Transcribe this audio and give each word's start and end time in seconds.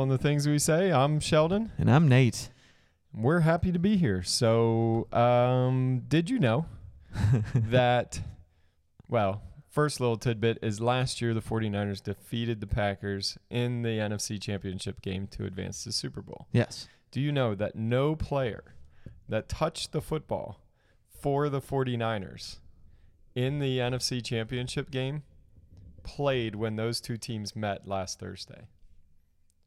On 0.00 0.08
the 0.08 0.18
things 0.18 0.48
we 0.48 0.58
say. 0.58 0.90
I'm 0.90 1.20
Sheldon. 1.20 1.72
And 1.78 1.90
I'm 1.90 2.08
Nate. 2.08 2.48
We're 3.12 3.40
happy 3.40 3.70
to 3.70 3.78
be 3.78 3.98
here. 3.98 4.22
So, 4.22 5.06
um, 5.12 6.04
did 6.08 6.30
you 6.30 6.38
know 6.38 6.64
that, 7.54 8.20
well, 9.08 9.42
first 9.68 10.00
little 10.00 10.16
tidbit 10.16 10.58
is 10.62 10.80
last 10.80 11.20
year 11.20 11.34
the 11.34 11.42
49ers 11.42 12.02
defeated 12.02 12.60
the 12.60 12.66
Packers 12.66 13.36
in 13.50 13.82
the 13.82 13.98
NFC 13.98 14.40
Championship 14.40 15.02
game 15.02 15.26
to 15.28 15.44
advance 15.44 15.84
to 15.84 15.92
Super 15.92 16.22
Bowl. 16.22 16.46
Yes. 16.50 16.88
Do 17.10 17.20
you 17.20 17.30
know 17.30 17.54
that 17.54 17.76
no 17.76 18.16
player 18.16 18.74
that 19.28 19.50
touched 19.50 19.92
the 19.92 20.00
football 20.00 20.60
for 21.10 21.50
the 21.50 21.60
49ers 21.60 22.56
in 23.34 23.58
the 23.58 23.78
NFC 23.78 24.24
Championship 24.24 24.90
game 24.90 25.24
played 26.02 26.54
when 26.54 26.76
those 26.76 27.02
two 27.02 27.18
teams 27.18 27.54
met 27.54 27.86
last 27.86 28.18
Thursday? 28.18 28.62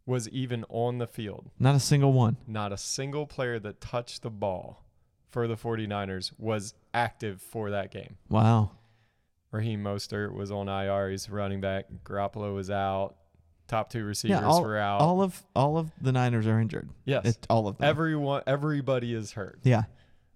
Was 0.05 0.27
even 0.29 0.65
on 0.69 0.97
the 0.97 1.07
field. 1.07 1.49
Not 1.59 1.75
a 1.75 1.79
single 1.79 2.11
one. 2.11 2.37
Not 2.45 2.73
a 2.73 2.77
single 2.77 3.25
player 3.25 3.57
that 3.59 3.79
touched 3.79 4.21
the 4.21 4.29
ball 4.29 4.83
for 5.31 5.47
the 5.47 5.55
49ers 5.55 6.31
was 6.37 6.73
active 6.93 7.41
for 7.41 7.71
that 7.71 7.89
game. 7.91 8.17
Wow. 8.29 8.71
Raheem 9.51 9.83
Mostert 9.83 10.33
was 10.33 10.51
on 10.51 10.67
IR. 10.67 11.09
He's 11.09 11.29
running 11.29 11.61
back. 11.61 11.85
Garoppolo 12.03 12.53
was 12.53 12.69
out. 12.69 13.15
Top 13.67 13.89
two 13.89 14.03
receivers 14.03 14.41
yeah, 14.41 14.45
all, 14.45 14.61
were 14.61 14.77
out. 14.77 14.99
all 14.99 15.21
of 15.21 15.41
all 15.55 15.77
of 15.77 15.89
the 16.01 16.11
Niners 16.11 16.45
are 16.47 16.59
injured. 16.59 16.89
yes. 17.05 17.25
It, 17.25 17.47
all 17.49 17.67
of 17.67 17.77
them. 17.77 17.89
Everyone, 17.89 18.43
everybody 18.45 19.13
is 19.13 19.31
hurt. 19.31 19.59
yeah. 19.63 19.83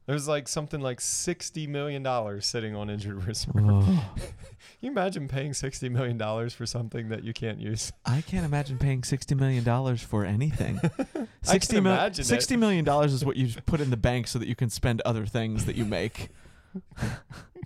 There's 0.08 0.28
like 0.28 0.48
something 0.48 0.80
like 0.80 1.02
sixty 1.02 1.68
million 1.68 2.02
dollars 2.02 2.48
sitting 2.48 2.76
on 2.76 2.90
injured 2.90 3.26
reserve. 3.26 3.54
Oh. 3.60 4.06
Can 4.16 4.24
you 4.82 4.90
imagine 4.90 5.28
paying 5.28 5.54
sixty 5.54 5.90
million 5.90 6.18
dollars 6.18 6.54
for 6.54 6.66
something 6.66 7.10
that 7.10 7.24
you 7.26 7.34
can't 7.34 7.60
use? 7.60 7.92
I 8.06 8.22
can't 8.22 8.46
imagine 8.46 8.78
paying 8.78 9.04
sixty 9.04 9.36
million 9.36 9.66
dollars 9.66 10.02
for 10.02 10.24
anything. 10.24 10.80
I 11.16 11.28
Sixty 11.44 11.76
can 11.76 11.84
mil- 11.84 11.94
imagine 11.94 12.22
it. 12.22 12.26
sixty 12.26 12.56
million 12.56 12.86
dollars 12.86 13.12
is 13.14 13.26
what 13.26 13.36
you 13.36 13.50
put 13.66 13.82
in 13.82 13.90
the 13.90 13.98
bank 13.98 14.28
so 14.28 14.40
that 14.40 14.48
you 14.48 14.56
can 14.56 14.70
spend 14.70 15.02
other 15.02 15.26
things 15.26 15.66
that 15.66 15.76
you 15.76 15.84
make. 15.86 16.30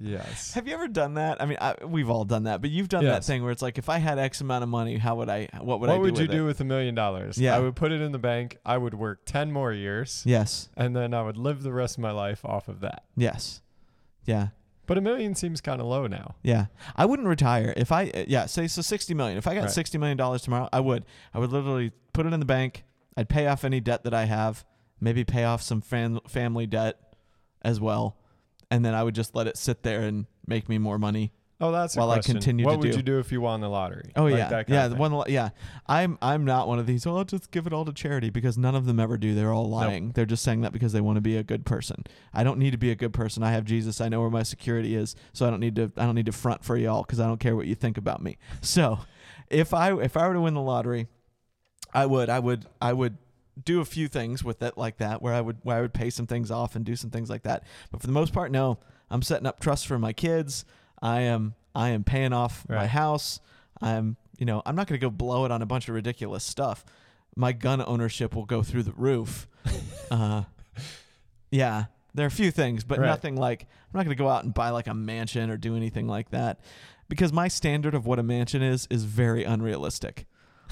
Yes. 0.00 0.52
Have 0.54 0.68
you 0.68 0.74
ever 0.74 0.86
done 0.88 1.14
that? 1.14 1.42
I 1.42 1.46
mean, 1.46 1.58
I, 1.60 1.74
we've 1.84 2.08
all 2.08 2.24
done 2.24 2.44
that, 2.44 2.60
but 2.60 2.70
you've 2.70 2.88
done 2.88 3.04
that 3.04 3.24
thing 3.24 3.42
where 3.42 3.50
it's 3.50 3.62
like, 3.62 3.78
if 3.78 3.88
I 3.88 3.98
had 3.98 4.18
X 4.18 4.40
amount 4.40 4.62
of 4.62 4.68
money, 4.68 4.96
how 4.98 5.16
would 5.16 5.28
I? 5.28 5.48
What 5.60 5.80
would 5.80 5.88
what 5.88 5.90
I 5.90 5.92
What 5.94 6.02
would 6.02 6.18
you 6.18 6.28
do 6.28 6.44
it? 6.44 6.46
with 6.46 6.60
a 6.60 6.64
million 6.64 6.94
dollars? 6.94 7.36
Yeah. 7.38 7.56
I 7.56 7.58
would 7.58 7.74
put 7.74 7.90
it 7.90 8.00
in 8.00 8.12
the 8.12 8.18
bank. 8.18 8.58
I 8.64 8.78
would 8.78 8.94
work 8.94 9.22
ten 9.24 9.50
more 9.50 9.72
years, 9.72 10.22
Yes. 10.24 10.68
and 10.76 10.94
then 10.94 11.14
I 11.14 11.22
would 11.22 11.36
live 11.36 11.62
the 11.62 11.72
rest 11.72 11.96
of 11.96 12.02
my 12.02 12.12
life 12.12 12.44
off 12.44 12.68
of 12.68 12.80
that. 12.80 13.04
Yes. 13.16 13.60
Yeah. 14.24 14.48
But 14.86 14.96
a 14.98 15.00
million 15.00 15.34
seems 15.34 15.60
kind 15.60 15.80
of 15.80 15.86
low 15.86 16.06
now. 16.06 16.36
Yeah. 16.42 16.66
I 16.96 17.04
wouldn't 17.04 17.28
retire 17.28 17.74
if 17.76 17.92
I. 17.92 18.04
uh, 18.10 18.24
Yeah. 18.28 18.46
Say 18.46 18.68
so. 18.68 18.80
Sixty 18.82 19.14
million. 19.14 19.36
If 19.36 19.46
I 19.46 19.54
got 19.54 19.62
Right. 19.62 19.70
sixty 19.70 19.98
million 19.98 20.16
dollars 20.16 20.42
tomorrow, 20.42 20.68
I 20.72 20.80
would. 20.80 21.04
I 21.34 21.38
would 21.40 21.50
literally 21.52 21.92
put 22.12 22.24
it 22.24 22.32
in 22.32 22.40
the 22.40 22.46
bank. 22.46 22.84
I'd 23.16 23.28
pay 23.28 23.46
off 23.48 23.64
any 23.64 23.80
debt 23.80 24.04
that 24.04 24.14
I 24.14 24.24
have. 24.26 24.64
Maybe 25.00 25.24
pay 25.24 25.44
off 25.44 25.60
some 25.60 25.80
fam- 25.80 26.20
family 26.28 26.66
debt 26.66 26.98
as 27.62 27.80
well, 27.80 28.16
and 28.70 28.84
then 28.84 28.94
I 28.94 29.02
would 29.02 29.14
just 29.14 29.34
let 29.34 29.46
it 29.46 29.56
sit 29.56 29.82
there 29.82 30.02
and 30.02 30.26
make 30.46 30.68
me 30.68 30.78
more 30.78 30.98
money 30.98 31.32
Oh, 31.60 31.72
that's 31.72 31.96
While 31.96 32.12
I 32.12 32.20
continue 32.20 32.64
what 32.64 32.72
to 32.72 32.76
do. 32.76 32.78
What 32.78 32.86
would 32.86 32.96
you 32.96 33.02
do 33.02 33.18
if 33.18 33.32
you 33.32 33.40
won 33.40 33.60
the 33.60 33.68
lottery? 33.68 34.12
Oh 34.14 34.24
Like 34.24 34.34
yeah, 34.34 34.48
that 34.48 34.66
kind 34.68 34.74
yeah. 34.74 34.88
The 34.88 34.94
one, 34.94 35.24
yeah. 35.26 35.50
I'm 35.88 36.16
I'm 36.22 36.44
not 36.44 36.68
one 36.68 36.78
of 36.78 36.86
these. 36.86 37.04
Oh, 37.04 37.16
I'll 37.16 37.24
just 37.24 37.50
give 37.50 37.66
it 37.66 37.72
all 37.72 37.84
to 37.84 37.92
charity 37.92 38.30
because 38.30 38.56
none 38.56 38.76
of 38.76 38.86
them 38.86 39.00
ever 39.00 39.18
do. 39.18 39.34
They're 39.34 39.52
all 39.52 39.68
lying. 39.68 40.12
They're 40.12 40.24
just 40.24 40.44
saying 40.44 40.60
that 40.60 40.72
because 40.72 40.92
they 40.92 41.00
want 41.00 41.16
to 41.16 41.20
be 41.20 41.36
a 41.36 41.42
good 41.42 41.66
person. 41.66 42.04
I 42.32 42.44
don't 42.44 42.60
need 42.60 42.70
to 42.70 42.78
be 42.78 42.92
a 42.92 42.94
good 42.94 43.12
person. 43.12 43.42
I 43.42 43.50
have 43.50 43.64
Jesus. 43.64 44.00
I 44.00 44.08
know 44.08 44.20
where 44.20 44.30
my 44.30 44.44
security 44.44 44.94
is, 44.94 45.16
so 45.32 45.46
I 45.46 45.50
don't 45.50 45.60
need 45.60 45.74
to. 45.76 45.90
I 45.96 46.04
don't 46.04 46.14
need 46.14 46.26
to 46.26 46.32
front 46.32 46.64
for 46.64 46.76
y'all 46.76 47.02
because 47.02 47.18
I 47.18 47.26
don't 47.26 47.40
care 47.40 47.56
what 47.56 47.66
you 47.66 47.74
think 47.74 47.98
about 47.98 48.22
me. 48.22 48.38
So, 48.60 49.00
if 49.48 49.74
I 49.74 49.98
if 49.98 50.16
I 50.16 50.28
were 50.28 50.34
to 50.34 50.40
win 50.40 50.54
the 50.54 50.60
lottery, 50.62 51.08
I 51.92 52.06
would 52.06 52.30
I 52.30 52.38
would 52.38 52.66
I 52.80 52.92
would 52.92 53.18
do 53.64 53.80
a 53.80 53.84
few 53.84 54.08
things 54.08 54.44
with 54.44 54.62
it 54.62 54.76
like 54.78 54.98
that 54.98 55.20
where 55.22 55.34
I 55.34 55.40
would 55.40 55.58
where 55.62 55.78
I 55.78 55.80
would 55.80 55.94
pay 55.94 56.10
some 56.10 56.26
things 56.26 56.50
off 56.50 56.76
and 56.76 56.84
do 56.84 56.96
some 56.96 57.10
things 57.10 57.28
like 57.30 57.42
that. 57.42 57.64
But 57.90 58.00
for 58.00 58.06
the 58.06 58.12
most 58.12 58.32
part, 58.32 58.50
no. 58.50 58.78
I'm 59.10 59.22
setting 59.22 59.46
up 59.46 59.58
trusts 59.58 59.86
for 59.86 59.98
my 59.98 60.12
kids. 60.12 60.64
I 61.00 61.20
am 61.22 61.54
I 61.74 61.88
am 61.90 62.04
paying 62.04 62.32
off 62.32 62.66
my 62.68 62.86
house. 62.86 63.40
I'm 63.80 64.16
you 64.38 64.44
know 64.46 64.62
I'm 64.66 64.76
not 64.76 64.86
going 64.86 65.00
to 65.00 65.04
go 65.04 65.10
blow 65.10 65.44
it 65.44 65.50
on 65.50 65.62
a 65.62 65.66
bunch 65.66 65.88
of 65.88 65.94
ridiculous 65.94 66.44
stuff. 66.44 66.84
My 67.36 67.52
gun 67.52 67.82
ownership 67.86 68.34
will 68.34 68.44
go 68.44 68.62
through 68.62 68.82
the 68.82 68.92
roof. 68.92 69.46
uh, 70.10 70.42
yeah, 71.50 71.84
there 72.14 72.24
are 72.24 72.28
a 72.28 72.30
few 72.30 72.50
things, 72.50 72.84
but 72.84 72.98
Right. 72.98 73.06
nothing 73.06 73.36
like 73.36 73.62
I'm 73.62 73.96
not 73.98 74.04
going 74.04 74.16
to 74.16 74.22
go 74.22 74.28
out 74.28 74.44
and 74.44 74.52
buy 74.52 74.70
like 74.70 74.86
a 74.86 74.94
mansion 74.94 75.50
or 75.50 75.56
do 75.56 75.76
anything 75.76 76.06
like 76.06 76.30
that 76.30 76.60
because 77.08 77.32
my 77.32 77.48
standard 77.48 77.94
of 77.94 78.06
what 78.06 78.18
a 78.18 78.22
mansion 78.22 78.62
is 78.62 78.86
is 78.90 79.04
very 79.04 79.44
unrealistic. 79.44 80.26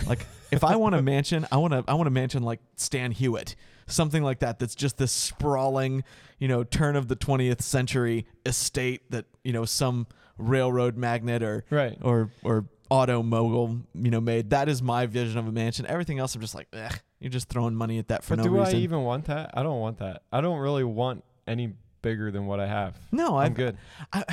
Like 0.06 0.26
if 0.50 0.62
I 0.64 0.76
want 0.76 0.94
a 0.94 1.02
mansion, 1.02 1.46
I 1.50 1.56
want 1.56 1.72
to 1.72 1.84
I 1.88 1.94
want 1.94 2.06
a 2.06 2.10
mansion 2.10 2.42
like 2.42 2.60
Stan 2.76 3.12
Hywet, 3.14 3.54
something 3.86 4.22
like 4.22 4.40
that. 4.40 4.58
That's 4.58 4.74
just 4.74 4.98
this 4.98 5.12
sprawling, 5.12 6.04
you 6.38 6.48
know, 6.48 6.64
turn 6.64 6.96
of 6.96 7.08
the 7.08 7.16
20th 7.16 7.62
century 7.62 8.26
estate 8.44 9.10
that 9.10 9.24
you 9.44 9.52
know 9.52 9.64
some 9.64 10.06
railroad 10.38 10.96
magnate 10.96 11.42
or 11.42 11.64
Right. 11.70 11.96
or 12.02 12.30
or 12.42 12.66
auto 12.90 13.22
mogul 13.22 13.80
you 13.94 14.10
know 14.10 14.20
made. 14.20 14.50
That 14.50 14.68
is 14.68 14.82
my 14.82 15.06
vision 15.06 15.38
of 15.38 15.48
a 15.48 15.52
mansion. 15.52 15.86
Everything 15.86 16.18
else, 16.18 16.34
I'm 16.34 16.40
just 16.40 16.54
like, 16.54 16.68
Ugh, 16.72 16.98
you're 17.20 17.30
just 17.30 17.48
throwing 17.48 17.74
money 17.74 17.98
at 17.98 18.08
that 18.08 18.22
for 18.22 18.36
But 18.36 18.44
no 18.44 18.50
do 18.50 18.58
reason. 18.58 18.72
Do 18.74 18.78
I 18.78 18.82
even 18.82 19.02
want 19.02 19.24
that? 19.26 19.50
I 19.54 19.62
don't 19.62 19.80
want 19.80 19.98
that. 19.98 20.22
I 20.32 20.40
don't 20.40 20.58
really 20.58 20.84
want 20.84 21.24
any 21.46 21.72
bigger 22.02 22.30
than 22.30 22.46
what 22.46 22.60
I 22.60 22.66
have. 22.68 22.96
no, 23.10 23.36
I'm 23.38 23.46
I've, 23.46 23.54
good. 23.54 23.76
I, 24.12 24.24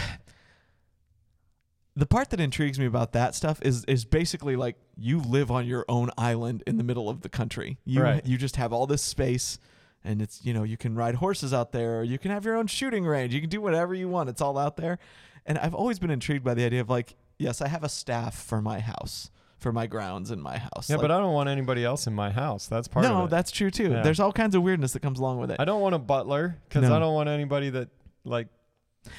the 1.95 2.05
part 2.05 2.29
that 2.31 2.39
intrigues 2.39 2.79
me 2.79 2.85
about 2.85 3.13
that 3.13 3.35
stuff 3.35 3.59
is 3.61 3.83
is 3.85 4.05
basically 4.05 4.55
like 4.55 4.75
you 4.97 5.19
live 5.19 5.51
on 5.51 5.65
your 5.67 5.85
own 5.87 6.09
island 6.17 6.63
in 6.65 6.77
the 6.77 6.83
middle 6.83 7.09
of 7.09 7.21
the 7.21 7.29
country. 7.29 7.77
You 7.85 8.01
Right. 8.01 8.25
you 8.25 8.37
just 8.37 8.55
have 8.55 8.73
all 8.73 8.87
this 8.87 9.01
space 9.01 9.59
and 10.03 10.21
it's 10.21 10.43
you 10.43 10.53
know 10.53 10.63
you 10.63 10.75
can 10.77 10.95
ride 10.95 11.15
horses 11.15 11.53
out 11.53 11.71
there 11.71 11.99
or 11.99 12.03
you 12.03 12.17
can 12.17 12.31
have 12.31 12.45
your 12.45 12.55
own 12.55 12.67
shooting 12.67 13.05
range. 13.05 13.33
You 13.33 13.41
can 13.41 13.49
do 13.49 13.61
whatever 13.61 13.93
you 13.93 14.07
want. 14.09 14.29
It's 14.29 14.41
all 14.41 14.57
out 14.57 14.75
there. 14.77 14.97
And 15.45 15.57
I've 15.59 15.75
always 15.75 15.99
been 15.99 16.09
intrigued 16.09 16.43
by 16.43 16.53
the 16.55 16.65
idea 16.65 16.81
of 16.81 16.89
like 16.89 17.15
yes, 17.37 17.61
I 17.61 17.67
have 17.67 17.83
a 17.83 17.89
staff 17.89 18.35
for 18.35 18.61
my 18.61 18.79
house, 18.79 19.29
for 19.59 19.71
my 19.73 19.85
grounds 19.85 20.31
in 20.31 20.39
my 20.41 20.57
house. 20.57 20.89
Yeah, 20.89 20.95
Like, 20.95 21.03
but 21.03 21.11
I 21.11 21.19
don't 21.19 21.33
want 21.33 21.49
anybody 21.49 21.83
else 21.83 22.07
in 22.07 22.13
my 22.13 22.31
house. 22.31 22.67
That's 22.67 22.87
part 22.87 23.05
no, 23.05 23.19
of 23.19 23.27
it. 23.27 23.29
that's 23.31 23.51
true 23.51 23.69
too. 23.69 23.91
Yeah. 23.91 24.01
There's 24.01 24.19
all 24.19 24.31
kinds 24.31 24.55
of 24.55 24.63
weirdness 24.63 24.93
that 24.93 25.01
comes 25.01 25.19
along 25.19 25.39
with 25.39 25.51
it. 25.51 25.57
I 25.59 25.65
don't 25.65 25.81
want 25.81 25.93
a 25.93 25.99
butler 25.99 26.57
because 26.69 26.89
No. 26.89 26.95
I 26.95 26.99
don't 26.99 27.13
want 27.13 27.29
anybody 27.29 27.69
that 27.71 27.89
like 28.23 28.47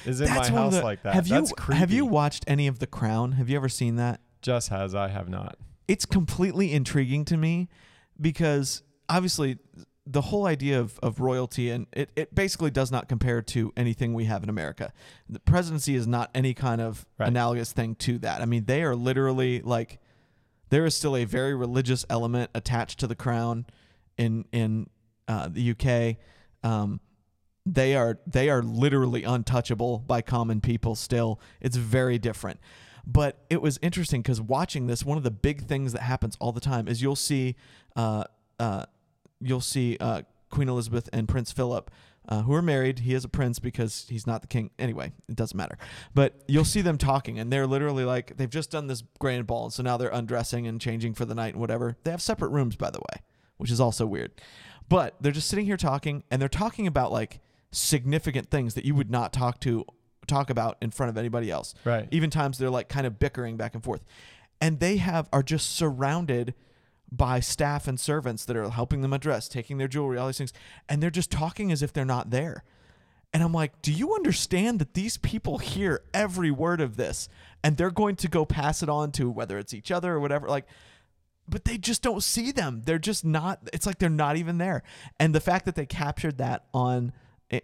is 0.05 0.21
in 0.21 0.27
That's 0.27 0.49
my 0.49 0.55
one 0.55 0.63
of 0.67 0.73
house 0.73 0.79
the- 0.79 0.83
like 0.83 1.03
that. 1.03 1.13
Have 1.13 1.27
you 1.27 1.45
creepy. 1.57 1.79
have 1.79 1.91
you 1.91 2.05
watched 2.05 2.43
any 2.47 2.67
of 2.67 2.79
The 2.79 2.87
Crown? 2.87 3.33
Have 3.33 3.49
you 3.49 3.55
ever 3.55 3.69
seen 3.69 3.95
that? 3.97 4.19
Just 4.41 4.69
has 4.69 4.93
I 4.95 5.07
have 5.09 5.27
not. 5.29 5.57
it's 5.87 6.05
completely 6.05 6.71
intriguing 6.73 7.25
to 7.25 7.37
me 7.37 7.67
because 8.19 8.81
obviously 9.09 9.57
the 10.07 10.21
whole 10.21 10.45
idea 10.45 10.79
of, 10.79 10.99
of 11.01 11.19
royalty 11.19 11.71
and 11.71 11.87
it, 11.91 12.11
it 12.15 12.33
basically 12.35 12.69
does 12.69 12.91
not 12.91 13.09
compare 13.09 13.41
to 13.41 13.73
anything 13.75 14.13
we 14.13 14.25
have 14.25 14.43
in 14.43 14.49
America. 14.49 14.93
The 15.27 15.39
presidency 15.39 15.95
is 15.95 16.05
not 16.05 16.29
any 16.35 16.53
kind 16.53 16.79
of 16.79 17.05
Right. 17.17 17.27
analogous 17.29 17.71
thing 17.73 17.95
to 17.95 18.19
that. 18.19 18.41
I 18.41 18.45
mean, 18.45 18.65
they 18.65 18.83
are 18.83 18.95
literally 18.95 19.61
like 19.61 19.99
there 20.69 20.85
is 20.85 20.95
still 20.95 21.15
a 21.15 21.25
very 21.25 21.55
religious 21.55 22.05
element 22.09 22.51
attached 22.53 22.99
to 22.99 23.07
the 23.07 23.15
crown 23.15 23.65
in 24.17 24.45
in 24.51 24.89
uh, 25.27 25.49
the 25.51 25.71
UK. 25.71 26.17
Um, 26.63 26.99
they 27.65 27.95
are 27.95 28.19
they 28.27 28.49
are 28.49 28.61
literally 28.61 29.23
untouchable 29.23 29.99
by 29.99 30.21
common 30.21 30.61
people 30.61 30.95
still. 30.95 31.39
It's 31.61 31.77
very 31.77 32.19
different. 32.19 32.59
But 33.07 33.37
it 33.49 33.61
was 33.61 33.77
interesting 33.81 34.21
because 34.21 34.41
watching 34.41 34.87
this, 34.87 35.05
one 35.05 35.17
of 35.17 35.23
the 35.23 35.31
big 35.31 35.65
things 35.65 35.93
that 35.93 36.01
happens 36.01 36.35
all 36.39 36.51
the 36.51 36.61
time 36.61 36.87
is 36.87 37.01
you'll 37.01 37.15
see, 37.15 37.55
uh, 37.95 38.23
uh, 38.59 38.85
you'll 39.39 39.61
see 39.61 39.97
uh, 39.99 40.23
Queen 40.49 40.69
Elizabeth 40.69 41.07
and 41.13 41.27
Prince 41.27 41.51
Philip, 41.51 41.91
uh, 42.27 42.41
who 42.41 42.53
are 42.53 42.63
married. 42.63 42.99
He 42.99 43.13
is 43.13 43.23
a 43.23 43.29
prince 43.29 43.59
because 43.59 44.07
he's 44.09 44.25
not 44.25 44.41
the 44.41 44.47
king. 44.47 44.71
Anyway, 44.79 45.11
it 45.29 45.35
doesn't 45.35 45.55
matter. 45.55 45.77
But 46.15 46.33
you'll 46.47 46.65
see 46.65 46.81
them 46.81 46.97
talking, 46.97 47.37
and 47.37 47.53
they're 47.53 47.67
literally 47.67 48.05
like 48.05 48.37
they've 48.37 48.49
just 48.49 48.71
done 48.71 48.87
this 48.87 49.03
grand 49.19 49.45
ball, 49.45 49.65
and 49.65 49.73
so 49.73 49.83
now 49.83 49.97
they're 49.97 50.09
undressing 50.09 50.65
and 50.65 50.81
changing 50.81 51.13
for 51.13 51.25
the 51.25 51.35
night 51.35 51.53
and 51.53 51.61
whatever. 51.61 51.97
They 52.03 52.11
have 52.11 52.21
separate 52.21 52.49
rooms, 52.49 52.75
by 52.75 52.89
the 52.89 52.99
way, 52.99 53.21
which 53.57 53.69
is 53.69 53.79
also 53.79 54.07
weird. 54.07 54.31
But 54.89 55.15
they're 55.21 55.31
just 55.31 55.47
sitting 55.47 55.65
here 55.65 55.77
talking, 55.77 56.23
and 56.31 56.41
they're 56.41 56.49
talking 56.49 56.87
about 56.87 57.11
like 57.11 57.39
significant 57.71 58.49
things 58.49 58.73
that 58.75 58.85
you 58.85 58.95
would 58.95 59.11
not 59.11 59.33
talk 59.33 59.59
to 59.61 59.85
talk 60.27 60.49
about 60.49 60.77
in 60.81 60.91
front 60.91 61.09
of 61.09 61.17
anybody 61.17 61.51
else. 61.51 61.75
Right. 61.83 62.07
Even 62.11 62.29
times 62.29 62.57
they're 62.57 62.69
like 62.69 62.89
kind 62.89 63.05
of 63.05 63.19
bickering 63.19 63.57
back 63.57 63.75
and 63.75 63.83
forth. 63.83 64.03
And 64.61 64.79
they 64.79 64.97
have 64.97 65.29
are 65.31 65.43
just 65.43 65.75
surrounded 65.75 66.53
by 67.11 67.39
staff 67.39 67.87
and 67.87 67.99
servants 67.99 68.45
that 68.45 68.57
are 68.57 68.69
helping 68.69 69.01
them 69.01 69.13
address, 69.13 69.47
taking 69.47 69.77
their 69.77 69.87
jewelry, 69.87 70.17
all 70.17 70.27
these 70.27 70.37
things, 70.37 70.53
and 70.89 71.01
they're 71.01 71.11
just 71.11 71.31
talking 71.31 71.71
as 71.71 71.81
if 71.81 71.93
they're 71.93 72.05
not 72.05 72.31
there. 72.31 72.63
And 73.33 73.43
I'm 73.43 73.53
like, 73.53 73.81
do 73.81 73.91
you 73.91 74.15
understand 74.15 74.79
that 74.79 74.93
these 74.93 75.17
people 75.17 75.57
hear 75.57 76.03
every 76.13 76.51
word 76.51 76.79
of 76.79 76.95
this 76.95 77.27
and 77.63 77.75
they're 77.75 77.91
going 77.91 78.15
to 78.17 78.29
go 78.29 78.45
pass 78.45 78.81
it 78.81 78.87
on 78.87 79.11
to 79.13 79.29
whether 79.29 79.57
it's 79.57 79.73
each 79.73 79.91
other 79.91 80.13
or 80.13 80.19
whatever? 80.19 80.47
Like, 80.47 80.65
but 81.47 81.65
they 81.65 81.77
just 81.77 82.01
don't 82.01 82.23
see 82.23 82.51
them. 82.51 82.83
They're 82.85 82.97
just 82.97 83.25
not. 83.25 83.59
It's 83.73 83.85
like 83.85 83.99
they're 83.99 84.09
not 84.09 84.37
even 84.37 84.57
there. 84.57 84.83
And 85.19 85.35
the 85.35 85.41
fact 85.41 85.65
that 85.65 85.75
they 85.75 85.85
captured 85.85 86.37
that 86.37 86.65
on 86.73 87.11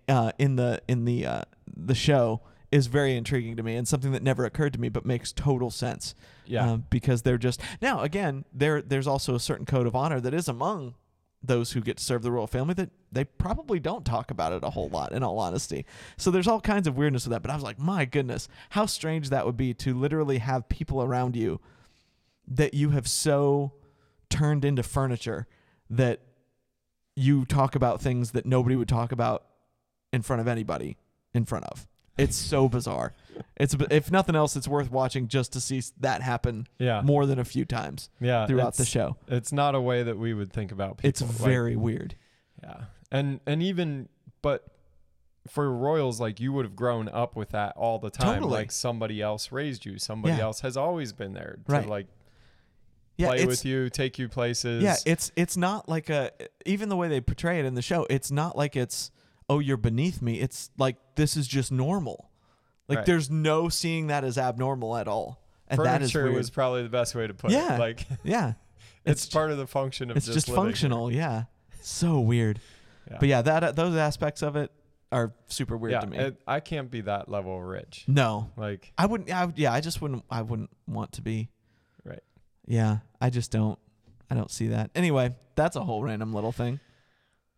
uh, 0.08 0.32
in 0.38 0.56
the 0.56 0.82
in 0.88 1.06
the 1.06 1.26
uh, 1.26 1.42
the 1.76 1.96
show 1.96 2.42
is 2.72 2.88
very 2.88 3.18
intriguing 3.18 3.58
to 3.58 3.64
me 3.64 3.76
and 3.76 3.88
something 3.88 4.14
that 4.14 4.24
never 4.24 4.46
occurred 4.46 4.74
to 4.74 4.80
me, 4.80 4.88
but 4.88 5.06
makes 5.06 5.34
total 5.34 5.70
sense. 5.70 6.16
Yeah. 6.46 6.72
Um, 6.72 6.86
because 6.90 7.22
they're 7.24 7.38
just 7.38 7.62
now 7.82 8.02
again 8.02 8.46
there. 8.54 8.82
There's 8.82 9.08
also 9.08 9.36
a 9.36 9.40
certain 9.40 9.66
code 9.66 9.88
of 9.88 9.96
honor 9.96 10.20
that 10.20 10.34
is 10.34 10.48
among 10.48 10.96
those 11.44 11.72
who 11.72 11.82
get 11.82 11.98
to 11.98 12.04
serve 12.04 12.22
the 12.22 12.32
royal 12.32 12.48
family 12.48 12.74
that 12.76 12.92
they 13.12 13.24
probably 13.24 13.80
don't 13.80 14.06
talk 14.06 14.30
about 14.30 14.54
it 14.54 14.64
a 14.64 14.70
whole 14.70 14.90
lot 14.90 15.12
in 15.12 15.24
all 15.24 15.40
honesty 15.40 15.86
so 16.16 16.30
there's 16.30 16.48
all 16.48 16.62
kinds 16.62 16.88
of 16.88 16.96
weirdness 16.96 17.26
with 17.26 17.32
that 17.32 17.42
but 17.42 17.50
i 17.50 17.56
was 17.56 17.64
like 17.64 17.80
my 17.80 18.06
goodness 18.06 18.48
how 18.70 18.86
strange 18.86 19.30
that 19.30 19.44
would 19.44 19.58
be 19.58 19.74
to 19.74 19.98
literally 19.98 20.38
have 20.38 20.70
people 20.70 21.02
around 21.02 21.36
you 21.36 21.60
that 22.48 22.74
you 22.74 22.92
have 22.92 23.08
so 23.08 23.74
turned 24.30 24.64
into 24.64 24.84
furniture 24.84 25.48
that 25.90 26.22
you 27.16 27.46
talk 27.46 27.76
about 27.76 28.02
things 28.02 28.32
that 28.32 28.46
nobody 28.46 28.76
would 28.76 28.88
talk 28.88 29.12
about 29.12 29.46
in 30.14 30.22
front 30.22 30.42
of 30.42 30.48
anybody 30.48 30.98
in 31.34 31.46
front 31.46 31.66
of 31.66 31.88
it's 32.18 32.36
so 32.36 32.68
bizarre 32.68 33.14
it's 33.56 33.76
if 33.90 34.12
nothing 34.12 34.36
else 34.36 34.56
it's 34.56 34.68
worth 34.68 34.92
watching 34.92 35.28
just 35.28 35.54
to 35.54 35.62
see 35.62 35.82
that 36.00 36.22
happen 36.22 36.68
yeah. 36.78 37.02
more 37.02 37.26
than 37.26 37.40
a 37.40 37.46
few 37.46 37.64
times 37.66 38.10
yeah. 38.20 38.46
throughout 38.46 38.76
the 38.76 38.86
show 38.86 39.16
It's 39.28 39.52
not 39.52 39.76
a 39.76 39.82
way 39.82 40.04
that 40.04 40.18
we 40.18 40.34
would 40.34 40.52
think 40.52 40.72
about 40.72 40.98
people. 40.98 41.10
it's 41.10 41.22
Like, 41.22 41.32
very 41.50 41.76
weird 41.76 42.16
yeah. 42.62 42.82
And 43.12 43.40
and 43.48 43.64
even 43.64 44.10
but 44.42 44.66
for 45.48 45.72
royals 45.72 46.20
like 46.20 46.40
you 46.40 46.54
would 46.54 46.66
have 46.66 46.76
grown 46.76 47.10
up 47.10 47.36
with 47.36 47.50
that 47.50 47.76
all 47.76 47.98
the 47.98 48.12
time 48.12 48.36
Totally. 48.42 48.52
like 48.52 48.72
somebody 48.72 49.22
else 49.22 49.52
raised 49.52 49.86
you 49.86 49.98
somebody 49.98 50.36
Yeah. 50.36 50.44
else 50.44 50.60
has 50.60 50.78
always 50.78 51.14
been 51.14 51.34
there 51.34 51.58
to 51.66 51.72
Right. 51.72 51.88
like 51.88 52.08
yeah 53.18 53.28
play 53.28 53.46
with 53.46 53.66
you 53.66 53.90
take 53.90 54.20
you 54.20 54.28
places 54.30 54.84
Yeah, 54.84 54.96
it's 55.06 55.32
it's 55.36 55.58
not 55.58 55.90
like 55.90 56.10
a 56.10 56.32
even 56.66 56.90
the 56.90 56.96
way 56.98 57.08
they 57.08 57.22
portray 57.22 57.60
it 57.60 57.66
in 57.66 57.74
the 57.74 57.82
show. 57.82 58.06
It's 58.10 58.30
not 58.32 58.56
like 58.56 58.76
it's 58.76 59.12
oh 59.52 59.60
you're 59.60 59.76
beneath 59.78 60.22
me. 60.22 60.40
It's 60.40 60.70
like 60.78 60.96
this 61.16 61.36
is 61.36 61.46
just 61.48 61.72
normal. 61.72 62.30
Like 62.88 63.00
Right. 63.00 63.06
there's 63.06 63.30
no 63.30 63.68
seeing 63.70 64.08
that 64.08 64.24
as 64.24 64.38
abnormal 64.38 64.96
at 64.98 65.08
all, 65.08 65.42
and 65.68 65.80
that 65.86 66.02
is 66.02 66.12
furniture 66.12 66.24
weird. 66.26 66.36
was 66.38 66.50
probably 66.50 66.84
the 66.84 66.90
best 66.90 67.14
way 67.16 67.28
to 67.28 67.34
put 67.34 67.52
Yeah. 67.52 67.76
it 67.76 67.80
like 67.80 68.06
yeah, 68.24 68.54
it's, 69.06 69.26
part 69.28 69.52
of 69.52 69.58
the 69.58 69.68
function 69.68 70.10
of 70.10 70.16
it's 70.18 70.26
just, 70.26 70.36
just, 70.36 70.48
living 70.50 70.64
here. 70.64 70.72
functional. 70.72 71.12
Yeah, 71.12 71.44
so 71.82 72.20
weird. 72.22 72.60
Yeah. 73.10 73.18
But 73.20 73.28
yeah, 73.30 73.42
that 73.42 73.64
uh, 73.64 73.72
those 73.74 73.96
aspects 73.96 74.42
of 74.42 74.56
it 74.56 74.72
are 75.12 75.34
super 75.48 75.76
weird 75.76 75.92
yeah 75.92 76.00
to 76.00 76.08
me. 76.08 76.18
it- 76.18 76.42
i 76.48 76.62
can't 76.62 76.90
be 76.90 77.02
that 77.02 77.28
level 77.28 77.62
rich 77.62 78.06
no, 78.08 78.50
like 78.56 78.94
I 78.98 79.06
wouldn't. 79.08 79.30
I, 79.30 79.46
would- 79.46 79.60
yeah, 79.60 79.74
I 79.74 79.82
just 79.82 80.02
wouldn't. 80.02 80.24
I 80.30 80.42
wouldn't 80.42 80.70
want 80.88 81.12
to 81.14 81.22
be. 81.22 81.50
Right. 82.06 82.24
Yeah, 82.66 83.00
I 83.20 83.30
just 83.30 83.52
don't. 83.52 83.78
I 84.30 84.36
don't 84.36 84.50
see 84.52 84.68
that. 84.68 84.92
Anyway, 84.96 85.36
that's 85.56 85.76
a 85.76 85.84
whole 85.84 86.02
random 86.04 86.34
little 86.34 86.54
thing. 86.54 86.80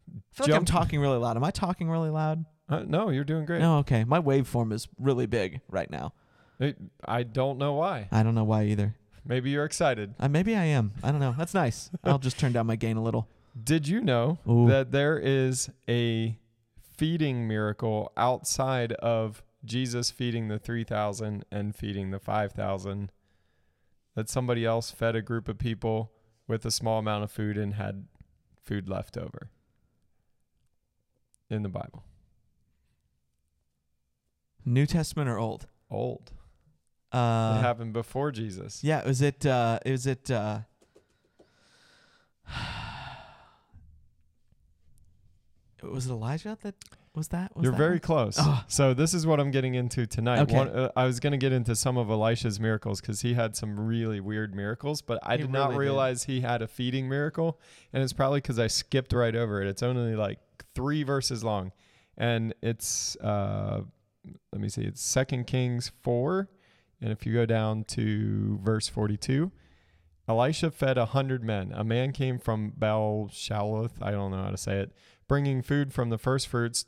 I 0.10 0.22
feel 0.36 0.48
like 0.48 0.56
I'm 0.56 0.66
talking 0.66 1.00
really 1.00 1.18
loud. 1.18 1.38
Am 1.38 1.44
I 1.44 1.52
talking 1.52 1.90
really 1.90 2.10
loud? 2.10 2.46
uh, 2.70 2.80
no 2.88 3.10
you're 3.10 3.24
doing 3.26 3.46
great 3.46 3.60
No, 3.60 3.80
okay. 3.80 4.04
My 4.06 4.20
waveform 4.20 4.72
is 4.74 4.88
really 5.00 5.26
big 5.26 5.62
right 5.70 5.90
now. 5.90 6.14
It- 6.60 6.78
i 7.06 7.24
don't 7.24 7.58
know 7.58 7.74
why 7.74 8.08
I 8.12 8.24
don't 8.24 8.36
know 8.36 8.44
why 8.46 8.64
either. 8.66 8.96
maybe 9.26 9.50
you're 9.50 9.66
excited 9.66 10.14
Uh, 10.20 10.30
maybe 10.30 10.56
I 10.56 10.66
am. 10.66 10.94
I 11.04 11.12
don't 11.12 11.20
know. 11.20 11.36
That's 11.38 11.54
nice. 11.54 11.90
I'll 12.04 12.20
just 12.20 12.40
turn 12.40 12.52
down 12.54 12.68
my 12.68 12.76
gain 12.78 12.96
a 12.98 13.04
little. 13.04 13.28
Did 13.62 13.88
you 13.88 14.02
know 14.02 14.38
Ooh. 14.50 14.68
that 14.70 14.92
there 14.92 15.18
is 15.20 15.70
a 15.90 16.38
feeding 16.98 17.48
miracle 17.48 18.12
outside 18.18 18.94
of 18.94 19.44
Jesus 19.66 20.10
feeding 20.12 20.48
the 20.48 20.60
3,000 20.60 21.46
and 21.52 21.76
feeding 21.76 22.12
the 22.12 22.20
5,000? 22.20 23.12
That 24.16 24.30
somebody 24.30 24.66
else 24.66 24.92
fed 24.92 25.16
a 25.16 25.22
group 25.22 25.48
of 25.48 25.58
people 25.58 26.12
with 26.48 26.66
a 26.66 26.72
small 26.72 27.00
amount 27.00 27.24
of 27.24 27.32
food 27.32 27.58
and 27.58 27.74
had 27.76 28.06
food 28.64 28.88
left 28.90 29.18
over 29.18 29.50
in 31.54 31.64
the 31.64 31.70
Bible. 31.70 32.04
New 34.66 34.86
Testament 34.86 35.30
or 35.30 35.38
Old? 35.38 35.68
Old. 35.92 36.32
Uh, 37.12 37.58
it 37.60 37.62
happened 37.62 37.94
before 37.94 38.32
Jesus. 38.32 38.84
yeah. 38.84 39.06
Was 39.06 39.22
it? 39.22 39.46
Uh, 39.46 39.80
is 39.86 40.08
it? 40.08 40.32
Uh, 40.32 40.60
was 45.84 46.08
it 46.08 46.12
Elijah 46.12 46.58
that 46.64 46.76
was 47.16 47.28
that? 47.28 47.56
Was 47.56 47.64
You're 47.64 47.74
that 47.74 47.78
very 47.78 47.92
one? 47.96 48.00
close. 48.00 48.38
Oh. 48.40 48.64
So 48.68 48.94
this 48.96 49.14
is 49.14 49.28
what 49.28 49.40
I'm 49.40 49.52
getting 49.52 49.76
into 49.76 50.08
tonight. 50.08 50.40
Okay. 50.40 50.56
One, 50.56 50.70
uh, 50.70 50.92
I 50.96 51.06
was 51.06 51.20
going 51.20 51.32
to 51.32 51.38
get 51.38 51.52
into 51.52 51.76
some 51.76 51.96
of 51.98 52.10
Elisha's 52.10 52.60
miracles 52.60 53.02
because 53.02 53.22
he 53.22 53.36
had 53.36 53.56
some 53.56 53.80
really 53.80 54.20
weird 54.20 54.56
miracles, 54.56 55.02
but 55.04 55.20
I 55.22 55.34
He 55.36 55.44
did 55.44 55.52
not 55.52 55.66
really 55.70 55.74
did. 55.74 55.80
realize 55.82 56.24
he 56.24 56.42
had 56.42 56.64
a 56.64 56.68
feeding 56.68 57.08
miracle, 57.08 57.60
and 57.92 58.02
it's 58.02 58.14
probably 58.14 58.40
because 58.40 58.58
I 58.58 58.66
skipped 58.68 59.14
right 59.14 59.36
over 59.36 59.62
it. 59.62 59.68
It's 59.68 59.84
only 59.84 60.16
like 60.16 60.40
three 60.76 61.04
verses 61.04 61.44
long, 61.44 61.72
and 62.18 62.54
it's 62.62 63.16
uh, 63.18 63.82
let 64.52 64.62
me 64.62 64.70
see, 64.70 64.84
it's 64.84 65.02
Second 65.02 65.48
Kings 65.48 65.92
four, 66.02 66.50
and 67.02 67.12
if 67.12 67.26
you 67.26 67.34
go 67.34 67.46
down 67.46 67.84
to 67.86 68.60
verse 68.64 68.88
forty-two. 68.88 69.52
Elisha 70.26 70.72
fed 70.72 70.98
a 70.98 71.08
hundred 71.08 71.44
men. 71.44 71.74
A 71.76 71.84
man 71.84 72.14
came 72.14 72.40
from 72.40 72.72
Baal 72.78 73.30
Shaloth, 73.30 74.02
I 74.02 74.12
don't 74.12 74.32
know 74.32 74.42
how 74.42 74.52
to 74.52 74.58
say 74.58 74.78
it, 74.78 74.94
bringing 75.28 75.62
food 75.62 75.94
from 75.94 76.10
the 76.10 76.18
first 76.18 76.48
fruits 76.48 76.86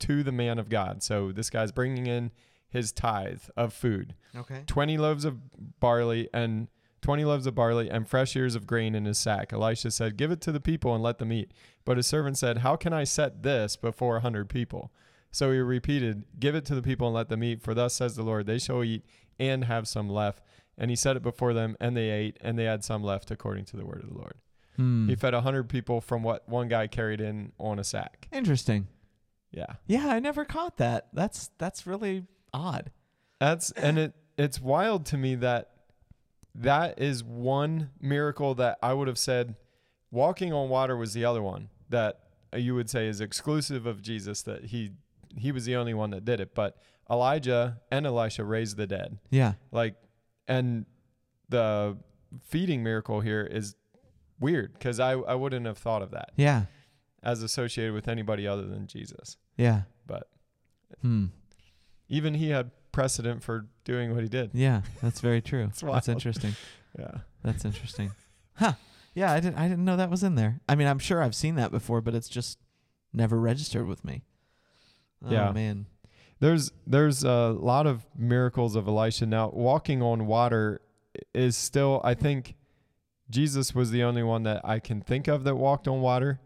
to 0.00 0.22
the 0.22 0.32
man 0.32 0.58
of 0.58 0.68
God. 0.68 1.02
So 1.02 1.32
this 1.32 1.48
guy's 1.48 1.72
bringing 1.72 2.06
in 2.06 2.30
his 2.68 2.92
tithe 2.92 3.42
of 3.56 3.72
food. 3.72 4.14
Okay. 4.36 4.64
20 4.66 4.98
loaves 4.98 5.24
of 5.24 5.38
barley 5.80 6.28
and 6.34 6.68
20 7.04 7.26
loaves 7.26 7.46
of 7.46 7.54
barley 7.54 7.90
and 7.90 8.08
fresh 8.08 8.34
ears 8.34 8.54
of 8.54 8.66
grain 8.66 8.94
in 8.94 9.04
his 9.04 9.18
sack. 9.18 9.52
Elisha 9.52 9.90
said, 9.90 10.16
"Give 10.16 10.30
it 10.30 10.40
to 10.40 10.50
the 10.50 10.58
people 10.58 10.94
and 10.94 11.04
let 11.04 11.18
them 11.18 11.30
eat." 11.34 11.52
But 11.84 11.98
his 11.98 12.06
servant 12.06 12.38
said, 12.38 12.58
"How 12.58 12.76
can 12.76 12.94
I 12.94 13.04
set 13.04 13.42
this 13.42 13.76
before 13.76 14.16
a 14.16 14.20
100 14.20 14.48
people?" 14.48 14.90
So 15.30 15.52
he 15.52 15.58
repeated, 15.58 16.24
"Give 16.40 16.54
it 16.54 16.64
to 16.64 16.74
the 16.74 16.80
people 16.80 17.06
and 17.06 17.14
let 17.14 17.28
them 17.28 17.44
eat, 17.44 17.60
for 17.60 17.74
thus 17.74 17.92
says 17.92 18.16
the 18.16 18.22
Lord, 18.22 18.46
they 18.46 18.58
shall 18.58 18.82
eat 18.82 19.04
and 19.38 19.64
have 19.64 19.86
some 19.86 20.08
left." 20.08 20.42
And 20.78 20.90
he 20.90 20.96
set 20.96 21.14
it 21.14 21.22
before 21.22 21.52
them, 21.52 21.76
and 21.78 21.94
they 21.94 22.08
ate, 22.08 22.38
and 22.40 22.58
they 22.58 22.64
had 22.64 22.82
some 22.82 23.04
left 23.04 23.30
according 23.30 23.66
to 23.66 23.76
the 23.76 23.84
word 23.84 24.02
of 24.02 24.08
the 24.08 24.18
Lord. 24.18 24.38
Hmm. 24.76 25.06
He 25.06 25.14
fed 25.14 25.34
a 25.34 25.40
100 25.40 25.68
people 25.68 26.00
from 26.00 26.22
what 26.22 26.48
one 26.48 26.68
guy 26.68 26.86
carried 26.86 27.20
in 27.20 27.52
on 27.60 27.78
a 27.78 27.84
sack. 27.84 28.28
Interesting. 28.32 28.88
Yeah. 29.50 29.74
Yeah, 29.86 30.08
I 30.08 30.20
never 30.20 30.46
caught 30.46 30.78
that. 30.78 31.08
That's 31.12 31.50
that's 31.58 31.86
really 31.86 32.24
odd. 32.54 32.90
That's 33.40 33.72
and 33.72 33.98
it 33.98 34.14
it's 34.38 34.58
wild 34.58 35.04
to 35.06 35.18
me 35.18 35.34
that 35.34 35.73
that 36.54 37.00
is 37.00 37.22
one 37.24 37.90
miracle 38.00 38.54
that 38.54 38.78
I 38.82 38.92
would 38.94 39.08
have 39.08 39.18
said 39.18 39.56
walking 40.10 40.52
on 40.52 40.68
water 40.68 40.96
was 40.96 41.12
the 41.12 41.24
other 41.24 41.42
one 41.42 41.68
that 41.88 42.20
you 42.56 42.74
would 42.74 42.88
say 42.88 43.08
is 43.08 43.20
exclusive 43.20 43.86
of 43.86 44.00
Jesus 44.02 44.42
that 44.42 44.66
he 44.66 44.92
he 45.36 45.50
was 45.50 45.64
the 45.64 45.74
only 45.74 45.94
one 45.94 46.10
that 46.10 46.24
did 46.24 46.38
it 46.40 46.54
but 46.54 46.76
Elijah 47.10 47.80
and 47.90 48.06
Elisha 48.06 48.44
raised 48.44 48.76
the 48.76 48.86
dead 48.86 49.18
Yeah. 49.30 49.54
like 49.72 49.96
and 50.46 50.86
the 51.48 51.96
feeding 52.44 52.82
miracle 52.82 53.20
here 53.20 53.42
is 53.42 53.74
weird 54.38 54.78
cuz 54.78 55.00
I 55.00 55.12
I 55.14 55.34
wouldn't 55.34 55.66
have 55.66 55.78
thought 55.78 56.02
of 56.02 56.12
that 56.12 56.30
Yeah. 56.36 56.66
as 57.22 57.42
associated 57.42 57.92
with 57.94 58.06
anybody 58.08 58.46
other 58.46 58.66
than 58.66 58.86
Jesus 58.86 59.36
Yeah. 59.56 59.82
but 60.06 60.28
Hmm. 61.00 61.26
even 62.08 62.34
he 62.34 62.50
had 62.50 62.70
precedent 62.94 63.42
for 63.42 63.66
doing 63.84 64.14
what 64.14 64.22
he 64.22 64.28
did 64.28 64.50
Yeah, 64.54 64.82
that's 65.02 65.20
very 65.20 65.42
true. 65.42 65.70
That's 65.82 66.08
interesting. 66.08 66.54
yeah 66.98 67.18
That's 67.42 67.64
interesting. 67.64 68.12
huh. 68.54 68.74
Yeah, 69.14 69.30
I 69.32 69.40
didn't 69.40 69.58
I 69.58 69.68
didn't 69.68 69.84
know 69.84 69.96
that 69.96 70.10
was 70.10 70.22
in 70.22 70.34
there. 70.34 70.60
I 70.68 70.74
mean, 70.74 70.88
I'm 70.88 70.98
sure 70.98 71.22
I've 71.22 71.34
seen 71.34 71.54
that 71.56 71.70
before, 71.70 72.00
but 72.00 72.14
it's 72.14 72.28
just 72.28 72.58
never 73.12 73.38
registered 73.40 73.86
with 73.86 74.04
me. 74.04 74.22
Oh 75.24 75.30
Yeah. 75.30 75.52
man. 75.52 75.86
There's 76.40 76.72
there's 76.86 77.22
a 77.24 77.50
lot 77.58 77.86
of 77.86 78.04
miracles 78.16 78.74
of 78.76 78.86
Elisha. 78.88 79.26
Now, 79.26 79.50
walking 79.50 80.02
on 80.02 80.26
water 80.26 80.80
is 81.32 81.56
still 81.56 82.00
I 82.04 82.14
think 82.14 82.56
Jesus 83.30 83.74
was 83.74 83.90
the 83.90 84.02
only 84.02 84.22
one 84.22 84.42
that 84.44 84.60
I 84.64 84.78
can 84.80 85.00
think 85.00 85.28
of 85.28 85.44
that 85.44 85.56
walked 85.56 85.86
on 85.88 86.00
water. 86.00 86.40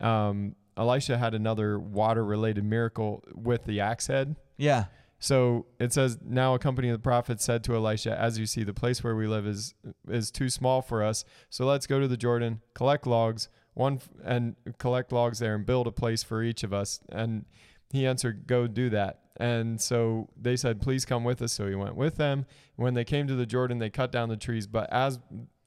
Um, 0.00 0.54
Elisha 0.76 1.18
had 1.18 1.34
another 1.34 1.78
water 1.78 2.24
related 2.24 2.64
miracle 2.64 3.22
with 3.34 3.64
the 3.64 3.80
axe 3.80 4.06
head. 4.06 4.36
Yeah. 4.56 4.84
So 5.22 5.66
it 5.78 5.92
says, 5.92 6.18
Now 6.20 6.54
a 6.54 6.58
company 6.58 6.88
of 6.88 6.94
the 6.94 7.02
prophets 7.02 7.44
said 7.44 7.62
to 7.64 7.76
Elisha, 7.76 8.18
As 8.20 8.40
you 8.40 8.46
see, 8.46 8.64
the 8.64 8.74
place 8.74 9.04
where 9.04 9.14
we 9.14 9.28
live 9.28 9.46
is 9.46 9.72
is 10.10 10.32
too 10.32 10.50
small 10.50 10.82
for 10.82 11.00
us. 11.00 11.24
So 11.48 11.64
let's 11.64 11.86
go 11.86 12.00
to 12.00 12.08
the 12.08 12.16
Jordan, 12.16 12.60
collect 12.74 13.06
logs, 13.06 13.48
one 13.74 14.00
and 14.24 14.56
collect 14.78 15.12
logs 15.12 15.38
there 15.38 15.54
and 15.54 15.64
build 15.64 15.86
a 15.86 15.92
place 15.92 16.24
for 16.24 16.42
each 16.42 16.64
of 16.64 16.72
us. 16.72 16.98
And 17.08 17.44
he 17.90 18.04
answered, 18.04 18.48
Go 18.48 18.66
do 18.66 18.90
that. 18.90 19.20
And 19.36 19.80
so 19.80 20.28
they 20.36 20.56
said, 20.56 20.80
Please 20.80 21.04
come 21.04 21.22
with 21.22 21.40
us. 21.40 21.52
So 21.52 21.68
he 21.68 21.76
went 21.76 21.94
with 21.94 22.16
them. 22.16 22.44
When 22.74 22.94
they 22.94 23.04
came 23.04 23.28
to 23.28 23.36
the 23.36 23.46
Jordan, 23.46 23.78
they 23.78 23.90
cut 23.90 24.10
down 24.10 24.28
the 24.28 24.36
trees. 24.36 24.66
But 24.66 24.92
as 24.92 25.20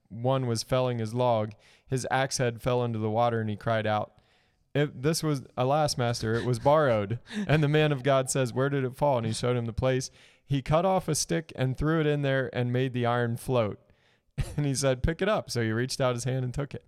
one 0.09 0.47
was 0.47 0.63
felling 0.63 1.00
his 1.00 1.13
log, 1.13 1.53
his 1.88 2.05
axe 2.12 2.39
head 2.39 2.62
fell 2.62 2.83
into 2.83 3.00
the 3.00 3.09
water, 3.09 3.39
and 3.39 3.50
he 3.50 3.55
cried 3.55 3.88
out, 3.88 4.12
if 4.75 4.89
this 4.94 5.24
was 5.24 5.44
alas 5.58 5.98
master. 5.98 6.36
It 6.36 6.46
was 6.46 6.60
borrowed. 6.60 7.20
And 7.48 7.63
the 7.63 7.67
man 7.67 7.91
of 7.91 8.03
god 8.03 8.29
says 8.29 8.53
where 8.53 8.70
did 8.70 8.84
it 8.84 8.96
fall? 8.96 9.17
And 9.17 9.25
he 9.25 9.34
showed 9.34 9.55
him 9.58 9.65
the 9.65 9.74
place. 9.74 10.12
He 10.46 10.62
cut 10.62 10.86
off 10.86 11.08
a 11.08 11.15
stick 11.15 11.51
and 11.55 11.77
threw 11.77 12.00
it 12.00 12.05
in 12.05 12.22
there 12.22 12.50
and 12.53 12.72
made 12.72 12.94
the 12.94 13.05
iron 13.05 13.38
float. 13.38 13.79
And 14.58 14.65
he 14.65 14.75
said 14.75 15.01
pick 15.01 15.22
it 15.22 15.29
up. 15.29 15.50
So 15.50 15.62
he 15.62 15.72
reached 15.72 16.01
out 16.01 16.13
his 16.13 16.25
hand 16.25 16.44
and 16.44 16.53
took 16.53 16.74
it. 16.74 16.84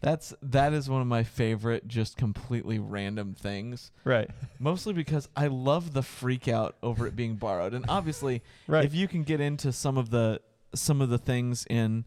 That's 0.00 0.32
that 0.40 0.72
is 0.72 0.88
one 0.88 1.02
of 1.02 1.06
my 1.06 1.22
favorite, 1.22 1.86
just 1.86 2.16
completely 2.16 2.78
random 2.78 3.34
things. 3.34 3.92
right. 4.04 4.30
Mostly 4.58 4.94
because 4.94 5.28
I 5.36 5.48
love 5.48 5.92
the 5.92 6.02
freak 6.02 6.48
out 6.48 6.76
over 6.82 7.06
it 7.06 7.14
being 7.14 7.36
borrowed, 7.36 7.74
and 7.74 7.84
obviously, 7.88 8.42
right. 8.66 8.84
if 8.84 8.94
you 8.94 9.06
can 9.06 9.24
get 9.24 9.40
into 9.40 9.72
some 9.72 9.98
of 9.98 10.08
the 10.08 10.40
some 10.74 11.02
of 11.02 11.10
the 11.10 11.18
things 11.18 11.66
in 11.68 12.06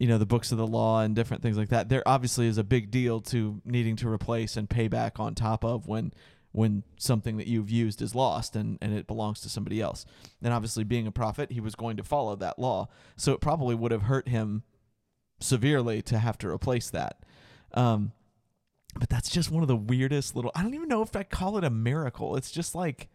you 0.00 0.08
know 0.08 0.18
the 0.18 0.26
books 0.26 0.50
of 0.50 0.58
the 0.58 0.66
law 0.66 1.00
and 1.02 1.14
different 1.14 1.42
things 1.42 1.56
like 1.56 1.68
that 1.68 1.88
there 1.88 2.02
obviously 2.06 2.48
is 2.48 2.58
a 2.58 2.64
big 2.64 2.90
deal 2.90 3.20
to 3.20 3.60
needing 3.64 3.94
to 3.94 4.08
replace 4.08 4.56
and 4.56 4.68
pay 4.68 4.88
back 4.88 5.20
on 5.20 5.34
top 5.34 5.64
of 5.64 5.86
when 5.86 6.12
when 6.52 6.82
something 6.96 7.36
that 7.36 7.46
you've 7.46 7.70
used 7.70 8.02
is 8.02 8.14
lost 8.14 8.56
and, 8.56 8.78
and 8.80 8.92
it 8.92 9.06
belongs 9.06 9.40
to 9.40 9.48
somebody 9.48 9.80
else. 9.80 10.04
And 10.42 10.52
obviously 10.52 10.84
being 10.84 11.06
a 11.06 11.12
prophet 11.12 11.52
he 11.52 11.60
was 11.60 11.74
going 11.74 11.96
to 11.96 12.02
follow 12.02 12.34
that 12.36 12.58
law. 12.58 12.88
So 13.16 13.32
it 13.32 13.40
probably 13.40 13.74
would 13.74 13.92
have 13.92 14.02
hurt 14.02 14.28
him 14.28 14.64
severely 15.38 16.02
to 16.02 16.18
have 16.18 16.38
to 16.38 16.48
replace 16.48 16.90
that. 16.90 17.20
Um, 17.72 18.12
but 18.98 19.08
that's 19.08 19.30
just 19.30 19.50
one 19.50 19.62
of 19.62 19.68
the 19.68 19.76
weirdest 19.76 20.34
little 20.34 20.50
i 20.56 20.62
don't 20.62 20.74
even 20.74 20.88
know 20.88 21.00
if 21.00 21.14
i 21.14 21.22
call 21.22 21.56
it 21.56 21.64
a 21.64 21.70
miracle. 21.70 22.36
It's 22.36 22.50
just 22.50 22.74
like 22.74 23.08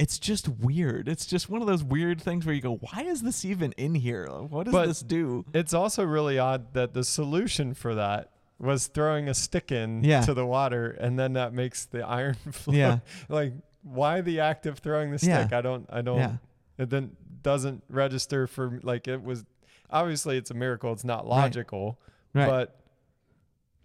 it's 0.00 0.18
just 0.18 0.48
weird. 0.48 1.08
It's 1.08 1.26
just 1.26 1.50
one 1.50 1.60
of 1.60 1.66
those 1.68 1.84
weird 1.84 2.20
things 2.22 2.46
where 2.46 2.54
you 2.54 2.62
go, 2.62 2.76
why 2.76 3.02
is 3.02 3.20
this 3.22 3.44
even 3.44 3.72
in 3.72 3.94
here? 3.94 4.26
What 4.28 4.64
does 4.64 4.72
But- 4.72 4.86
this 4.86 5.02
do? 5.02 5.44
it's 5.52 5.74
also 5.74 6.04
really 6.04 6.38
odd 6.38 6.72
that 6.72 6.94
the 6.94 7.04
solution 7.04 7.74
for 7.74 7.94
that 7.94 8.30
was 8.58 8.86
throwing 8.86 9.28
a 9.28 9.34
stick 9.34 9.70
in 9.72 10.02
Yeah. 10.02 10.22
to 10.22 10.32
the 10.34 10.46
water 10.46 10.90
and 10.90 11.18
then 11.18 11.34
that 11.34 11.52
makes 11.52 11.84
the 11.84 12.00
iron 12.06 12.34
float 12.50 12.76
Yeah. 12.76 12.98
like 13.28 13.52
why 13.82 14.20
the 14.20 14.40
act 14.40 14.66
of 14.66 14.78
throwing 14.78 15.10
the 15.10 15.18
Yeah. 15.26 15.40
stick 15.44 15.54
i 15.54 15.62
don't 15.62 15.86
i 15.90 16.02
don't 16.02 16.18
Yeah. 16.18 16.36
it 16.76 16.90
then 16.90 17.16
doesn't 17.42 17.82
register 17.88 18.46
for 18.46 18.78
like 18.82 19.08
it 19.08 19.22
was 19.22 19.46
obviously 19.90 20.36
it's 20.36 20.50
a 20.50 20.54
miracle 20.54 20.92
it's 20.92 21.04
not 21.04 21.26
logical 21.26 21.98
Right. 22.34 22.46
but 22.46 22.80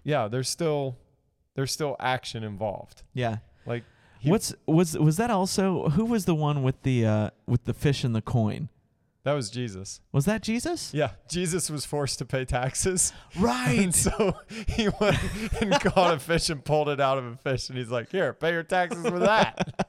yeah 0.04 0.28
there's 0.28 0.50
still 0.50 0.98
there's 1.56 1.72
still 1.72 1.96
action 2.00 2.44
involved 2.44 3.04
yeah. 3.14 3.38
like 3.66 3.84
he- 4.26 4.32
What's 4.32 4.54
was 4.68 4.98
was 4.98 5.18
that 5.18 5.30
also 5.32 5.90
who 5.90 6.06
was 6.06 6.26
the 6.26 6.36
one 6.36 6.62
with 6.64 6.82
the 6.84 7.06
uh 7.06 7.30
with 7.48 7.64
the 7.66 7.74
fish 7.74 8.04
and 8.04 8.14
the 8.16 8.22
coin? 8.22 8.70
that 9.24 9.34
was 9.34 9.50
jesus 9.50 10.02
Was 10.12 10.26
that 10.26 10.44
Jesus? 10.44 10.94
yeah 10.94 11.12
jesus 11.28 11.68
was 11.72 11.84
forced 11.84 12.20
to 12.20 12.26
pay 12.26 12.46
taxes 12.46 13.12
Right. 13.40 13.80
and 13.80 13.96
so 13.96 14.36
he 14.68 14.88
went 15.02 15.18
and 15.62 15.72
caught 15.82 16.14
a 16.14 16.20
fish 16.20 16.52
and 16.52 16.64
pulled 16.64 16.90
it 16.90 17.00
out 17.00 17.18
of 17.18 17.26
a 17.26 17.36
fish 17.38 17.70
and 17.70 17.78
he's 17.78 17.90
like 17.90 18.12
here 18.12 18.34
pay 18.34 18.52
your 18.52 18.62
taxes 18.62 19.04
with 19.04 19.22
that 19.24 19.88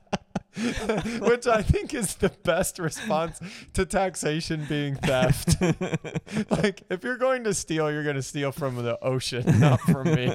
which 1.21 1.47
i 1.47 1.61
think 1.63 1.93
is 1.93 2.15
the 2.15 2.31
best 2.45 2.79
response 2.79 3.39
to 3.75 3.85
taxation 3.85 4.65
being 4.71 4.95
theft 4.95 5.61
like 6.51 6.83
if 6.89 7.05
you're 7.05 7.19
going 7.19 7.45
to 7.45 7.53
steal 7.53 7.93
you're 7.93 8.05
going 8.05 8.17
to 8.17 8.23
steal 8.23 8.53
from 8.53 8.77
the 8.77 8.99
ocean 9.05 9.45
not 9.61 9.79
from 9.83 10.15
me 10.15 10.33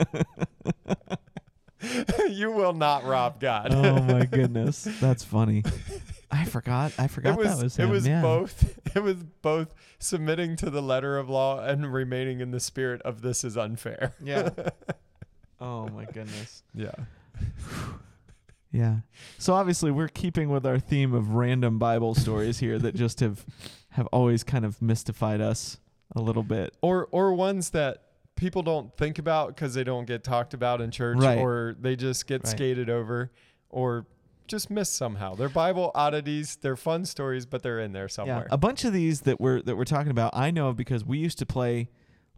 you 2.30 2.52
will 2.52 2.74
not 2.74 3.04
rob 3.06 3.40
god 3.40 3.74
oh 3.74 4.02
my 4.02 4.26
goodness. 4.32 4.88
That's 5.00 5.24
funny. 5.24 5.64
I 6.30 6.46
forgot. 6.46 6.94
I 6.98 7.08
forgot 7.08 7.34
it 7.34 7.38
was, 7.38 7.48
that 7.58 7.64
was 7.64 7.80
it 7.80 7.86
was 7.90 8.08
yeah. 8.08 8.22
both 8.22 8.80
it 8.96 9.04
was 9.04 9.24
both 9.42 9.74
submitting 10.00 10.56
to 10.58 10.70
the 10.70 10.82
letter 10.82 11.18
of 11.18 11.30
law 11.30 11.60
and 11.64 11.92
remaining 11.92 12.40
in 12.40 12.52
the 12.52 12.60
spirit 12.60 13.02
of 13.04 13.22
this 13.22 13.44
is 13.44 13.58
unfair 13.58 14.14
Yeah. 14.22 14.50
oh 15.60 15.88
my 15.90 16.06
goodness. 16.06 16.64
yeah 16.74 16.92
Yeah. 18.74 18.98
So 19.38 19.54
obviously 19.54 19.92
we're 19.92 20.08
keeping 20.08 20.50
with 20.50 20.66
our 20.66 20.80
theme 20.80 21.14
of 21.14 21.32
random 21.32 21.78
Bible 21.78 22.16
stories 22.16 22.60
here 22.60 22.80
that 22.80 22.96
just 22.96 23.20
have 23.20 23.46
have 23.90 24.08
always 24.08 24.44
kind 24.46 24.64
of 24.64 24.82
mystified 24.82 25.42
us 25.42 25.78
a 26.16 26.22
little 26.22 26.44
bit. 26.44 26.74
or 26.82 27.08
or 27.12 27.34
ones 27.34 27.72
that 27.72 28.04
people 28.42 28.64
don't 28.64 28.92
think 28.98 29.20
about 29.20 29.50
because 29.50 29.76
they 29.76 29.84
don't 29.84 30.06
get 30.06 30.24
talked 30.24 30.56
about 30.56 30.82
in 30.82 30.90
church 30.90 31.20
Right. 31.20 31.38
or 31.38 31.76
they 31.80 31.96
just 31.96 32.26
get 32.26 32.44
Right. 32.44 32.50
skated 32.52 32.90
over 32.90 33.32
or 33.70 34.08
just 34.48 34.70
missed 34.72 34.96
somehow 34.96 35.36
they're 35.36 35.48
bible 35.48 35.92
oddities 35.96 36.58
they're 36.58 36.76
fun 36.76 37.06
stories 37.06 37.46
but 37.46 37.62
they're 37.64 37.80
in 37.80 37.94
there 37.94 38.10
somewhere 38.10 38.48
Yeah, 38.50 38.54
a 38.56 38.58
bunch 38.58 38.84
of 38.84 38.92
these 38.94 39.22
that 39.22 39.40
we're 39.40 39.62
that 39.62 39.78
we're 39.78 39.86
talking 39.86 40.10
about, 40.12 40.36
I 40.36 40.50
know 40.52 40.70
of 40.70 40.76
because 40.76 41.06
we 41.06 41.20
used 41.20 41.38
to 41.38 41.46
play 41.46 41.88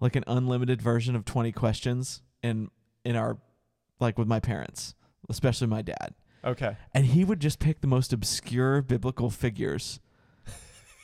like 0.02 0.16
an 0.18 0.24
unlimited 0.28 0.82
version 0.82 1.16
of 1.16 1.24
20 1.26 1.52
questions 1.54 2.22
in 2.44 2.70
in 3.06 3.16
our 3.16 3.38
like 4.02 4.18
with 4.20 4.28
my 4.28 4.42
parents, 4.42 4.94
especially 5.30 5.68
my 5.68 5.82
dad. 5.82 6.14
okay 6.44 6.76
And 6.94 7.06
he 7.06 7.24
would 7.24 7.40
just 7.40 7.60
pick 7.60 7.80
the 7.80 7.88
most 7.88 8.12
obscure 8.12 8.82
biblical 8.82 9.30
figures. 9.30 10.02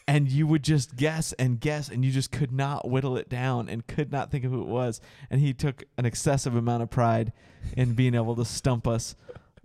And 0.09 0.27
you 0.27 0.47
would 0.47 0.63
just 0.63 0.95
guess 0.95 1.33
and 1.33 1.59
guess 1.59 1.87
and 1.87 2.03
you 2.03 2.11
just 2.11 2.31
could 2.31 2.51
not 2.51 2.89
whittle 2.89 3.15
it 3.15 3.29
down 3.29 3.69
and 3.69 3.85
could 3.85 4.11
not 4.11 4.31
think 4.31 4.43
of 4.43 4.51
who 4.51 4.59
it 4.59 4.67
was. 4.67 4.99
And 5.29 5.39
he 5.39 5.53
took 5.53 5.83
an 5.99 6.05
excessive 6.07 6.55
amount 6.55 6.81
of 6.81 6.89
pride 6.89 7.31
in 7.77 7.93
being 7.93 8.15
able 8.15 8.35
to 8.37 8.43
stump 8.43 8.87
us 8.87 9.15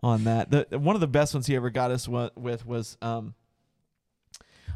on 0.03 0.25
that. 0.25 0.51
The 0.51 0.79
one 0.79 0.95
of 0.95 1.01
the 1.01 1.07
best 1.07 1.33
ones 1.33 1.47
he 1.47 1.57
ever 1.57 1.71
got 1.71 1.91
us 1.91 2.07
wa- 2.07 2.29
with 2.37 2.67
was 2.67 2.99
um 3.01 3.35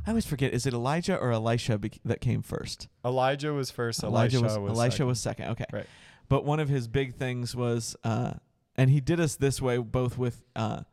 I 0.06 0.12
always 0.12 0.24
forget 0.24 0.54
is 0.54 0.64
it 0.64 0.72
Elijah 0.72 1.18
or 1.18 1.32
Elisha 1.32 1.76
bec- 1.76 2.00
that 2.02 2.22
came 2.22 2.40
first? 2.40 2.88
elijah 3.04 3.52
was 3.52 3.70
first 3.70 4.02
Elijah 4.02 4.38
elisha 4.38 4.58
was, 4.60 4.70
was, 4.70 4.78
Elisha 4.78 4.92
second. 4.92 5.06
was 5.06 5.20
second. 5.20 5.48
Okay. 5.50 5.66
Right. 5.70 5.86
But 6.30 6.46
one 6.46 6.60
of 6.60 6.70
his 6.70 6.88
big 6.88 7.14
things 7.16 7.54
was 7.54 7.94
uh 8.04 8.32
and 8.74 8.88
he 8.88 9.02
did 9.02 9.20
us 9.20 9.36
this 9.36 9.60
way 9.60 9.76
both 9.76 10.16
with 10.16 10.42
uh 10.56 10.84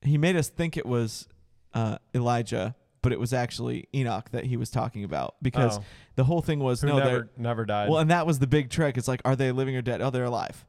he 0.00 0.16
made 0.16 0.36
us 0.36 0.48
think 0.48 0.78
it 0.78 0.86
was 0.86 1.28
uh 1.74 1.98
Elijah, 2.14 2.74
but 3.02 3.12
it 3.12 3.20
was 3.20 3.32
actually 3.32 3.88
Enoch 3.94 4.30
that 4.30 4.44
he 4.44 4.56
was 4.56 4.70
talking 4.70 5.04
about 5.04 5.36
because 5.42 5.78
Oh, 5.78 5.84
the 6.16 6.24
whole 6.24 6.42
thing 6.42 6.58
was 6.60 6.80
who 6.82 6.88
no 6.88 6.96
they're 6.96 7.04
never 7.04 7.30
never 7.36 7.64
died 7.64 7.88
well, 7.88 7.98
and 7.98 8.10
that 8.10 8.26
was 8.26 8.38
the 8.38 8.46
big 8.46 8.70
trick. 8.70 8.96
It's 8.98 9.08
like, 9.08 9.22
are 9.24 9.36
they 9.36 9.52
living 9.52 9.76
or 9.76 9.82
dead? 9.82 10.00
Oh, 10.00 10.10
they're 10.10 10.24
alive. 10.24 10.66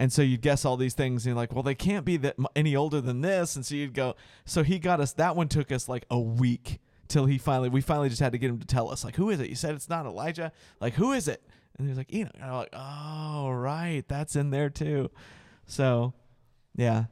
And 0.00 0.12
so 0.12 0.22
you'd 0.22 0.42
guess 0.42 0.64
all 0.64 0.76
these 0.76 0.94
things, 0.94 1.24
and 1.26 1.30
you're 1.30 1.36
like, 1.36 1.52
well, 1.52 1.64
they 1.64 1.74
can't 1.74 2.04
be 2.04 2.16
that 2.18 2.36
m- 2.38 2.46
any 2.54 2.76
older 2.76 3.00
than 3.00 3.20
this. 3.20 3.56
And 3.56 3.66
so 3.66 3.74
you'd 3.74 3.94
go. 3.94 4.14
So 4.44 4.62
he 4.62 4.78
got 4.78 5.00
us. 5.00 5.12
That 5.14 5.34
one 5.34 5.48
took 5.48 5.72
us 5.72 5.88
like 5.88 6.04
a 6.08 6.20
week 6.20 6.78
till 7.08 7.26
he 7.26 7.36
finally. 7.36 7.68
We 7.68 7.80
finally 7.80 8.08
just 8.08 8.20
had 8.20 8.30
to 8.30 8.38
get 8.38 8.48
him 8.50 8.60
to 8.60 8.66
tell 8.66 8.92
us, 8.92 9.02
like, 9.04 9.16
who 9.16 9.28
is 9.30 9.40
it? 9.40 9.48
You 9.48 9.56
said 9.56 9.74
it's 9.74 9.88
not 9.88 10.06
Elijah. 10.06 10.52
Like, 10.80 10.94
who 10.94 11.10
is 11.12 11.26
it? 11.26 11.42
And 11.76 11.86
he 11.86 11.90
was 11.90 11.98
like, 11.98 12.12
Enoch. 12.14 12.32
And 12.36 12.44
I'm 12.44 12.52
like, 12.52 12.72
oh, 12.74 13.50
right, 13.50 14.04
that's 14.06 14.36
in 14.36 14.50
there 14.50 14.70
too. 14.70 15.10
So, 15.66 16.12
yeah, 16.76 17.06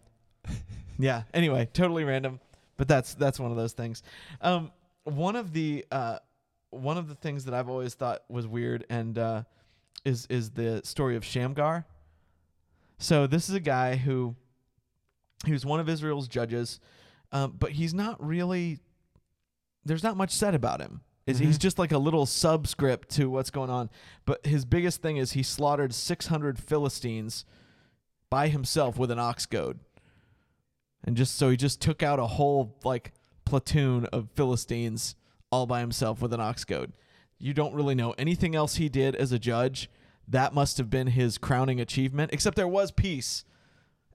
yeah. 0.99 1.23
Anyway, 1.35 1.69
totally 1.73 2.05
random, 2.05 2.39
but 2.77 2.89
that's 2.89 3.15
that's 3.15 3.39
one 3.41 3.51
of 3.51 3.57
those 3.57 3.73
things. 3.73 4.03
Um, 4.41 4.71
one 5.05 5.37
of 5.37 5.53
the 5.53 5.85
uh, 5.91 6.19
one 6.71 6.99
of 6.99 7.09
the 7.09 7.15
things 7.15 7.45
that 7.45 7.55
I've 7.55 7.69
always 7.69 7.95
thought 7.95 8.23
was 8.29 8.47
weird 8.47 8.85
and 8.91 9.17
uh, 9.19 9.43
is 10.05 10.27
is 10.29 10.51
the 10.51 10.81
story 10.85 11.17
of 11.17 11.25
Shamgar. 11.25 11.85
So 12.99 13.27
this 13.27 13.49
is 13.49 13.55
a 13.55 13.61
guy 13.61 13.97
who 13.97 14.35
he 15.45 15.53
was 15.53 15.67
one 15.67 15.81
of 15.81 15.89
Israel's 15.89 16.29
judges, 16.29 16.81
um, 17.33 17.55
but 17.59 17.73
he's 17.73 17.95
not 17.95 18.25
really. 18.25 18.79
There's 19.85 20.03
not 20.03 20.17
much 20.17 20.31
said 20.33 20.55
about 20.55 20.81
him. 20.81 21.03
Is 21.27 21.39
He's 21.41 21.59
Mhm. 21.59 21.63
just 21.63 21.79
like 21.79 21.91
a 21.93 21.99
little 21.99 22.25
subscript 22.25 23.09
to 23.17 23.29
what's 23.29 23.51
going 23.51 23.71
on. 23.71 23.91
But 24.25 24.47
his 24.47 24.65
biggest 24.65 25.03
thing 25.03 25.17
is 25.17 25.33
he 25.33 25.43
slaughtered 25.43 25.93
600 25.93 26.59
Philistines 26.59 27.45
by 28.31 28.49
himself 28.49 28.97
with 28.97 29.11
an 29.11 29.19
ox 29.19 29.45
goad. 29.47 29.81
And 31.07 31.17
just 31.17 31.37
so 31.37 31.51
he 31.51 31.57
just 31.57 31.81
took 31.81 32.03
out 32.03 32.19
a 32.19 32.27
whole 32.27 32.77
like 32.85 33.13
platoon 33.45 34.07
of 34.07 34.29
Philistines 34.35 35.15
all 35.51 35.67
by 35.67 35.81
himself 35.81 36.21
with 36.21 36.33
an 36.33 36.41
ox 36.41 36.65
goad. 36.65 36.93
You 37.39 37.55
don't 37.55 37.75
really 37.75 37.95
know 37.95 38.15
anything 38.19 38.55
else 38.55 38.77
he 38.77 38.89
did 38.89 39.15
as 39.15 39.33
a 39.33 39.39
judge. 39.39 39.89
That 40.29 40.53
must 40.53 40.79
have 40.79 40.91
been 40.91 41.07
his 41.07 41.39
crowning 41.39 41.81
achievement. 41.81 42.33
Except 42.33 42.57
there 42.57 42.67
was 42.67 42.91
peace 42.91 43.45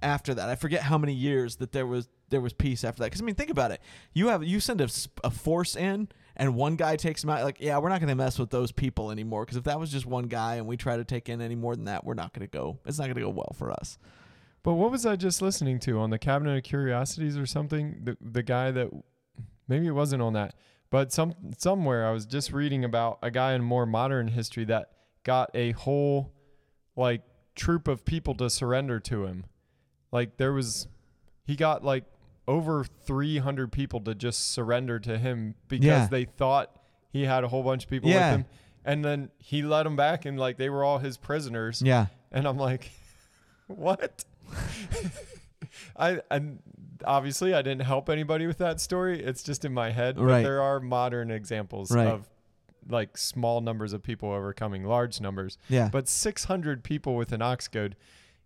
after 0.01 0.33
that. 0.33 0.49
I 0.49 0.55
forget 0.55 0.83
how 0.83 0.97
many 0.97 1.13
years 1.13 1.57
that 1.57 1.71
there 1.71 1.87
was 1.87 2.09
there 2.29 2.41
was 2.41 2.53
peace 2.53 2.83
after 2.83 2.99
that. 2.99 3.07
Because 3.07 3.21
I 3.21 3.25
mean, 3.25 3.35
think 3.35 3.49
about 3.49 3.71
it. 3.71 3.81
You 4.13 4.29
have 4.29 4.43
you 4.43 4.59
send 4.59 4.81
a 4.81 5.29
force 5.29 5.75
in, 5.75 6.09
and 6.35 6.55
one 6.55 6.75
guy 6.75 6.95
takes 6.95 7.23
him 7.23 7.29
out. 7.29 7.43
Like, 7.43 7.57
yeah, 7.59 7.77
we're 7.77 7.89
not 7.89 7.99
going 7.99 8.09
to 8.09 8.15
mess 8.15 8.39
with 8.39 8.49
those 8.49 8.71
people 8.71 9.11
anymore. 9.11 9.45
Because 9.45 9.57
if 9.57 9.63
that 9.65 9.79
was 9.79 9.91
just 9.91 10.05
one 10.05 10.25
guy, 10.25 10.55
and 10.55 10.65
we 10.65 10.77
try 10.77 10.97
to 10.97 11.03
take 11.03 11.29
in 11.29 11.41
any 11.41 11.55
more 11.55 11.75
than 11.75 11.85
that, 11.85 12.03
we're 12.03 12.13
not 12.15 12.33
going 12.33 12.47
to 12.47 12.51
go. 12.51 12.79
It's 12.85 12.97
not 12.97 13.05
going 13.05 13.15
to 13.15 13.21
go 13.21 13.29
well 13.29 13.53
for 13.57 13.71
us. 13.71 13.97
But 14.63 14.73
what 14.75 14.91
was 14.91 15.05
I 15.05 15.15
just 15.15 15.41
listening 15.41 15.79
to 15.81 15.99
on 15.99 16.09
the 16.11 16.19
Cabinet 16.19 16.57
of 16.57 16.63
Curiosities 16.63 17.37
or 17.37 17.45
something? 17.45 18.01
The 18.03 18.17
the 18.21 18.43
guy 18.43 18.71
that 18.71 18.89
maybe 19.67 19.87
it 19.87 19.91
wasn't 19.91 20.21
on 20.21 20.33
that, 20.33 20.55
but 20.89 21.11
some 21.11 21.33
somewhere 21.57 22.07
I 22.07 22.11
was 22.11 22.25
just 22.25 22.51
reading 22.53 22.83
about 22.85 23.17
a 23.23 23.31
guy 23.31 23.53
in 23.53 23.63
more 23.63 23.85
modern 23.85 24.27
history 24.27 24.65
that 24.65 24.91
got 25.23 25.49
a 25.55 25.71
whole 25.71 26.33
like 26.95 27.21
troop 27.55 27.87
of 27.87 28.05
people 28.05 28.35
to 28.35 28.49
surrender 28.49 28.99
to 28.99 29.25
him. 29.25 29.45
Like 30.11 30.37
there 30.37 30.51
was, 30.53 30.87
he 31.45 31.55
got 31.55 31.83
like 31.83 32.03
over 32.47 32.83
300 32.83 33.71
people 33.71 33.99
to 34.01 34.13
just 34.13 34.51
surrender 34.51 34.99
to 34.99 35.17
him 35.17 35.55
because 35.67 35.85
Yeah. 35.85 36.07
they 36.09 36.25
thought 36.25 36.75
he 37.09 37.25
had 37.25 37.43
a 37.43 37.47
whole 37.47 37.63
bunch 37.63 37.85
of 37.85 37.89
people 37.89 38.09
Yeah. 38.09 38.31
with 38.31 38.39
him, 38.41 38.45
and 38.85 39.05
then 39.05 39.29
he 39.37 39.61
let 39.63 39.83
them 39.83 39.95
back, 39.95 40.25
and 40.25 40.39
like 40.39 40.57
they 40.57 40.69
were 40.69 40.83
all 40.83 40.97
his 40.99 41.17
prisoners. 41.17 41.81
Yeah. 41.81 42.07
And 42.31 42.45
I'm 42.47 42.57
like, 42.57 42.91
what? 43.67 44.25
I 45.97 46.19
and 46.29 46.59
obviously 47.05 47.53
I 47.53 47.61
didn't 47.61 47.81
help 47.83 48.09
anybody 48.09 48.47
with 48.47 48.57
that 48.59 48.79
story. 48.79 49.21
It's 49.23 49.43
just 49.43 49.65
in 49.65 49.73
my 49.73 49.91
head. 49.91 50.15
But 50.15 50.23
Right. 50.25 50.43
there 50.43 50.61
are 50.61 50.79
modern 50.79 51.31
examples 51.31 51.91
Right. 51.91 52.07
of 52.07 52.29
like 52.89 53.17
small 53.17 53.61
numbers 53.61 53.93
of 53.93 54.01
people 54.03 54.31
overcoming 54.31 54.83
large 54.83 55.21
numbers. 55.21 55.57
Yeah. 55.69 55.89
But 55.91 56.07
600 56.07 56.83
people 56.83 57.15
with 57.15 57.31
an 57.31 57.41
ox 57.41 57.67
goad. 57.67 57.95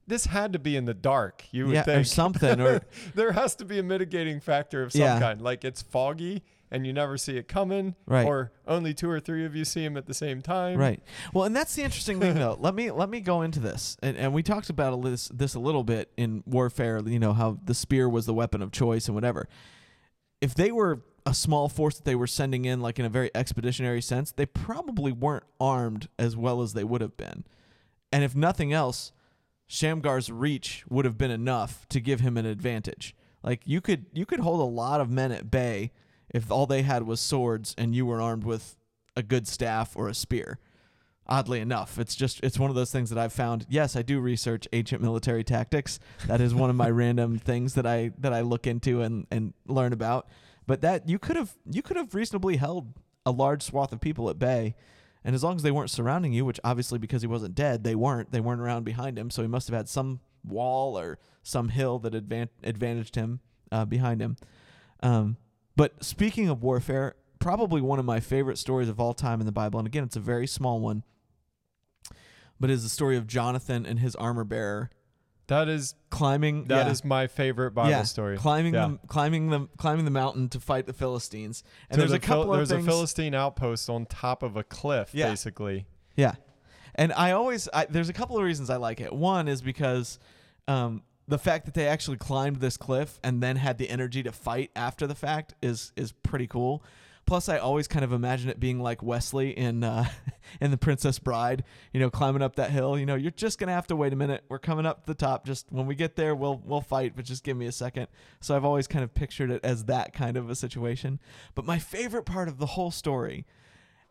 this 0.07 0.27
had 0.27 0.53
to 0.53 0.59
be 0.59 0.75
in 0.77 0.85
the 0.85 0.93
dark. 0.93 1.45
You 1.49 1.65
would 1.65 1.73
yeah, 1.73 1.81
think 1.81 2.01
or 2.01 2.03
something, 2.03 2.61
or 2.61 2.81
there 3.15 3.31
has 3.31 3.55
to 3.55 3.65
be 3.65 3.79
a 3.79 3.83
mitigating 3.83 4.39
factor 4.39 4.83
of 4.83 4.91
some 4.91 5.01
Yeah. 5.01 5.19
kind. 5.19 5.41
Like 5.41 5.65
it's 5.65 5.81
foggy 5.81 6.43
and 6.75 6.85
you 6.85 6.93
never 6.93 7.17
see 7.17 7.37
it 7.37 7.47
coming, 7.47 7.95
Right. 8.05 8.25
or 8.25 8.51
only 8.67 8.93
two 8.93 9.09
or 9.09 9.19
three 9.19 9.45
of 9.45 9.55
you 9.55 9.63
see 9.65 9.83
him 9.85 9.95
at 9.97 10.05
the 10.05 10.13
same 10.13 10.41
time. 10.41 10.77
Right. 10.77 11.01
Well, 11.33 11.45
and 11.45 11.55
that's 11.55 11.73
the 11.75 11.83
interesting 11.83 12.19
thing, 12.19 12.35
though. 12.35 12.57
Let 12.59 12.75
me 12.75 12.91
let 12.91 13.09
me 13.09 13.21
go 13.21 13.41
into 13.41 13.59
this, 13.59 13.97
and, 14.03 14.17
and 14.17 14.33
we 14.33 14.43
talked 14.43 14.69
about 14.69 15.01
this 15.03 15.29
this 15.29 15.55
a 15.55 15.59
little 15.59 15.83
bit 15.83 16.11
in 16.17 16.43
warfare. 16.45 17.01
You 17.05 17.19
know 17.19 17.33
how 17.33 17.57
the 17.63 17.73
spear 17.73 18.07
was 18.09 18.25
the 18.25 18.33
weapon 18.33 18.61
of 18.61 18.71
choice 18.71 19.07
and 19.07 19.15
whatever. 19.15 19.47
If 20.41 20.53
they 20.53 20.71
were 20.71 21.01
a 21.25 21.33
small 21.33 21.69
force 21.69 21.95
that 21.95 22.05
they 22.05 22.13
were 22.15 22.27
sending 22.27 22.65
in, 22.65 22.81
like 22.81 22.99
in 22.99 23.05
a 23.05 23.09
very 23.09 23.31
expeditionary 23.33 24.01
sense, 24.01 24.31
they 24.31 24.45
probably 24.45 25.11
weren't 25.11 25.45
armed 25.59 26.07
as 26.19 26.35
well 26.37 26.61
as 26.61 26.73
they 26.73 26.83
would 26.83 27.01
have 27.01 27.17
been. 27.17 27.45
And 28.11 28.23
if 28.23 28.35
nothing 28.35 28.71
else, 28.71 29.11
Shamgar's 29.67 30.31
reach 30.31 30.83
would 30.87 31.05
have 31.05 31.17
been 31.17 31.31
enough 31.31 31.87
to 31.89 31.99
give 31.99 32.19
him 32.19 32.37
an 32.37 32.45
advantage. 32.45 33.15
Like 33.41 33.61
you 33.65 33.81
could 33.81 34.05
you 34.13 34.25
could 34.25 34.39
hold 34.39 34.59
a 34.59 34.63
lot 34.63 35.01
of 35.01 35.09
men 35.09 35.31
at 35.31 35.49
bay 35.49 35.91
if 36.35 36.51
all 36.51 36.65
they 36.65 36.81
had 36.81 37.03
was 37.03 37.21
swords 37.21 37.73
and 37.77 37.95
you 37.95 38.05
were 38.05 38.21
armed 38.21 38.43
with 38.43 38.75
a 39.15 39.23
good 39.23 39.47
staff 39.47 39.95
or 39.95 40.09
a 40.09 40.13
spear. 40.13 40.59
Oddly 41.27 41.61
enough, 41.61 41.97
it's 41.97 42.13
just 42.13 42.41
it's 42.43 42.59
one 42.59 42.69
of 42.69 42.75
those 42.75 42.91
things 42.91 43.09
that 43.09 43.17
I've 43.17 43.31
found. 43.31 43.65
Yes, 43.69 43.95
I 43.95 44.01
do 44.01 44.19
research 44.19 44.67
ancient 44.73 45.01
military 45.01 45.45
tactics. 45.45 45.97
That 46.27 46.41
is 46.41 46.53
one 46.53 46.69
of 46.69 46.75
my 46.75 46.89
random 47.03 47.39
things 47.39 47.73
that 47.75 47.87
I 47.87 48.11
that 48.19 48.33
I 48.33 48.41
look 48.41 48.67
into 48.67 49.01
and 49.01 49.25
and 49.31 49.53
learn 49.65 49.93
about. 49.93 50.27
But 50.67 50.81
that 50.81 51.07
you 51.07 51.17
could 51.17 51.37
have 51.37 51.55
you 51.71 51.81
could 51.81 51.95
have 51.95 52.13
reasonably 52.13 52.57
held 52.57 52.93
a 53.25 53.31
large 53.31 53.63
swath 53.63 53.93
of 53.93 54.01
people 54.01 54.29
at 54.29 54.37
bay. 54.37 54.75
And 55.23 55.33
as 55.33 55.43
long 55.43 55.55
as 55.55 55.63
they 55.63 55.71
weren't 55.71 55.89
surrounding 55.89 56.33
you, 56.33 56.45
which 56.45 56.59
obviously 56.63 56.99
because 56.99 57.21
he 57.21 57.27
wasn't 57.27 57.55
dead, 57.55 57.83
they 57.83 57.95
weren't. 57.95 58.31
They 58.31 58.41
weren't 58.41 58.61
around 58.61 58.83
behind 58.83 59.17
him, 59.17 59.31
so 59.31 59.41
he 59.41 59.47
must 59.47 59.67
have 59.69 59.75
had 59.75 59.89
some 59.89 60.19
wall 60.43 60.99
or 60.99 61.17
some 61.41 61.69
hill 61.69 61.97
that 61.99 62.13
advan- 62.13 62.49
advantaged 62.61 63.15
him 63.15 63.39
uh, 63.71 63.85
behind 63.85 64.21
him. 64.21 64.35
Um, 65.01 65.37
but 65.75 66.03
speaking 66.03 66.49
of 66.49 66.61
warfare, 66.63 67.15
probably 67.39 67.81
one 67.81 67.99
of 67.99 68.05
my 68.05 68.19
favorite 68.19 68.57
stories 68.57 68.89
of 68.89 68.99
all 68.99 69.13
time 69.13 69.39
in 69.39 69.45
the 69.45 69.51
Bible, 69.51 69.79
and 69.79 69.87
again, 69.87 70.03
it's 70.03 70.15
a 70.15 70.19
very 70.21 70.47
small 70.47 70.79
one, 70.79 71.03
but 72.59 72.69
is 72.69 72.83
the 72.83 72.89
story 72.89 73.17
of 73.17 73.27
Jonathan 73.27 73.85
and 73.85 73.99
his 73.99 74.15
armor 74.15 74.43
bearer 74.43 74.89
That 75.47 75.67
is 75.67 75.95
climbing. 76.09 76.65
that 76.65 76.87
is 76.87 77.01
yeah, 77.03 77.07
my 77.09 77.27
favorite 77.27 77.71
Bible 77.71 77.89
yeah, 77.91 78.03
story. 78.03 78.37
climbing 78.37 78.73
Yeah. 78.73 78.87
the 79.01 79.07
climbing 79.07 79.49
the 79.49 79.67
climbing 79.77 80.05
the 80.05 80.11
mountain 80.11 80.49
to 80.49 80.59
fight 80.59 80.85
the 80.87 80.93
Philistines. 80.93 81.63
And 81.89 81.95
So 81.97 82.01
there's 82.01 82.11
the 82.11 82.17
a 82.17 82.19
couple 82.19 82.43
Phil- 82.45 82.53
there's 82.53 82.69
things. 82.69 82.87
a 82.87 82.89
Philistine 82.89 83.33
outpost 83.35 83.89
on 83.89 84.05
top 84.05 84.41
of 84.43 84.55
a 84.57 84.63
cliff, 84.63 85.11
basically. 85.13 85.85
Yeah. 86.15 86.35
And 86.95 87.11
I 87.13 87.31
always 87.31 87.67
I, 87.73 87.85
there's 87.85 88.09
a 88.09 88.13
couple 88.13 88.37
of 88.37 88.43
reasons 88.43 88.69
I 88.69 88.77
like 88.77 89.01
it. 89.01 89.11
One 89.13 89.47
is 89.49 89.61
because 89.61 90.17
um, 90.67 91.03
the 91.27 91.37
fact 91.37 91.65
that 91.65 91.73
they 91.73 91.87
actually 91.87 92.17
climbed 92.17 92.57
this 92.57 92.77
cliff 92.77 93.19
and 93.23 93.41
then 93.41 93.55
had 93.55 93.77
the 93.77 93.89
energy 93.89 94.21
to 94.23 94.31
fight 94.31 94.71
after 94.75 95.07
the 95.07 95.15
fact 95.15 95.55
is 95.61 95.91
is 95.95 96.11
pretty 96.11 96.47
cool. 96.47 96.83
Plus, 97.25 97.49
I 97.49 97.57
always 97.57 97.87
kind 97.87 98.05
of 98.05 98.13
imagine 98.13 98.51
it 98.51 98.59
being 98.59 98.79
like 98.79 99.01
Wesley 99.01 99.49
in 99.49 99.83
uh, 99.83 100.05
in 100.61 100.69
The 100.69 100.77
Princess 100.77 101.17
Bride. 101.17 101.63
You 101.91 101.99
know, 101.99 102.11
climbing 102.11 102.43
up 102.43 102.57
that 102.57 102.69
hill. 102.69 102.99
You 102.99 103.07
know, 103.07 103.15
you're 103.15 103.31
just 103.31 103.57
gonna 103.57 103.71
have 103.71 103.87
to 103.87 103.95
wait 103.95 104.13
a 104.13 104.15
minute. 104.15 104.43
We're 104.47 104.59
coming 104.59 104.85
up 104.85 105.01
to 105.01 105.07
the 105.07 105.15
top. 105.15 105.45
Just 105.45 105.65
when 105.71 105.87
we 105.87 105.95
get 105.95 106.15
there, 106.15 106.35
we'll 106.35 106.61
we'll 106.63 106.81
fight. 106.81 107.13
But 107.15 107.25
just 107.25 107.43
give 107.43 107.57
me 107.57 107.65
a 107.65 107.71
second. 107.71 108.07
So 108.41 108.55
I've 108.55 108.65
always 108.65 108.87
kind 108.87 109.03
of 109.03 109.13
pictured 109.15 109.49
it 109.49 109.65
as 109.65 109.85
that 109.85 110.13
kind 110.13 110.37
of 110.37 110.49
a 110.51 110.55
situation. 110.55 111.19
But 111.55 111.65
my 111.65 111.79
favorite 111.79 112.25
part 112.25 112.47
of 112.47 112.59
the 112.59 112.67
whole 112.67 112.91
story 112.91 113.45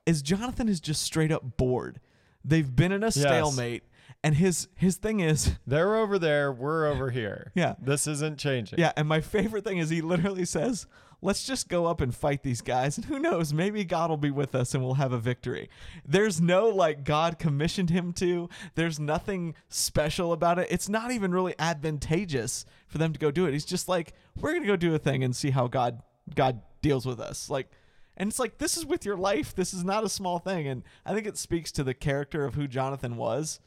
is 0.06 0.20
Jonathan 0.20 0.68
is 0.68 0.80
just 0.80 1.02
straight 1.02 1.30
up 1.30 1.56
bored. 1.56 2.00
They've 2.44 2.74
been 2.74 2.92
in 2.92 3.02
a 3.02 3.10
stalemate, 3.12 3.84
and 4.24 4.34
his 4.37 4.68
his 4.74 4.96
thing 4.96 5.20
is 5.20 5.52
They're 5.66 5.94
over 5.94 6.18
there, 6.18 6.50
we're 6.50 6.87
over 6.87 7.10
here. 7.10 7.52
Yeah. 7.54 7.74
This 7.80 8.06
isn't 8.08 8.38
changing. 8.38 8.78
yeah. 8.80 8.92
And 8.96 9.06
my 9.06 9.20
favorite 9.20 9.64
thing 9.64 9.78
is 9.78 9.90
he 9.90 10.00
literally 10.00 10.46
says, 10.46 10.87
"Let's 11.20 11.44
just 11.44 11.68
go 11.68 11.84
up 11.84 12.00
and 12.00 12.14
fight 12.14 12.42
these 12.42 12.62
guys, 12.62 12.96
and 12.96 13.04
who 13.04 13.18
knows, 13.18 13.52
maybe 13.52 13.84
God 13.84 14.08
will 14.08 14.16
be 14.16 14.30
with 14.30 14.54
us 14.54 14.74
and 14.74 14.82
we'll 14.82 14.94
have 14.94 15.12
a 15.12 15.18
victory." 15.18 15.68
There's 16.06 16.40
no 16.40 16.68
like 16.68 17.04
God 17.04 17.38
commissioned 17.38 17.90
him 17.90 18.14
to. 18.14 18.48
There's 18.74 18.98
nothing 18.98 19.54
special 19.68 20.32
about 20.32 20.58
it. 20.58 20.68
It's 20.70 20.88
not 20.88 21.10
even 21.10 21.30
really 21.32 21.54
advantageous 21.58 22.64
for 22.88 22.96
them 22.96 23.12
to 23.12 23.18
go 23.18 23.30
do 23.30 23.44
it. 23.44 23.52
He's 23.52 23.66
just 23.66 23.88
like, 23.88 24.14
"We're 24.40 24.54
gonna 24.54 24.66
go 24.66 24.76
do 24.76 24.94
a 24.94 24.98
thing 24.98 25.22
and 25.22 25.37
see 25.37 25.50
how 25.50 25.66
God 25.68 26.02
God 26.34 26.62
deals 26.82 27.06
with 27.06 27.20
us." 27.20 27.50
Like. 27.50 27.70
And 28.16 28.28
it's 28.30 28.38
like 28.38 28.58
this 28.58 28.76
is 28.76 28.87
with 28.87 29.04
your 29.04 29.16
life. 29.16 29.56
This 29.56 29.74
is 29.74 29.82
not 29.82 30.04
a 30.04 30.08
small 30.08 30.38
thing, 30.38 30.68
and 30.68 30.84
I 31.04 31.12
think 31.12 31.26
it 31.26 31.37
speaks 31.37 31.72
to 31.72 31.82
the 31.82 31.94
character 31.94 32.44
of 32.44 32.54
who 32.54 32.68
Jonathan 32.68 33.16
was. 33.16 33.58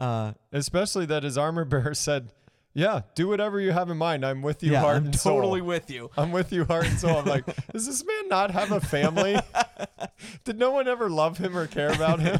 Uh, 0.00 0.32
Especially 0.52 1.06
that 1.06 1.22
his 1.22 1.36
armor 1.38 1.64
bearer 1.66 1.94
said, 1.94 2.30
Yeah, 2.72 3.02
do 3.14 3.28
whatever 3.28 3.60
you 3.60 3.72
have 3.72 3.90
in 3.90 3.98
mind. 3.98 4.24
I'm 4.24 4.40
with 4.42 4.62
you, 4.62 4.72
yeah, 4.72 4.80
heart 4.80 4.96
I'm 4.96 5.04
and 5.06 5.14
soul. 5.14 5.36
totally 5.36 5.60
with 5.60 5.90
you. 5.90 6.10
I'm 6.16 6.32
with 6.32 6.52
you, 6.52 6.64
heart 6.64 6.86
and 6.86 6.98
soul. 6.98 7.18
I'm 7.18 7.26
like, 7.26 7.44
does 7.72 7.86
this 7.86 8.04
man 8.04 8.28
not 8.28 8.50
have 8.50 8.72
a 8.72 8.80
family? 8.80 9.38
Did 10.44 10.58
no 10.58 10.70
one 10.70 10.88
ever 10.88 11.08
love 11.10 11.38
him 11.38 11.56
or 11.56 11.66
care 11.66 11.92
about 11.92 12.20
him? 12.20 12.38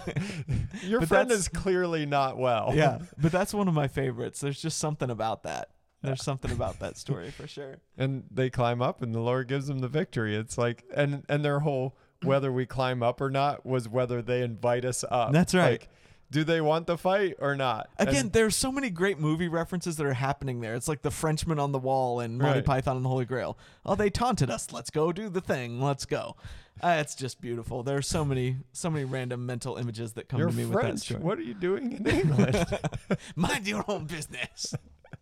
Your 0.83 1.01
But 1.01 1.09
friend 1.09 1.31
is 1.31 1.49
clearly 1.49 2.07
not 2.07 2.37
well. 2.39 2.73
yeah, 2.75 2.99
but 3.19 3.33
that's 3.33 3.53
one 3.55 3.69
of 3.69 3.75
my 3.75 3.89
favorites. 3.89 4.41
There's 4.41 4.61
just 4.61 4.79
something 4.79 5.11
about 5.11 5.43
that. 5.45 5.69
There's 6.03 6.23
something 6.23 6.51
about 6.51 6.79
that 6.81 6.97
story 6.97 7.31
for 7.31 7.47
sure. 7.47 7.77
and 7.99 8.25
they 8.31 8.49
climb 8.49 8.81
up 8.81 9.03
and 9.03 9.15
the 9.15 9.21
lord 9.21 9.49
gives 9.49 9.67
them 9.67 9.81
the 9.81 9.89
victory 9.89 10.35
it's 10.35 10.57
like 10.57 10.83
and 10.95 11.25
and 11.29 11.45
their 11.45 11.59
whole 11.61 11.95
whether 12.23 12.51
we 12.51 12.65
climb 12.65 13.03
up 13.03 13.21
or 13.21 13.29
not 13.29 13.67
was 13.67 13.87
whether 13.87 14.23
they 14.23 14.41
invite 14.41 14.87
us 14.87 15.05
up 15.11 15.31
That's 15.33 15.53
right. 15.55 15.73
like 15.73 15.89
do 16.31 16.45
they 16.45 16.61
want 16.61 16.87
the 16.87 16.97
fight 16.97 17.35
or 17.41 17.57
not 17.57 17.89
Again, 17.99 18.15
And 18.17 18.33
there's 18.33 18.55
so 18.55 18.71
many 18.71 18.89
great 18.91 19.19
movie 19.19 19.49
references 19.49 19.97
that 19.97 20.07
are 20.07 20.13
happening 20.15 20.61
there. 20.61 20.75
It's 20.75 20.87
like 20.89 21.03
the 21.03 21.11
Frenchman 21.11 21.59
on 21.59 21.73
the 21.73 21.79
wall 21.79 22.21
and 22.21 22.39
Monty 22.39 22.59
Right. 22.59 22.65
Python 22.65 22.97
and 22.97 23.05
the 23.05 23.09
Holy 23.09 23.25
Grail. 23.25 23.59
Oh, 23.85 23.95
they 23.97 24.11
taunted 24.11 24.51
us. 24.51 24.73
Let's 24.73 24.91
go 24.91 25.13
do 25.13 25.29
the 25.29 25.41
thing. 25.41 25.81
Let's 25.81 26.07
go. 26.07 26.37
Uh, 26.83 26.97
it's 27.01 27.15
just 27.15 27.41
beautiful. 27.41 27.83
There 27.83 27.99
are 27.99 28.03
so 28.03 28.25
many, 28.25 28.57
so 28.73 28.89
many 28.89 29.05
random 29.05 29.45
mental 29.45 29.77
images 29.77 30.13
that 30.15 30.29
come 30.29 30.39
you're 30.41 30.49
to 30.51 30.55
me 30.55 30.65
with 30.65 30.75
that 30.75 30.81
french 30.81 31.01
story. 31.01 31.21
what 31.21 31.39
are 31.39 31.43
you 31.43 31.53
doing 31.55 31.93
in 31.93 32.07
england 32.21 32.67
Mind 33.37 33.67
your 33.67 33.85
own 33.89 34.07
business. 34.07 34.75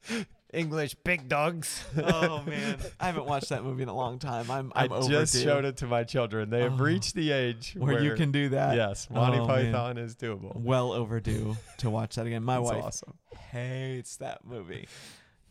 english 0.53 0.95
big 1.05 1.29
dogs 1.29 1.85
oh 1.97 2.43
man, 2.47 2.79
I 2.99 3.07
haven't 3.07 3.27
watched 3.27 3.51
that 3.51 3.63
movie 3.65 3.83
in 3.83 3.89
a 3.89 3.95
long 3.95 4.19
time. 4.19 4.51
I'm, 4.51 4.73
i 4.75 4.85
I'm 4.85 4.93
overdue. 4.93 5.19
just 5.21 5.43
showed 5.43 5.65
it 5.67 5.77
to 5.79 5.87
my 5.87 6.05
children 6.05 6.49
they 6.51 6.63
have 6.63 6.81
Oh. 6.81 6.85
reached 6.85 7.15
the 7.15 7.31
age 7.33 7.75
where, 7.77 7.95
where, 7.95 8.03
you 8.03 8.15
can 8.15 8.33
do 8.33 8.49
that. 8.51 8.75
yes 8.77 9.07
oh, 9.11 9.15
monty 9.15 9.39
Oh, 9.39 9.47
man. 9.47 9.73
python 9.73 9.99
is 9.99 10.17
doable 10.17 10.57
Well 10.61 10.93
overdue 10.93 11.57
to 11.79 11.91
watch 11.91 12.15
that 12.17 12.27
again. 12.27 12.43
My 12.45 12.59
wife 12.59 12.83
awesome 12.83 13.15
hates 13.51 14.17
that 14.19 14.45
movie. 14.45 14.89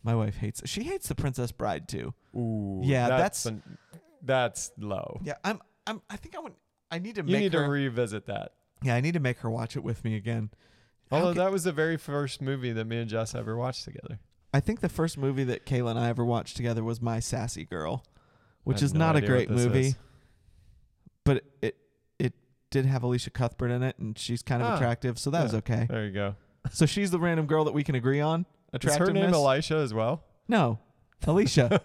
My 0.04 0.16
wife 0.16 0.38
hates. 0.38 0.62
She 0.66 0.84
hates 0.84 1.08
The 1.08 1.16
Princess 1.16 1.52
Bride 1.52 1.88
too. 1.88 2.14
Ooh, 2.36 2.82
Yeah, 2.84 3.08
that's 3.10 3.44
that's- 3.44 3.46
an- 3.46 3.78
that's 4.24 4.72
low 4.80 5.20
Yeah, 5.24 5.34
I'm. 5.44 5.62
I'm. 5.86 6.02
I 6.10 6.16
think 6.18 6.36
I 6.36 6.40
would. 6.40 6.54
I 6.90 7.00
need 7.00 7.16
to 7.16 7.22
you 7.22 7.32
make 7.34 7.42
need 7.44 7.54
her. 7.54 7.64
to 7.66 7.70
revisit 7.70 8.26
that 8.28 8.54
yeah, 8.84 8.96
I 8.96 9.02
need 9.02 9.14
to 9.14 9.20
make 9.20 9.40
her 9.40 9.50
watch 9.50 9.76
it 9.76 9.84
with 9.84 10.04
me 10.04 10.16
again. 10.16 10.50
Although 11.12 11.34
ca- 11.34 11.44
that 11.46 11.52
was 11.52 11.64
the 11.64 11.72
very 11.72 11.98
first 11.98 12.42
movie 12.42 12.72
that 12.74 12.86
me 12.86 12.98
and 13.00 13.10
Jess 13.10 13.34
ever 13.36 13.56
watched 13.58 13.86
together. 13.86 14.20
I 14.58 14.60
think 14.60 14.80
the 14.80 14.90
first 14.90 15.20
movie 15.20 15.44
that 15.44 15.68
Kayla 15.68 15.92
and 15.92 16.00
I 16.00 16.10
ever 16.10 16.26
watched 16.26 16.58
together 16.58 16.84
was 16.84 17.00
My 17.00 17.20
Sassy 17.20 17.64
Girl, 17.64 18.04
which 18.64 18.82
is 18.82 18.92
no 18.92 19.00
not 19.02 19.16
a 19.16 19.22
great 19.22 19.52
movie, 19.52 19.90
is. 19.90 19.96
but 21.24 21.44
it 21.62 21.78
it 22.18 22.34
did 22.72 22.88
have 22.88 23.04
Alicia 23.04 23.30
Cuthbert 23.30 23.70
in 23.70 23.84
it, 23.84 24.00
and 24.00 24.18
she's 24.18 24.42
kind 24.42 24.64
of 24.64 24.70
Ah, 24.70 24.76
attractive, 24.78 25.20
so 25.20 25.30
that 25.30 25.44
was 25.44 25.54
okay. 25.54 25.86
There 25.88 26.06
you 26.08 26.12
go. 26.12 26.36
So 26.72 26.88
she's 26.88 27.12
the 27.12 27.20
random 27.20 27.46
girl 27.46 27.66
that 27.66 27.76
we 27.76 27.84
can 27.84 27.94
agree 27.94 28.20
on. 28.20 28.48
Is 28.74 28.96
her 28.96 29.14
name 29.14 29.32
Elisha 29.32 29.76
as 29.76 29.94
well? 29.94 30.24
no, 30.48 30.80
Alicia. 31.28 31.80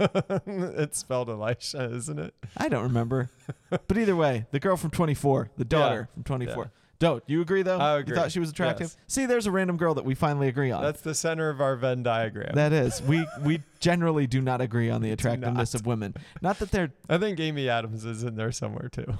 it's 0.47 0.97
spelled 0.99 1.29
Elisha, 1.29 1.93
isn't 1.93 2.19
it? 2.19 2.33
I 2.57 2.71
don't 2.71 2.85
remember, 2.85 3.29
but 3.69 3.99
either 3.99 4.17
way, 4.17 4.47
the 4.51 4.61
girl 4.61 4.79
from 4.79 4.93
24, 4.93 5.51
the 5.59 5.67
daughter 5.67 6.09
from 6.15 6.25
24. 6.25 6.57
Yeah. 6.65 6.82
Don't 7.03 7.25
you 7.27 7.41
agree 7.41 7.63
though? 7.63 7.79
I 7.79 7.99
You 7.99 8.15
thought 8.15 8.31
she 8.31 8.39
was 8.39 8.49
attractive. 8.49 8.85
Yes. 8.87 8.97
See, 9.09 9.27
there's 9.27 9.49
a 9.49 9.51
random 9.51 9.77
girl 9.77 9.95
that 9.95 10.05
we 10.05 10.15
finally 10.15 10.47
agree 10.47 10.71
on. 10.71 10.85
That's 10.85 11.01
the 11.01 11.17
center 11.17 11.51
of 11.51 11.61
our 11.61 11.75
Venn 11.75 12.05
diagram. 12.05 12.55
That 12.55 12.73
is, 12.73 13.03
we 13.03 13.27
we 13.41 13.61
generally 13.81 14.29
do 14.29 14.41
not 14.41 14.61
agree 14.61 14.89
on 14.89 15.03
the 15.03 15.11
attractiveness 15.17 15.75
of 15.75 15.85
women. 15.85 16.15
Not 16.43 16.61
that 16.61 16.71
they're. 16.71 16.93
I 17.09 17.19
think 17.19 17.41
Amy 17.41 17.69
Adams 17.69 18.05
is 18.05 18.23
in 18.23 18.37
there 18.37 18.53
somewhere 18.53 18.89
too. 18.89 19.07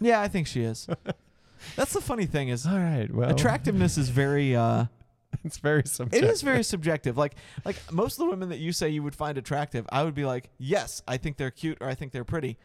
Yeah, 0.00 0.20
I 0.20 0.26
think 0.26 0.48
she 0.48 0.62
is. 0.62 0.88
That's 1.76 1.92
the 1.92 2.00
funny 2.00 2.26
thing 2.26 2.48
is 2.48 2.66
All 2.66 2.76
right. 2.76 3.08
Well, 3.08 3.30
attractiveness 3.30 3.96
is 3.96 4.08
very 4.08 4.56
uh 4.56 4.86
it's 5.44 5.58
very 5.58 5.84
subjective. 5.86 6.28
is 6.28 6.42
very 6.42 6.64
subjective. 6.64 7.16
Like 7.16 7.36
like 7.64 7.76
most 7.92 8.14
of 8.14 8.24
the 8.24 8.30
women 8.30 8.48
that 8.48 8.58
you 8.58 8.72
say 8.72 8.88
you 8.88 9.04
would 9.04 9.14
find 9.14 9.38
attractive, 9.38 9.86
I 9.92 10.02
would 10.02 10.16
be 10.16 10.24
like, 10.24 10.50
yes, 10.58 11.02
I 11.06 11.18
think 11.18 11.36
they're 11.36 11.52
cute 11.52 11.78
or 11.80 11.88
I 11.88 11.94
think 11.94 12.10
they're 12.10 12.24
pretty. 12.24 12.58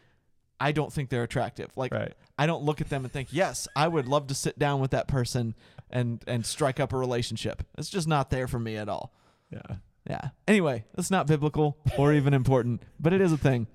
I 0.60 0.72
don't 0.72 0.92
think 0.92 1.08
they're 1.08 1.22
attractive. 1.22 1.70
Like 1.76 1.92
right. 1.92 2.14
I 2.38 2.46
don't 2.46 2.62
look 2.62 2.80
at 2.80 2.88
them 2.88 3.04
and 3.04 3.12
think, 3.12 3.28
yes, 3.30 3.68
I 3.74 3.88
would 3.88 4.06
love 4.06 4.28
to 4.28 4.34
sit 4.34 4.58
down 4.58 4.80
with 4.80 4.90
that 4.92 5.08
person 5.08 5.54
and 5.90 6.22
and 6.26 6.44
strike 6.44 6.80
up 6.80 6.92
a 6.92 6.96
relationship. 6.96 7.62
It's 7.76 7.90
just 7.90 8.08
not 8.08 8.30
there 8.30 8.48
for 8.48 8.58
me 8.58 8.76
at 8.76 8.88
all. 8.88 9.12
Yeah. 9.50 9.76
Yeah. 10.08 10.28
Anyway, 10.46 10.84
that's 10.94 11.10
not 11.10 11.26
biblical 11.26 11.76
or 11.96 12.12
even 12.12 12.32
important, 12.32 12.82
but 12.98 13.12
it 13.12 13.20
is 13.20 13.32
a 13.32 13.36
thing. 13.36 13.66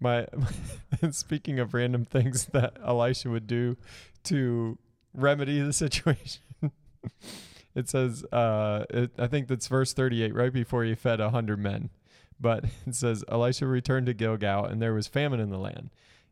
My 0.00 0.26
speaking 1.10 1.60
of 1.60 1.72
random 1.72 2.04
things 2.04 2.46
that 2.46 2.76
Elisha 2.84 3.30
would 3.30 3.46
do 3.46 3.76
to 4.24 4.78
remedy 5.14 5.60
the 5.60 5.72
situation. 5.84 6.42
it 7.74 7.88
says 7.88 8.24
uh 8.32 8.84
it, 8.90 9.12
I 9.18 9.26
think 9.26 9.48
that's 9.48 9.68
verse 9.68 9.92
38 9.92 10.34
right 10.34 10.52
before 10.52 10.84
he 10.84 10.94
fed 10.94 11.20
a 11.20 11.24
100 11.24 11.58
men. 11.58 11.90
But 12.44 12.66
it 12.86 12.94
says 12.94 13.24
Elisha 13.26 13.66
returned 13.66 14.04
to 14.06 14.12
Gilgal 14.12 14.66
and 14.66 14.80
there 14.82 14.92
was 14.92 15.06
famine 15.06 15.40
in 15.40 15.48
the 15.48 15.56
land. 15.58 15.88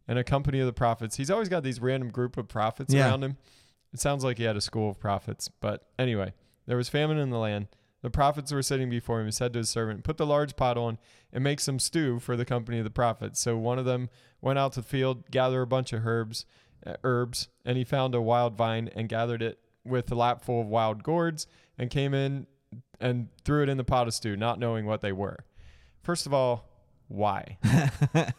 And 0.06 0.18
a 0.18 0.24
company 0.24 0.60
of 0.60 0.66
the 0.66 0.72
prophets. 0.74 1.16
He's 1.16 1.30
always 1.30 1.48
got 1.48 1.62
these 1.62 1.80
random 1.80 2.10
group 2.10 2.36
of 2.36 2.48
prophets 2.48 2.92
Yeah. 2.92 3.08
around 3.08 3.24
him. 3.24 3.38
It 3.94 4.00
sounds 4.00 4.22
like 4.22 4.36
he 4.36 4.44
had 4.44 4.56
a 4.56 4.60
school 4.60 4.90
of 4.90 5.00
prophets, 5.00 5.48
but 5.48 5.86
anyway, 5.98 6.34
there 6.66 6.76
was 6.76 6.88
famine 6.90 7.16
in 7.18 7.30
the 7.30 7.38
land. 7.38 7.68
The 8.02 8.10
prophets 8.10 8.52
were 8.52 8.62
sitting 8.62 8.90
before 8.90 9.20
him. 9.20 9.26
He 9.26 9.32
said 9.32 9.52
to 9.54 9.60
his 9.60 9.70
servant, 9.70 10.02
Put 10.04 10.16
the 10.18 10.26
large 10.26 10.54
pot 10.56 10.76
on 10.76 10.98
and 11.32 11.42
make 11.44 11.60
some 11.60 11.78
stew 11.78 12.18
for 12.18 12.36
the 12.36 12.44
company 12.44 12.78
of 12.78 12.84
the 12.84 12.90
prophets. 12.90 13.40
So 13.40 13.56
one 13.56 13.78
of 13.78 13.84
them 13.86 14.10
went 14.42 14.58
out 14.58 14.72
to 14.72 14.80
the 14.82 14.86
field, 14.86 15.30
gather 15.30 15.62
a 15.62 15.66
bunch 15.66 15.92
of 15.94 16.06
herbs, 16.06 16.44
uh, 16.84 16.94
herbs, 17.04 17.48
and 17.64 17.78
he 17.78 17.84
found 17.84 18.14
a 18.14 18.20
wild 18.20 18.54
vine 18.56 18.90
and 18.94 19.08
gathered 19.08 19.40
it 19.40 19.58
with 19.84 20.10
a 20.12 20.14
lap 20.16 20.44
full 20.44 20.60
of 20.60 20.66
wild 20.66 21.02
gourds 21.04 21.46
and 21.78 21.88
came 21.90 22.12
in 22.12 22.46
and 23.00 23.28
threw 23.44 23.62
it 23.62 23.68
in 23.68 23.76
the 23.78 23.84
pot 23.84 24.08
of 24.08 24.14
stew, 24.14 24.36
not 24.36 24.58
knowing 24.58 24.84
what 24.84 25.00
they 25.00 25.12
were. 25.12 25.44
First 26.02 26.26
of 26.26 26.34
all, 26.34 26.68
why? 27.08 27.58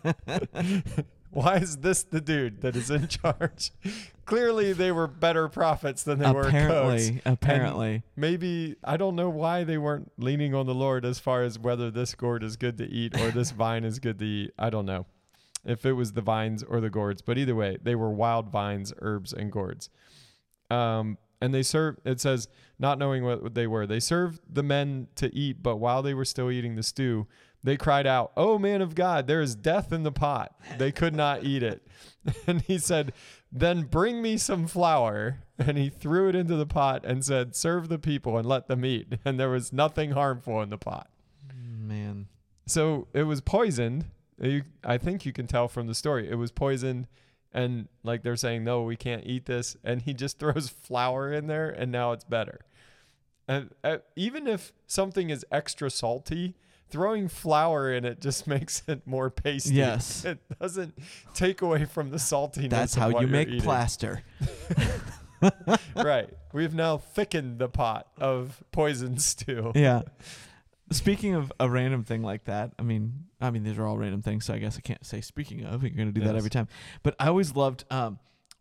why 1.31 1.57
is 1.57 1.77
this 1.77 2.03
the 2.03 2.21
dude 2.21 2.61
that 2.61 2.75
is 2.75 2.89
in 2.89 3.07
charge? 3.07 3.71
Clearly, 4.25 4.73
they 4.73 4.91
were 4.91 5.07
better 5.07 5.49
prophets 5.49 6.03
than 6.03 6.19
they 6.19 6.31
were 6.31 6.43
cooks. 6.43 6.53
apparently, 6.53 7.21
apparently. 7.25 8.03
Maybe 8.15 8.75
I 8.83 8.97
don't 8.97 9.15
know 9.15 9.29
why 9.29 9.63
they 9.63 9.77
weren't 9.77 10.11
leaning 10.17 10.55
on 10.55 10.65
the 10.65 10.75
Lord 10.75 11.05
as 11.05 11.19
far 11.19 11.43
as 11.43 11.59
whether 11.59 11.91
this 11.91 12.15
gourd 12.15 12.43
is 12.43 12.55
good 12.55 12.77
to 12.77 12.85
eat 12.89 13.19
or 13.19 13.31
this 13.31 13.51
vine 13.51 13.83
is 13.83 13.99
good 13.99 14.19
to 14.19 14.25
eat. 14.25 14.51
I 14.57 14.69
don't 14.69 14.85
know 14.85 15.05
if 15.65 15.85
it 15.85 15.93
was 15.93 16.13
the 16.13 16.21
vines 16.21 16.63
or 16.63 16.79
the 16.79 16.89
gourds, 16.89 17.21
but 17.21 17.37
either 17.37 17.55
way, 17.55 17.77
they 17.81 17.95
were 17.95 18.09
wild 18.09 18.49
vines, 18.49 18.93
herbs, 19.01 19.33
and 19.33 19.51
gourds. 19.51 19.89
Um, 20.69 21.17
and 21.41 21.53
they 21.53 21.63
serve. 21.63 21.97
It 22.05 22.21
says, 22.21 22.47
not 22.79 22.97
knowing 22.97 23.25
what 23.25 23.53
they 23.53 23.67
were, 23.67 23.85
they 23.85 23.99
served 23.99 24.39
the 24.49 24.63
men 24.63 25.07
to 25.15 25.33
eat. 25.35 25.61
But 25.61 25.77
while 25.77 26.01
they 26.01 26.13
were 26.13 26.25
still 26.25 26.49
eating 26.49 26.75
the 26.75 26.83
stew, 26.83 27.27
they 27.63 27.77
cried 27.77 28.05
out, 28.05 28.31
"Oh 28.35 28.59
man 28.59 28.81
of 28.81 28.95
God, 28.95 29.27
there 29.27 29.41
is 29.41 29.55
death 29.55 29.91
in 29.93 30.03
the 30.03 30.11
pot." 30.11 30.55
They 30.77 30.91
could 30.91 31.15
not 31.15 31.43
eat 31.43 31.63
it. 31.63 31.87
And 32.47 32.61
he 32.61 32.77
said, 32.77 33.13
"Then 33.51 33.83
bring 33.83 34.21
me 34.21 34.37
some 34.37 34.67
flour." 34.67 35.39
And 35.59 35.77
he 35.77 35.89
threw 35.89 36.29
it 36.29 36.35
into 36.35 36.55
the 36.55 36.65
pot 36.65 37.05
and 37.05 37.23
said, 37.23 37.55
"Serve 37.55 37.89
the 37.89 37.99
people 37.99 38.37
and 38.37 38.47
let 38.47 38.67
them 38.67 38.85
eat." 38.85 39.07
And 39.25 39.39
there 39.39 39.49
was 39.49 39.73
nothing 39.73 40.11
harmful 40.11 40.61
in 40.61 40.69
the 40.69 40.77
pot. 40.77 41.09
Man. 41.53 42.27
So 42.65 43.07
it 43.13 43.23
was 43.23 43.41
poisoned. 43.41 44.05
I 44.83 44.97
think 44.97 45.25
you 45.25 45.33
can 45.33 45.47
tell 45.47 45.67
from 45.67 45.87
the 45.87 45.95
story. 45.95 46.29
It 46.29 46.35
was 46.35 46.51
poisoned, 46.51 47.07
and 47.53 47.87
like 48.03 48.23
they're 48.23 48.35
saying, 48.35 48.63
no, 48.63 48.81
we 48.81 48.95
can't 48.95 49.23
eat 49.25 49.45
this. 49.45 49.77
And 49.83 50.01
he 50.01 50.13
just 50.13 50.39
throws 50.39 50.69
flour 50.69 51.31
in 51.31 51.47
there, 51.47 51.69
and 51.69 51.91
now 51.91 52.11
it's 52.11 52.23
better. 52.23 52.61
And 53.47 53.71
uh, 53.83 53.97
even 54.15 54.47
if 54.47 54.71
something 54.87 55.29
is 55.29 55.45
extra 55.51 55.89
salty, 55.89 56.55
throwing 56.93 57.27
flour 57.27 57.91
in 57.91 58.05
it 58.05 58.21
just 58.21 58.45
makes 58.47 58.83
it 58.87 59.05
more 59.05 59.29
pasty. 59.29 59.73
Yes. 59.73 60.23
it 60.25 60.39
doesn't 60.61 60.97
take 61.33 61.61
away 61.61 61.85
from 61.85 62.11
the 62.11 62.17
saltiness. 62.17 62.69
That's 62.69 62.95
how 62.95 63.19
you 63.19 63.27
make 63.27 63.49
eating. 63.49 63.61
plaster. 63.61 64.21
right. 65.95 66.29
We've 66.53 66.75
now 66.75 66.99
thickened 66.99 67.57
the 67.57 67.67
pot 67.67 68.07
of 68.19 68.63
poison 68.71 69.17
stew. 69.17 69.71
Yeah. 69.73 70.03
Speaking 70.91 71.33
of 71.33 71.51
a 71.59 71.67
random 71.67 72.03
thing 72.03 72.21
like 72.21 72.43
that, 72.43 72.73
I 72.77 72.83
mean, 72.83 73.25
I 73.41 73.49
mean 73.49 73.63
these 73.63 73.79
are 73.79 73.87
all 73.87 73.97
random 73.97 74.21
things, 74.21 74.45
so 74.45 74.53
I 74.53 74.59
guess 74.59 74.77
I 74.77 74.81
can't 74.81 75.03
say 75.03 75.19
speaking 75.19 75.65
of. 75.65 75.81
You're 75.81 75.89
going 75.89 76.13
to 76.13 76.19
do 76.19 76.25
that 76.27 76.35
every 76.35 76.51
time. 76.51 76.67
But 77.01 77.15
I 77.19 77.27
always 77.27 77.55
loved 77.55 77.85
um, 77.89 78.19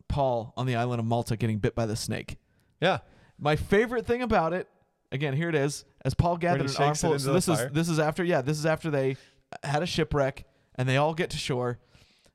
Paul 0.09 0.55
on 0.57 0.65
the 0.65 0.77
island 0.77 1.01
of 1.01 1.05
Malta 1.07 1.37
getting 1.37 1.59
bit 1.59 1.75
by 1.75 1.85
the 1.85 1.97
snake. 1.97 2.39
Yeah. 2.81 2.99
My 3.39 3.57
favorite 3.57 4.07
thing 4.07 4.23
about 4.23 4.55
it, 4.55 4.69
again, 5.11 5.35
here 5.35 5.51
it 5.51 5.55
is. 5.55 5.85
As 6.05 6.15
Paul 6.15 6.37
gathered 6.37 6.69
an 6.69 6.77
armful, 6.77 7.19
so 7.19 7.33
this 7.33 7.49
is 7.49 7.59
fire? 7.59 7.71
this 7.71 7.89
is 7.89 7.99
after 7.99 8.25
yeah, 8.25 8.43
this 8.43 8.59
is 8.59 8.67
after 8.67 8.91
they 8.91 9.17
had 9.63 9.83
a 9.83 9.87
shipwreck 9.87 10.45
and 10.75 10.89
they 10.89 10.97
all 10.97 11.15
get 11.15 11.31
to 11.31 11.37
shore 11.37 11.79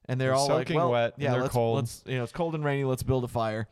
and 0.06 0.20
they're, 0.20 0.30
They're 0.30 0.36
all 0.36 0.48
like, 0.48 0.70
well, 0.70 0.92
wet 0.92 1.14
yeah, 1.18 1.32
they're 1.32 1.42
let's, 1.42 1.54
cold. 1.54 1.76
let's 1.78 2.04
you 2.06 2.18
know 2.18 2.24
it's 2.24 2.32
cold 2.32 2.56
and 2.56 2.64
rainy. 2.64 2.86
Let's 2.86 3.04
build 3.04 3.24
a 3.24 3.28
fire. 3.28 3.68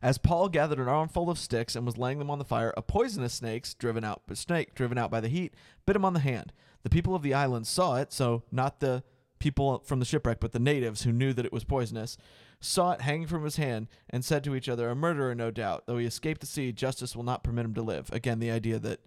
As 0.00 0.16
Paul 0.16 0.48
gathered 0.48 0.78
an 0.78 0.88
armful 0.88 1.28
of 1.28 1.38
sticks 1.38 1.74
and 1.74 1.84
was 1.84 1.98
laying 1.98 2.18
them 2.18 2.30
on 2.30 2.38
the 2.38 2.44
fire, 2.44 2.72
a 2.76 2.82
poisonous 2.82 3.34
snake, 3.34 3.66
driven 3.78 4.04
out 4.04 4.22
snake 4.34 4.74
driven 4.74 4.96
out 4.96 5.10
by 5.10 5.20
the 5.20 5.28
heat, 5.28 5.54
bit 5.86 5.96
him 5.96 6.04
on 6.04 6.14
the 6.14 6.20
hand. 6.20 6.52
The 6.82 6.90
people 6.90 7.14
of 7.14 7.22
the 7.22 7.34
island 7.34 7.66
saw 7.66 7.96
it, 7.96 8.12
so 8.12 8.44
not 8.52 8.80
the 8.80 9.02
people 9.38 9.80
from 9.84 9.98
the 9.98 10.04
shipwreck, 10.04 10.40
but 10.40 10.52
the 10.52 10.58
natives 10.58 11.02
who 11.02 11.12
knew 11.12 11.32
that 11.32 11.46
it 11.46 11.52
was 11.52 11.64
poisonous, 11.64 12.16
saw 12.60 12.92
it 12.92 13.02
hanging 13.02 13.26
from 13.26 13.44
his 13.44 13.56
hand 13.56 13.88
and 14.10 14.24
said 14.24 14.42
to 14.44 14.54
each 14.54 14.68
other, 14.68 14.90
"A 14.90 14.96
murderer, 14.96 15.34
no 15.34 15.50
doubt. 15.50 15.86
Though 15.86 15.98
he 15.98 16.06
escaped 16.06 16.40
the 16.40 16.46
sea, 16.46 16.72
justice 16.72 17.14
will 17.14 17.24
not 17.24 17.44
permit 17.44 17.64
him 17.64 17.74
to 17.74 17.82
live." 17.82 18.10
Again, 18.12 18.38
the 18.40 18.50
idea 18.50 18.78
that 18.78 19.00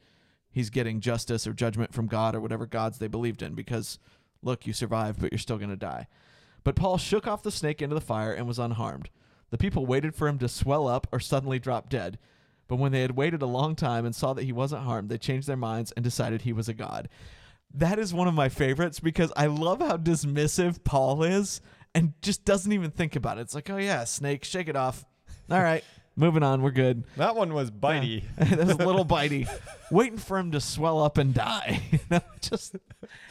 he's 0.50 0.70
getting 0.70 1.00
justice 1.00 1.46
or 1.46 1.54
judgment 1.54 1.94
from 1.94 2.08
God 2.08 2.36
or 2.36 2.42
whatever 2.42 2.66
gods 2.66 2.98
they 2.98 3.08
believed 3.08 3.42
in, 3.42 3.56
because 3.56 4.00
look, 4.42 4.66
you 4.66 4.74
survived, 4.74 5.20
but 5.20 5.32
you're 5.32 5.40
still 5.40 5.58
going 5.58 5.70
to 5.70 5.76
die. 5.76 6.08
But 6.64 6.76
Paul 6.76 6.98
shook 6.98 7.28
off 7.28 7.44
the 7.44 7.52
snake 7.52 7.82
into 7.82 7.96
the 7.96 8.02
fire 8.02 8.34
and 8.34 8.48
was 8.48 8.60
unharmed. 8.60 9.10
The 9.50 9.58
people 9.58 9.86
waited 9.86 10.16
for 10.16 10.28
him 10.28 10.38
to 10.40 10.48
swell 10.48 10.88
up 10.88 11.08
or 11.12 11.20
suddenly 11.20 11.60
drop 11.60 11.90
dead. 11.90 12.18
But 12.68 12.78
when 12.78 12.92
they 12.92 13.02
had 13.02 13.18
waited 13.18 13.42
a 13.42 13.48
long 13.48 13.76
time 13.76 14.06
and 14.06 14.16
saw 14.16 14.34
that 14.34 14.46
he 14.46 14.54
wasn't 14.54 14.84
harmed, 14.84 15.10
they 15.10 15.18
changed 15.18 15.48
their 15.48 15.58
minds 15.58 15.92
and 15.92 16.04
decided 16.04 16.44
he 16.44 16.54
was 16.54 16.70
a 16.70 16.74
god. 16.74 17.10
That 17.74 18.00
is 18.00 18.14
one 18.14 18.28
of 18.28 18.34
my 18.34 18.50
favorites 18.50 19.00
because 19.00 19.32
I 19.36 19.48
love 19.48 19.80
how 19.80 19.98
dismissive 19.98 20.84
Paul 20.84 21.24
is 21.24 21.62
and 21.94 22.14
just 22.22 22.46
doesn't 22.46 22.72
even 22.72 22.92
think 22.92 23.16
about 23.16 23.38
it. 23.38 23.42
It's 23.42 23.56
like, 23.56 23.70
oh 23.70 23.78
yeah, 23.78 24.04
snake, 24.04 24.44
shake 24.44 24.68
it 24.68 24.76
off. 24.76 25.06
All 25.50 25.62
right, 25.62 25.84
moving 26.16 26.44
on, 26.44 26.62
we're 26.62 26.72
good. 26.72 27.04
That 27.18 27.36
one 27.36 27.54
was 27.54 27.72
bitey. 27.72 28.24
that 28.38 28.58
was 28.58 28.70
a 28.72 28.86
little 28.86 29.06
bitey, 29.08 29.48
waiting 29.90 30.18
for 30.18 30.38
him 30.38 30.52
to 30.52 30.62
swell 30.62 31.04
up 31.04 31.18
and 31.18 31.34
die. 31.34 31.82
You 31.92 32.00
know, 32.10 32.22
just 32.42 32.76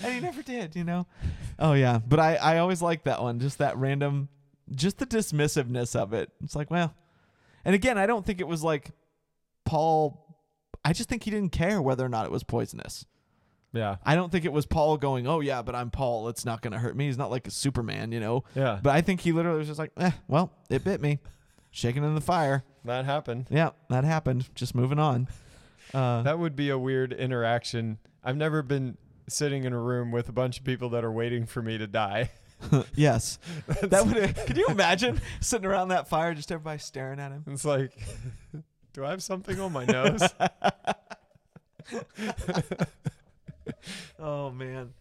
and 0.02 0.14
he 0.14 0.20
never 0.20 0.42
did. 0.42 0.76
You 0.76 0.84
know. 0.84 1.06
Oh 1.58 1.72
yeah, 1.72 1.98
but 1.98 2.20
I 2.20 2.36
I 2.36 2.58
always 2.58 2.82
like 2.82 3.04
that 3.04 3.22
one. 3.22 3.40
Just 3.40 3.58
that 3.58 3.76
random, 3.76 4.28
just 4.74 4.98
the 4.98 5.06
dismissiveness 5.06 5.94
of 5.94 6.12
it. 6.12 6.30
It's 6.42 6.56
like 6.56 6.70
well, 6.70 6.94
and 7.64 7.74
again, 7.74 7.98
I 7.98 8.06
don't 8.06 8.24
think 8.24 8.40
it 8.40 8.48
was 8.48 8.62
like 8.62 8.90
Paul. 9.64 10.26
I 10.84 10.94
just 10.94 11.08
think 11.10 11.24
he 11.24 11.30
didn't 11.30 11.52
care 11.52 11.82
whether 11.82 12.04
or 12.04 12.08
not 12.08 12.24
it 12.24 12.32
was 12.32 12.42
poisonous. 12.42 13.04
Yeah. 13.72 13.96
I 14.04 14.14
don't 14.16 14.32
think 14.32 14.44
it 14.44 14.52
was 14.52 14.66
Paul 14.66 14.96
going, 14.96 15.26
"Oh 15.26 15.40
yeah, 15.40 15.62
but 15.62 15.74
I'm 15.74 15.90
Paul. 15.90 16.28
It's 16.28 16.44
not 16.44 16.60
going 16.62 16.72
to 16.72 16.78
hurt 16.78 16.96
me." 16.96 17.06
He's 17.06 17.18
not 17.18 17.30
like 17.30 17.46
a 17.46 17.50
Superman, 17.50 18.10
you 18.12 18.20
know. 18.20 18.44
Yeah. 18.54 18.80
But 18.82 18.94
I 18.96 19.00
think 19.00 19.20
he 19.20 19.32
literally 19.32 19.58
was 19.58 19.68
just 19.68 19.78
like, 19.78 19.92
"Eh, 19.96 20.10
well, 20.28 20.52
it 20.68 20.82
bit 20.84 21.00
me." 21.00 21.18
Shaking 21.70 22.02
in 22.02 22.14
the 22.16 22.20
fire. 22.20 22.64
that 22.84 23.04
happened. 23.04 23.46
Yeah, 23.48 23.70
that 23.90 24.02
happened. 24.04 24.48
Just 24.56 24.74
moving 24.74 24.98
on. 24.98 25.28
Uh, 25.94 26.22
That 26.22 26.38
would 26.40 26.56
be 26.56 26.68
a 26.70 26.78
weird 26.78 27.12
interaction. 27.12 27.98
I've 28.24 28.36
never 28.36 28.62
been 28.62 28.96
sitting 29.28 29.62
in 29.64 29.72
a 29.72 29.78
room 29.78 30.10
with 30.10 30.28
a 30.28 30.32
bunch 30.32 30.58
of 30.58 30.64
people 30.64 30.88
that 30.90 31.04
are 31.04 31.12
waiting 31.12 31.46
for 31.46 31.62
me 31.62 31.78
to 31.78 31.86
die. 31.86 32.30
yes, 32.96 33.38
that 33.82 34.04
would. 34.04 34.36
Could 34.46 34.56
you 34.56 34.66
imagine 34.68 35.20
sitting 35.40 35.64
around 35.64 35.88
that 35.88 36.08
fire, 36.08 36.34
just 36.34 36.50
everybody 36.50 36.78
staring 36.80 37.20
at 37.20 37.30
him? 37.30 37.44
It's 37.46 37.64
like, 37.64 37.92
do 38.92 39.04
I 39.04 39.10
have 39.10 39.22
something 39.22 39.58
on 39.60 39.72
my 39.72 39.84
nose? 39.84 40.22
Oh 44.18 44.50
man. 44.50 44.92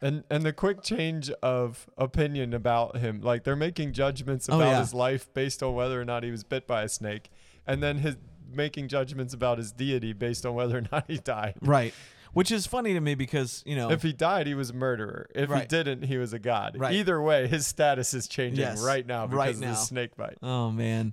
and 0.00 0.24
and 0.30 0.42
the 0.44 0.52
quick 0.52 0.82
change 0.82 1.30
of 1.42 1.88
opinion 1.96 2.54
about 2.54 2.96
him, 2.98 3.20
like 3.20 3.44
they're 3.44 3.56
making 3.56 3.92
judgments 3.92 4.48
Oh, 4.50 4.56
about 4.56 4.68
yeah. 4.70 4.80
his 4.80 4.92
life 4.94 5.32
based 5.34 5.62
on 5.62 5.74
whether 5.74 6.00
or 6.00 6.04
not 6.04 6.22
he 6.24 6.30
was 6.30 6.44
bit 6.44 6.66
by 6.66 6.82
a 6.82 6.88
snake, 6.88 7.30
and 7.66 7.82
then 7.82 7.98
his 7.98 8.16
making 8.52 8.88
judgments 8.88 9.32
about 9.32 9.58
his 9.58 9.72
deity 9.72 10.12
based 10.12 10.44
on 10.44 10.54
whether 10.54 10.76
or 10.78 10.84
not 10.92 11.04
he 11.08 11.16
died. 11.18 11.54
Right. 11.62 11.94
Which 12.34 12.50
is 12.50 12.66
funny 12.66 12.94
to 12.94 13.00
me 13.00 13.14
because 13.14 13.62
you 13.66 13.76
know. 13.76 13.90
If 13.90 14.02
he 14.02 14.12
died, 14.14 14.46
he 14.46 14.54
was 14.54 14.70
a 14.70 14.74
murderer. 14.74 15.28
If 15.34 15.50
he 15.52 15.66
didn't, 15.66 16.04
he 16.04 16.16
was 16.16 16.32
a 16.32 16.38
god. 16.38 16.76
Right. 16.78 16.94
Either 16.94 17.20
way, 17.20 17.46
his 17.46 17.66
status 17.66 18.14
is 18.14 18.26
changing 18.26 18.60
Yes, 18.64 18.82
right 18.82 19.06
now 19.06 19.26
because 19.26 19.36
right 19.38 19.54
of 19.54 19.60
now. 19.60 19.68
the 19.72 19.74
snake 19.76 20.16
bite. 20.16 20.38
oh 20.42 20.70
man. 20.70 21.12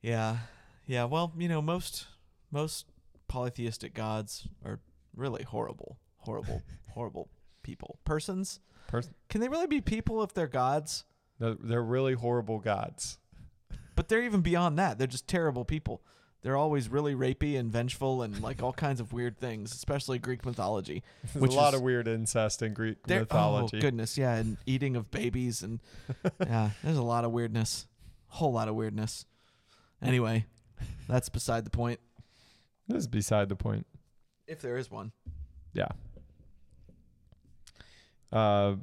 yeah, 0.00 0.36
yeah. 0.86 1.04
Well, 1.04 1.32
you 1.36 1.48
know, 1.48 1.60
most 1.60 2.06
most 2.50 2.86
polytheistic 3.26 3.92
gods 3.92 4.46
are 4.64 4.78
really 5.18 5.42
horrible, 5.42 5.98
horrible, 6.18 6.62
horrible 6.90 7.28
people. 7.62 7.98
Persons. 8.04 8.60
Pers- 8.86 9.10
Can 9.28 9.40
they 9.40 9.48
really 9.48 9.66
be 9.66 9.80
people 9.80 10.22
if 10.22 10.32
they're 10.32 10.46
gods? 10.46 11.04
They're, 11.38 11.56
they're 11.58 11.82
really 11.82 12.14
horrible 12.14 12.58
gods. 12.58 13.18
But 13.94 14.08
they're 14.08 14.22
even 14.22 14.40
beyond 14.40 14.78
that. 14.78 14.96
They're 14.98 15.06
just 15.06 15.26
terrible 15.28 15.64
people. 15.64 16.00
they're 16.42 16.56
always 16.56 16.88
really 16.88 17.14
rapey 17.16 17.58
and 17.58 17.70
vengeful 17.70 18.22
and 18.22 18.40
like 18.40 18.62
all 18.62 18.72
kinds 18.72 19.00
of 19.00 19.12
weird 19.12 19.36
things, 19.38 19.72
especially 19.72 20.18
Greek 20.20 20.46
mythology. 20.46 21.02
There's 21.32 21.42
Which 21.42 21.52
a 21.52 21.56
lot 21.56 21.74
is- 21.74 21.80
of 21.80 21.82
weird 21.84 22.06
incest 22.06 22.62
in 22.62 22.74
Greek 22.74 22.98
There- 23.06 23.18
oh, 23.18 23.20
mythology. 23.22 23.78
Oh 23.78 23.80
goodness, 23.80 24.16
yeah, 24.16 24.36
and 24.36 24.56
eating 24.64 24.94
of 24.94 25.10
babies 25.10 25.62
and 25.64 25.80
yeah, 26.40 26.70
there's 26.84 26.96
a 26.96 27.02
lot 27.02 27.24
of 27.24 27.32
weirdness, 27.32 27.86
whole 28.28 28.52
lot 28.52 28.68
of 28.68 28.76
weirdness. 28.76 29.26
Anyway, 30.00 30.46
that's 31.08 31.28
beside 31.28 31.64
the 31.64 31.70
point. 31.70 31.98
This 32.86 32.98
is 32.98 33.08
beside 33.08 33.48
the 33.48 33.56
point. 33.56 33.84
If 34.48 34.60
there 34.62 34.76
is 34.78 34.90
one. 34.90 35.12
Yeah. 35.74 35.88
Uh, 38.32 38.76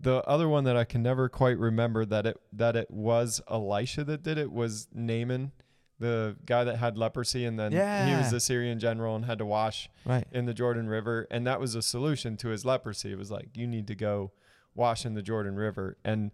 the 0.00 0.16
other 0.24 0.48
one 0.48 0.64
that 0.64 0.76
I 0.76 0.84
can 0.84 1.02
never 1.02 1.28
quite 1.28 1.58
remember 1.58 2.04
that 2.04 2.26
it 2.26 2.40
that 2.52 2.74
it 2.76 2.90
was 2.90 3.40
Elisha 3.48 4.02
that 4.04 4.22
did 4.22 4.36
it 4.36 4.50
was 4.50 4.88
Naaman, 4.92 5.52
the 6.00 6.36
guy 6.44 6.64
that 6.64 6.76
had 6.78 6.98
leprosy, 6.98 7.44
and 7.44 7.58
then 7.58 7.70
he 7.72 8.16
was 8.16 8.30
the 8.30 8.40
Syrian 8.40 8.78
general 8.80 9.14
and 9.14 9.24
had 9.24 9.38
to 9.38 9.46
wash 9.46 9.88
Right. 10.04 10.26
in 10.32 10.46
the 10.46 10.54
Jordan 10.54 10.88
River, 10.88 11.26
and 11.30 11.46
that 11.46 11.60
was 11.60 11.74
a 11.76 11.82
solution 11.82 12.36
to 12.38 12.48
his 12.48 12.64
leprosy. 12.64 13.12
It 13.12 13.18
was 13.18 13.30
like 13.30 13.56
you 13.56 13.66
need 13.66 13.86
to 13.88 13.94
go 13.94 14.32
wash 14.74 15.06
in 15.06 15.14
the 15.14 15.22
Jordan 15.22 15.54
River, 15.54 15.96
and 16.04 16.32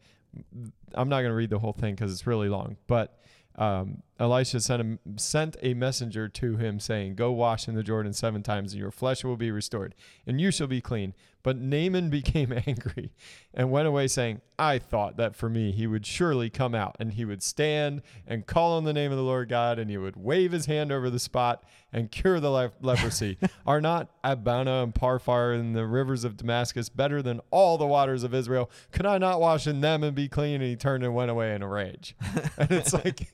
I'm 0.95 1.09
not 1.09 1.21
going 1.21 1.31
to 1.31 1.35
read 1.37 1.51
the 1.51 1.59
whole 1.59 1.73
thing 1.73 1.95
because 1.95 2.13
it's 2.13 2.27
really 2.27 2.49
long, 2.49 2.77
but 2.87 3.21
um, 3.59 4.03
Elisha 4.19 4.61
sent 4.61 5.01
sent 5.17 5.57
a 5.63 5.75
messenger 5.75 6.29
to 6.29 6.57
him 6.57 6.79
saying, 6.81 7.17
"Go 7.17 7.33
wash 7.33 7.69
in 7.69 7.75
the 7.75 7.83
Jordan 7.83 8.13
seven 8.13 8.43
times, 8.43 8.73
and 8.73 8.81
your 8.81 8.93
flesh 8.93 9.25
will 9.25 9.37
be 9.37 9.51
restored, 9.51 9.95
and 10.27 10.41
you 10.41 10.51
shall 10.51 10.69
be 10.69 10.81
clean." 10.81 11.15
But 11.49 11.57
Naaman 11.57 12.11
became 12.11 12.53
angry 12.67 13.11
and 13.55 13.71
went 13.71 13.89
away, 13.89 14.07
saying, 14.07 14.43
"I 14.59 14.79
thought 14.79 15.17
that 15.17 15.35
for 15.35 15.49
me 15.49 15.73
he 15.73 15.87
would 15.87 16.05
surely 16.05 16.51
come 16.51 16.75
out, 16.75 16.95
and 17.01 17.15
he 17.15 17.25
would 17.25 17.43
stand 17.43 18.03
and 18.27 18.47
call 18.47 18.77
on 18.77 18.85
the 18.85 18.93
name 18.93 19.13
of 19.13 19.17
the 19.17 19.25
Lord 19.25 19.49
God, 19.49 19.79
and 19.79 19.91
he 19.91 19.97
would 19.97 20.15
wave 20.15 20.53
his 20.53 20.67
hand 20.67 20.93
over 20.93 21.09
the 21.09 21.19
spot 21.19 21.65
and 21.91 22.11
cure 22.11 22.39
the 22.39 22.51
le- 22.51 22.73
leprosy. 22.83 23.39
Are 23.67 23.81
not 23.81 24.11
Abana 24.23 24.83
and 24.83 24.93
Pharpar 24.95 25.59
and 25.59 25.75
the 25.75 25.87
rivers 25.87 26.23
of 26.23 26.37
Damascus 26.37 26.91
better 26.91 27.23
than 27.23 27.41
all 27.51 27.79
the 27.79 27.87
waters 27.87 28.25
of 28.25 28.35
Israel? 28.35 28.71
Could 28.93 29.07
I 29.07 29.17
not 29.17 29.41
wash 29.41 29.67
in 29.67 29.81
them 29.81 30.05
and 30.05 30.15
be 30.15 30.29
clean?" 30.29 30.57
And 30.57 30.65
he 30.65 30.77
turned 30.77 31.03
and 31.03 31.15
went 31.15 31.31
away 31.31 31.55
in 31.55 31.63
a 31.63 31.67
rage. 31.67 32.15
and 32.59 32.71
it's 32.71 32.93
like. 32.93 33.33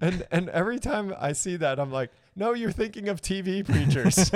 And 0.00 0.24
and 0.30 0.48
every 0.50 0.78
time 0.78 1.12
I 1.18 1.32
see 1.32 1.56
that, 1.56 1.80
I'm 1.80 1.90
like, 1.90 2.12
no, 2.36 2.54
you're 2.54 2.70
thinking 2.70 3.08
of 3.08 3.20
TV 3.20 3.64
preachers. 3.64 4.30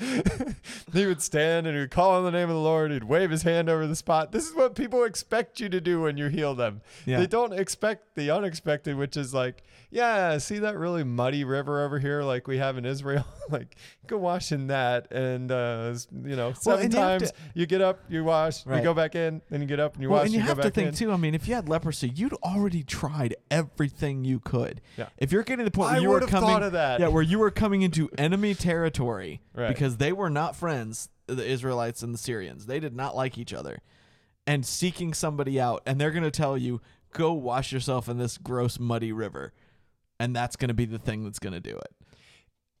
he 0.92 1.06
would 1.06 1.20
stand 1.20 1.66
and 1.66 1.76
he 1.76 1.80
would 1.80 1.90
call 1.90 2.12
on 2.12 2.24
the 2.24 2.30
name 2.30 2.48
of 2.48 2.54
the 2.54 2.60
Lord. 2.60 2.90
He'd 2.90 3.04
wave 3.04 3.30
his 3.30 3.42
hand 3.42 3.68
over 3.68 3.86
the 3.86 3.96
spot. 3.96 4.32
This 4.32 4.48
is 4.48 4.54
what 4.54 4.74
people 4.74 5.04
expect 5.04 5.60
you 5.60 5.68
to 5.68 5.80
do 5.80 6.00
when 6.00 6.16
you 6.16 6.28
heal 6.28 6.54
them. 6.54 6.80
Yeah. 7.04 7.18
They 7.18 7.26
don't 7.26 7.52
expect 7.52 8.14
the 8.14 8.30
unexpected, 8.30 8.96
which 8.96 9.16
is 9.16 9.34
like, 9.34 9.62
yeah, 9.90 10.38
see 10.38 10.60
that 10.60 10.78
really 10.78 11.02
muddy 11.02 11.42
river 11.42 11.84
over 11.84 11.98
here, 11.98 12.22
like 12.22 12.46
we 12.46 12.58
have 12.58 12.78
in 12.78 12.84
Israel. 12.84 13.24
like, 13.50 13.76
go 14.06 14.16
wash 14.18 14.52
in 14.52 14.68
that, 14.68 15.10
and 15.10 15.50
uh, 15.50 15.94
you 16.24 16.36
know, 16.36 16.52
seven 16.52 16.84
and 16.84 17.22
you 17.22 17.26
to- 17.26 17.34
you 17.54 17.66
get 17.66 17.80
up, 17.80 17.98
you 18.08 18.22
wash, 18.22 18.64
you 18.66 18.80
go 18.80 18.94
back 18.94 19.14
in, 19.16 19.42
then 19.50 19.60
you 19.60 19.66
get 19.66 19.80
up 19.80 19.94
and 19.94 20.02
you 20.02 20.08
well, 20.08 20.20
wash, 20.20 20.26
and 20.26 20.34
you, 20.34 20.40
you, 20.40 20.46
have 20.46 20.60
to 20.60 20.70
think 20.70 20.88
in. 20.88 20.94
too. 20.94 21.12
I 21.12 21.16
mean, 21.16 21.34
if 21.34 21.48
you 21.48 21.54
had 21.54 21.68
leprosy, 21.68 22.08
you'd 22.14 22.34
already 22.34 22.82
tried 22.84 23.34
everything 23.50 24.24
you 24.24 24.38
could. 24.38 24.80
Yeah. 24.96 25.06
If 25.18 25.32
you're 25.32 25.42
getting 25.42 25.64
to 25.64 25.70
the 25.70 25.76
point 25.76 25.90
I 25.90 25.94
where 25.94 26.02
you 26.02 26.10
were 26.10 26.20
coming, 26.20 26.48
thought 26.48 26.62
of 26.62 26.72
that. 26.72 27.00
yeah, 27.00 27.08
where 27.08 27.22
you 27.22 27.38
were 27.40 27.50
coming 27.50 27.82
into 27.82 28.08
enemy 28.16 28.54
territory 28.54 29.40
Right. 29.54 29.68
because 29.68 29.96
they 29.96 30.12
were 30.12 30.30
not 30.30 30.54
friends, 30.54 31.08
the 31.26 31.44
Israelites 31.44 32.02
and 32.02 32.14
the 32.14 32.18
Syrians. 32.18 32.66
They 32.66 32.78
did 32.78 32.94
not 32.94 33.16
like 33.16 33.36
each 33.38 33.52
other, 33.52 33.82
and 34.46 34.64
seeking 34.64 35.14
somebody 35.14 35.60
out, 35.60 35.82
and 35.84 36.00
they're 36.00 36.10
going 36.12 36.22
to 36.22 36.30
tell 36.30 36.56
you, 36.56 36.80
"Go 37.12 37.32
wash 37.32 37.72
yourself 37.72 38.08
in 38.08 38.18
this 38.18 38.38
gross, 38.38 38.78
muddy 38.78 39.12
river," 39.12 39.52
and 40.20 40.36
that's 40.36 40.54
going 40.54 40.68
to 40.68 40.74
be 40.74 40.84
the 40.84 40.98
thing 41.00 41.24
that's 41.24 41.40
going 41.40 41.54
to 41.54 41.60
do 41.60 41.76
it. 41.76 41.92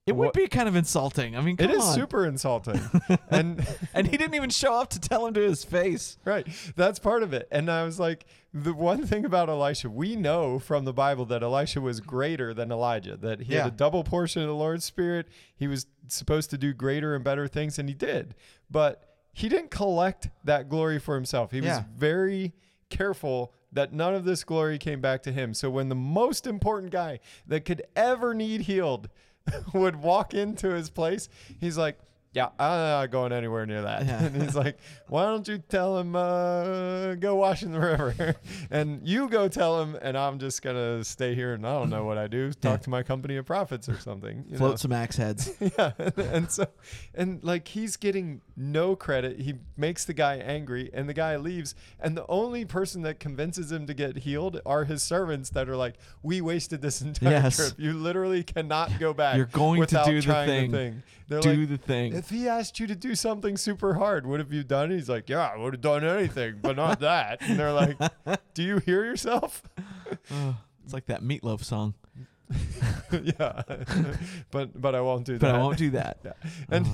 It 0.06 0.16
would 0.16 0.32
be 0.32 0.48
kind 0.48 0.68
of 0.68 0.74
insulting. 0.74 1.36
I 1.36 1.40
mean, 1.40 1.54
It 1.58 1.70
is 1.70 1.84
on. 1.84 1.94
super 1.94 2.26
insulting. 2.26 2.80
and 3.30 3.64
and 3.94 4.08
he 4.08 4.16
didn't 4.16 4.34
even 4.34 4.50
show 4.50 4.74
up 4.74 4.90
to 4.90 4.98
tell 5.00 5.26
him 5.26 5.34
to 5.34 5.40
his 5.40 5.62
face. 5.62 6.18
right, 6.24 6.46
that's 6.74 6.98
part 6.98 7.22
of 7.22 7.32
it. 7.32 7.46
And 7.52 7.70
I 7.70 7.84
was 7.84 8.00
like, 8.00 8.26
the 8.52 8.72
one 8.74 9.06
thing 9.06 9.24
about 9.24 9.48
Elisha, 9.48 9.88
we 9.88 10.16
know 10.16 10.58
from 10.58 10.84
the 10.84 10.92
Bible 10.92 11.26
that 11.26 11.42
Elisha 11.44 11.80
was 11.80 12.00
greater 12.00 12.52
than 12.52 12.72
Elijah, 12.72 13.16
that 13.18 13.42
he 13.42 13.52
Yeah. 13.54 13.64
had 13.64 13.74
a 13.74 13.76
double 13.76 14.02
portion 14.02 14.42
of 14.42 14.48
the 14.48 14.54
Lord's 14.54 14.84
Spirit. 14.84 15.28
He 15.54 15.68
was 15.68 15.86
supposed 16.08 16.50
to 16.50 16.58
do 16.58 16.72
greater 16.72 17.14
and 17.14 17.22
better 17.22 17.46
things, 17.46 17.78
and 17.78 17.88
he 17.88 17.94
did. 17.94 18.34
But 18.68 19.04
he 19.32 19.48
didn't 19.48 19.70
collect 19.70 20.28
that 20.44 20.68
glory 20.68 20.98
for 20.98 21.14
himself. 21.14 21.52
He 21.52 21.60
was 21.60 21.78
very 21.96 22.52
careful 22.88 23.54
that 23.72 23.92
none 23.92 24.14
of 24.14 24.24
this 24.24 24.44
glory 24.44 24.78
came 24.78 25.00
back 25.00 25.22
to 25.22 25.32
him. 25.32 25.54
So 25.54 25.70
when 25.70 25.88
the 25.88 25.94
most 25.94 26.46
important 26.46 26.92
guy 26.92 27.20
that 27.46 27.64
could 27.64 27.82
ever 27.94 28.34
need 28.34 28.62
healed 28.62 29.08
would 29.74 29.96
walk 29.96 30.34
into 30.34 30.70
his 30.70 30.90
place, 30.90 31.28
he's 31.58 31.78
like, 31.78 31.98
yeah, 32.32 32.50
I'm 32.60 32.78
not 32.78 33.10
going 33.10 33.32
anywhere 33.32 33.66
near 33.66 33.82
that. 33.82 34.06
Yeah. 34.06 34.22
And 34.30 34.40
he's 34.40 34.54
like, 34.54 34.78
why 35.08 35.24
don't 35.24 35.46
you 35.48 35.58
tell 35.58 35.98
him, 35.98 36.14
uh, 36.14 37.14
go 37.16 37.34
wash 37.34 37.62
in 37.64 37.72
the 37.72 37.80
river? 37.80 38.36
and 38.70 39.06
you 39.06 39.28
go 39.28 39.48
tell 39.48 39.82
him, 39.82 39.96
and 40.00 40.16
I'm 40.16 40.38
just 40.38 40.62
going 40.62 40.76
to 40.76 41.04
stay 41.04 41.34
here 41.34 41.54
and 41.54 41.66
I 41.66 41.72
don't 41.72 41.90
know 41.90 42.04
what 42.04 42.18
I 42.18 42.28
do. 42.28 42.52
Talk 42.52 42.72
Yeah. 42.72 42.76
to 42.84 42.90
my 42.90 43.02
company 43.02 43.36
of 43.36 43.46
prophets 43.46 43.88
or 43.88 43.98
something. 43.98 44.44
you 44.46 44.52
know? 44.52 44.58
Float 44.58 44.78
some 44.78 44.92
axe 44.92 45.16
heads. 45.16 45.52
yeah 45.78 45.92
and 46.16 46.50
so 46.50 46.66
and 47.14 47.42
like 47.42 47.66
he's 47.68 47.96
getting 47.96 48.40
no 48.56 48.94
credit 48.94 49.40
he 49.40 49.54
makes 49.76 50.04
the 50.04 50.12
guy 50.12 50.36
angry 50.36 50.90
and 50.92 51.08
the 51.08 51.14
guy 51.14 51.36
leaves 51.36 51.74
and 51.98 52.16
the 52.16 52.26
only 52.28 52.64
person 52.64 53.02
that 53.02 53.18
convinces 53.18 53.72
him 53.72 53.86
to 53.86 53.94
get 53.94 54.18
healed 54.18 54.60
are 54.66 54.84
his 54.84 55.02
servants 55.02 55.50
that 55.50 55.68
are 55.68 55.76
like 55.76 55.94
we 56.22 56.40
wasted 56.40 56.82
this 56.82 57.00
entire 57.00 57.30
Yes. 57.30 57.56
trip 57.56 57.72
you 57.78 57.92
literally 57.94 58.42
cannot 58.42 58.98
go 58.98 59.12
back 59.14 59.36
You're 59.36 59.46
going 59.46 59.84
to 59.86 60.02
do 60.04 60.20
the 60.20 60.32
thing. 60.44 60.70
the 60.70 60.76
thing 60.76 61.02
they're 61.28 61.40
do 61.40 61.54
like 61.54 61.68
the 61.68 61.78
thing. 61.78 62.12
If 62.20 62.30
he 62.30 62.46
asked 62.48 62.78
you 62.78 62.86
to 62.86 62.94
do 62.94 63.14
something 63.14 63.56
super 63.56 63.94
hard 63.94 64.26
what 64.26 64.40
have 64.40 64.52
you 64.52 64.62
done? 64.62 64.90
He's 64.90 65.08
like 65.08 65.28
yeah 65.28 65.50
i 65.54 65.56
would 65.56 65.72
have 65.74 65.80
done 65.80 66.04
anything 66.04 66.58
but 66.62 66.76
not 66.76 67.00
that. 67.08 67.38
And 67.40 67.58
they're 67.58 67.72
like 67.72 67.96
do 68.54 68.62
you 68.62 68.78
hear 68.78 69.04
yourself? 69.04 69.62
Ugh, 70.30 70.54
it's 70.84 70.92
like 70.92 71.06
that 71.06 71.22
Meat 71.22 71.42
Loaf 71.44 71.62
song, 71.64 71.94
yeah. 73.22 73.62
But 74.50 74.80
but 74.80 74.94
i 74.94 75.00
won't 75.00 75.24
do 75.24 75.38
but 75.38 75.46
that. 75.46 75.54
I 75.54 75.58
won't 75.58 75.78
do 75.78 75.90
that. 75.90 76.18
Yeah. 76.24 76.32
And 76.68 76.86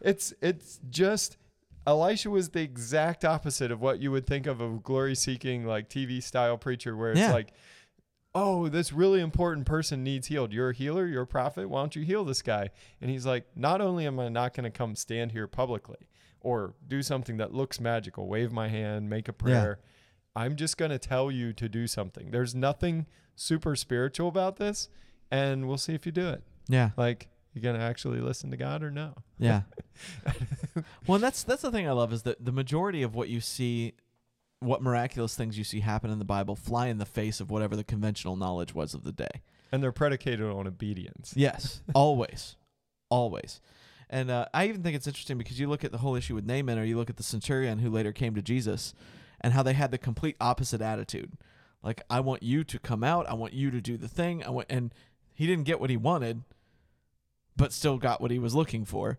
it's 0.00 0.32
it's 0.40 0.80
just 0.90 1.36
Elisha 1.86 2.28
was 2.30 2.50
the 2.50 2.60
exact 2.60 3.24
opposite 3.24 3.70
of 3.72 3.80
what 3.80 4.00
you 4.00 4.10
would 4.12 4.26
think 4.26 4.46
of 4.46 4.60
a 4.60 4.68
glory 4.82 5.14
seeking 5.14 5.64
like 5.66 5.88
TV 5.88 6.22
style 6.22 6.56
preacher 6.58 6.94
where 6.96 7.10
it's 7.12 7.20
Yeah. 7.20 7.32
like 7.32 7.52
oh 8.34 8.68
this 8.68 8.92
really 8.92 9.20
important 9.20 9.66
person 9.66 10.02
needs 10.02 10.28
healed. 10.28 10.52
You're 10.52 10.70
a 10.70 10.74
healer 10.74 11.06
you're 11.06 11.22
a 11.22 11.26
prophet 11.26 11.68
why 11.68 11.80
don't 11.82 11.96
you 11.96 12.02
heal 12.02 12.24
this 12.24 12.42
guy? 12.42 12.70
And 13.00 13.10
he's 13.10 13.26
like 13.26 13.44
not 13.56 13.80
only 13.80 14.06
am 14.06 14.18
I 14.20 14.28
not 14.28 14.54
going 14.54 14.64
to 14.64 14.70
come 14.70 14.94
stand 14.94 15.32
here 15.32 15.46
publicly 15.46 16.08
or 16.40 16.74
do 16.86 17.02
something 17.02 17.36
that 17.38 17.52
looks 17.52 17.80
magical 17.80 18.26
wave 18.26 18.52
my 18.52 18.68
hand 18.68 19.10
make 19.10 19.28
a 19.28 19.32
prayer 19.32 19.80
I'm 20.36 20.56
just 20.56 20.76
going 20.76 20.92
to 20.92 20.98
tell 20.98 21.30
you 21.30 21.52
to 21.54 21.68
do 21.68 21.86
something. 21.86 22.30
There's 22.30 22.54
nothing 22.54 23.06
super 23.34 23.74
spiritual 23.74 24.28
about 24.28 24.56
this 24.56 24.88
and 25.30 25.66
we'll 25.66 25.78
see 25.78 25.94
if 25.94 26.06
you 26.06 26.12
do 26.12 26.28
it. 26.28 26.42
Yeah, 26.68 26.90
like 26.96 27.28
you 27.54 27.60
going 27.60 27.76
to 27.76 27.82
actually 27.82 28.20
listen 28.20 28.50
to 28.50 28.56
God 28.56 28.82
or 28.82 28.90
no? 28.90 29.14
Yeah. 29.38 29.62
well, 31.06 31.18
that's 31.18 31.42
that's 31.42 31.62
the 31.62 31.70
thing 31.70 31.88
I 31.88 31.92
love 31.92 32.12
is 32.12 32.22
that 32.22 32.44
the 32.44 32.52
majority 32.52 33.02
of 33.02 33.14
what 33.14 33.28
you 33.28 33.40
see, 33.40 33.94
what 34.60 34.82
miraculous 34.82 35.34
things 35.34 35.56
you 35.58 35.64
see 35.64 35.80
happen 35.80 36.10
in 36.10 36.18
the 36.18 36.24
Bible, 36.24 36.54
fly 36.54 36.88
in 36.88 36.98
the 36.98 37.06
face 37.06 37.40
of 37.40 37.50
whatever 37.50 37.74
the 37.74 37.84
conventional 37.84 38.36
knowledge 38.36 38.74
was 38.74 38.94
of 38.94 39.04
the 39.04 39.12
day. 39.12 39.42
and 39.72 39.82
they're 39.82 39.92
predicated 39.92 40.42
on 40.42 40.66
obedience. 40.66 41.32
Yes, 41.34 41.80
always, 41.94 42.56
always. 43.08 43.60
And 44.08 44.30
uh, 44.30 44.46
I 44.52 44.66
even 44.68 44.82
think 44.82 44.96
it's 44.96 45.06
interesting 45.06 45.38
because 45.38 45.60
you 45.60 45.68
look 45.68 45.84
at 45.84 45.92
the 45.92 45.98
whole 45.98 46.16
issue 46.16 46.34
with 46.34 46.44
Naaman, 46.44 46.78
or 46.78 46.84
you 46.84 46.96
look 46.96 47.10
at 47.10 47.16
the 47.16 47.22
centurion 47.22 47.78
who 47.78 47.90
later 47.90 48.12
came 48.12 48.34
to 48.34 48.42
Jesus, 48.42 48.92
and 49.40 49.52
how 49.52 49.62
they 49.62 49.72
had 49.72 49.90
the 49.90 49.98
complete 49.98 50.36
opposite 50.40 50.82
attitude. 50.82 51.32
Like, 51.82 52.02
I 52.10 52.20
want 52.20 52.42
you 52.42 52.64
to 52.64 52.78
come 52.78 53.02
out. 53.02 53.28
I 53.28 53.34
want 53.34 53.54
you 53.54 53.70
to 53.70 53.80
do 53.80 53.96
the 53.96 54.08
thing. 54.08 54.44
I 54.44 54.50
want, 54.50 54.66
and 54.68 54.92
he 55.32 55.46
didn't 55.46 55.64
get 55.64 55.80
what 55.80 55.88
he 55.90 55.96
wanted, 55.96 56.42
but 57.56 57.72
still 57.72 57.96
got 57.96 58.20
what 58.20 58.30
he 58.30 58.38
was 58.38 58.54
looking 58.54 58.84
for. 58.84 59.18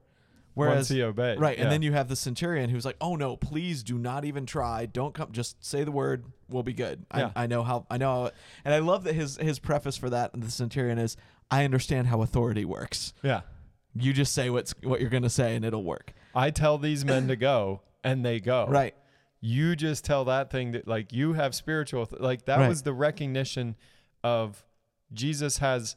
Once 0.54 0.70
Whereas, 0.70 0.90
he 0.90 1.02
obeyed, 1.02 1.40
right, 1.40 1.58
yeah. 1.58 1.64
and 1.64 1.72
then 1.72 1.82
you 1.82 1.94
have 1.94 2.10
the 2.10 2.16
centurion 2.16 2.70
who's 2.70 2.84
like, 2.84 2.98
"Oh 3.00 3.16
no, 3.16 3.38
please 3.38 3.84
do 3.84 3.98
not 3.98 4.26
even 4.26 4.46
try. 4.46 4.86
Don't 4.86 5.14
come. 5.14 5.32
Just 5.32 5.64
say 5.64 5.84
the 5.86 5.92
word. 5.92 6.26
We'll 6.50 6.62
be 6.64 6.74
good. 6.74 7.06
Yeah. 7.16 7.32
I, 7.36 7.44
I 7.44 7.48
know 7.48 7.64
how. 7.64 7.86
I 7.90 7.98
know." 7.98 8.24
How, 8.26 8.32
and 8.66 8.74
I 8.74 8.80
love 8.80 9.06
that 9.06 9.14
his 9.16 9.38
his 9.38 9.60
preface 9.60 9.96
for 9.96 10.10
that 10.10 10.34
and 10.34 10.44
the 10.44 10.52
centurion 10.52 10.98
is, 10.98 11.16
"I 11.50 11.64
understand 11.64 12.08
how 12.08 12.22
authority 12.22 12.66
works. 12.66 13.14
yeah, 13.24 13.42
You 13.96 14.12
just 14.12 14.34
say 14.34 14.50
what's 14.50 14.76
what 14.84 15.00
you're 15.00 15.10
gonna 15.10 15.30
say, 15.30 15.56
and 15.56 15.64
it'll 15.64 15.86
work." 15.86 16.12
I 16.36 16.50
tell 16.52 16.78
these 16.78 17.06
men 17.06 17.30
to 17.30 17.36
go, 17.38 17.82
and 18.04 18.26
they 18.26 18.40
go. 18.42 18.66
Right. 18.68 18.94
You 19.40 19.76
just 19.78 20.04
tell 20.06 20.26
that 20.26 20.52
thing 20.52 20.74
that 20.74 20.86
like 20.88 21.14
you 21.14 21.34
have 21.34 21.56
spiritual, 21.56 22.10
like 22.20 22.44
that 22.46 22.60
Right. 22.60 22.68
was 22.70 22.82
the 22.84 22.94
recognition 22.94 23.76
of 24.24 24.66
Jesus 25.14 25.58
has 25.60 25.96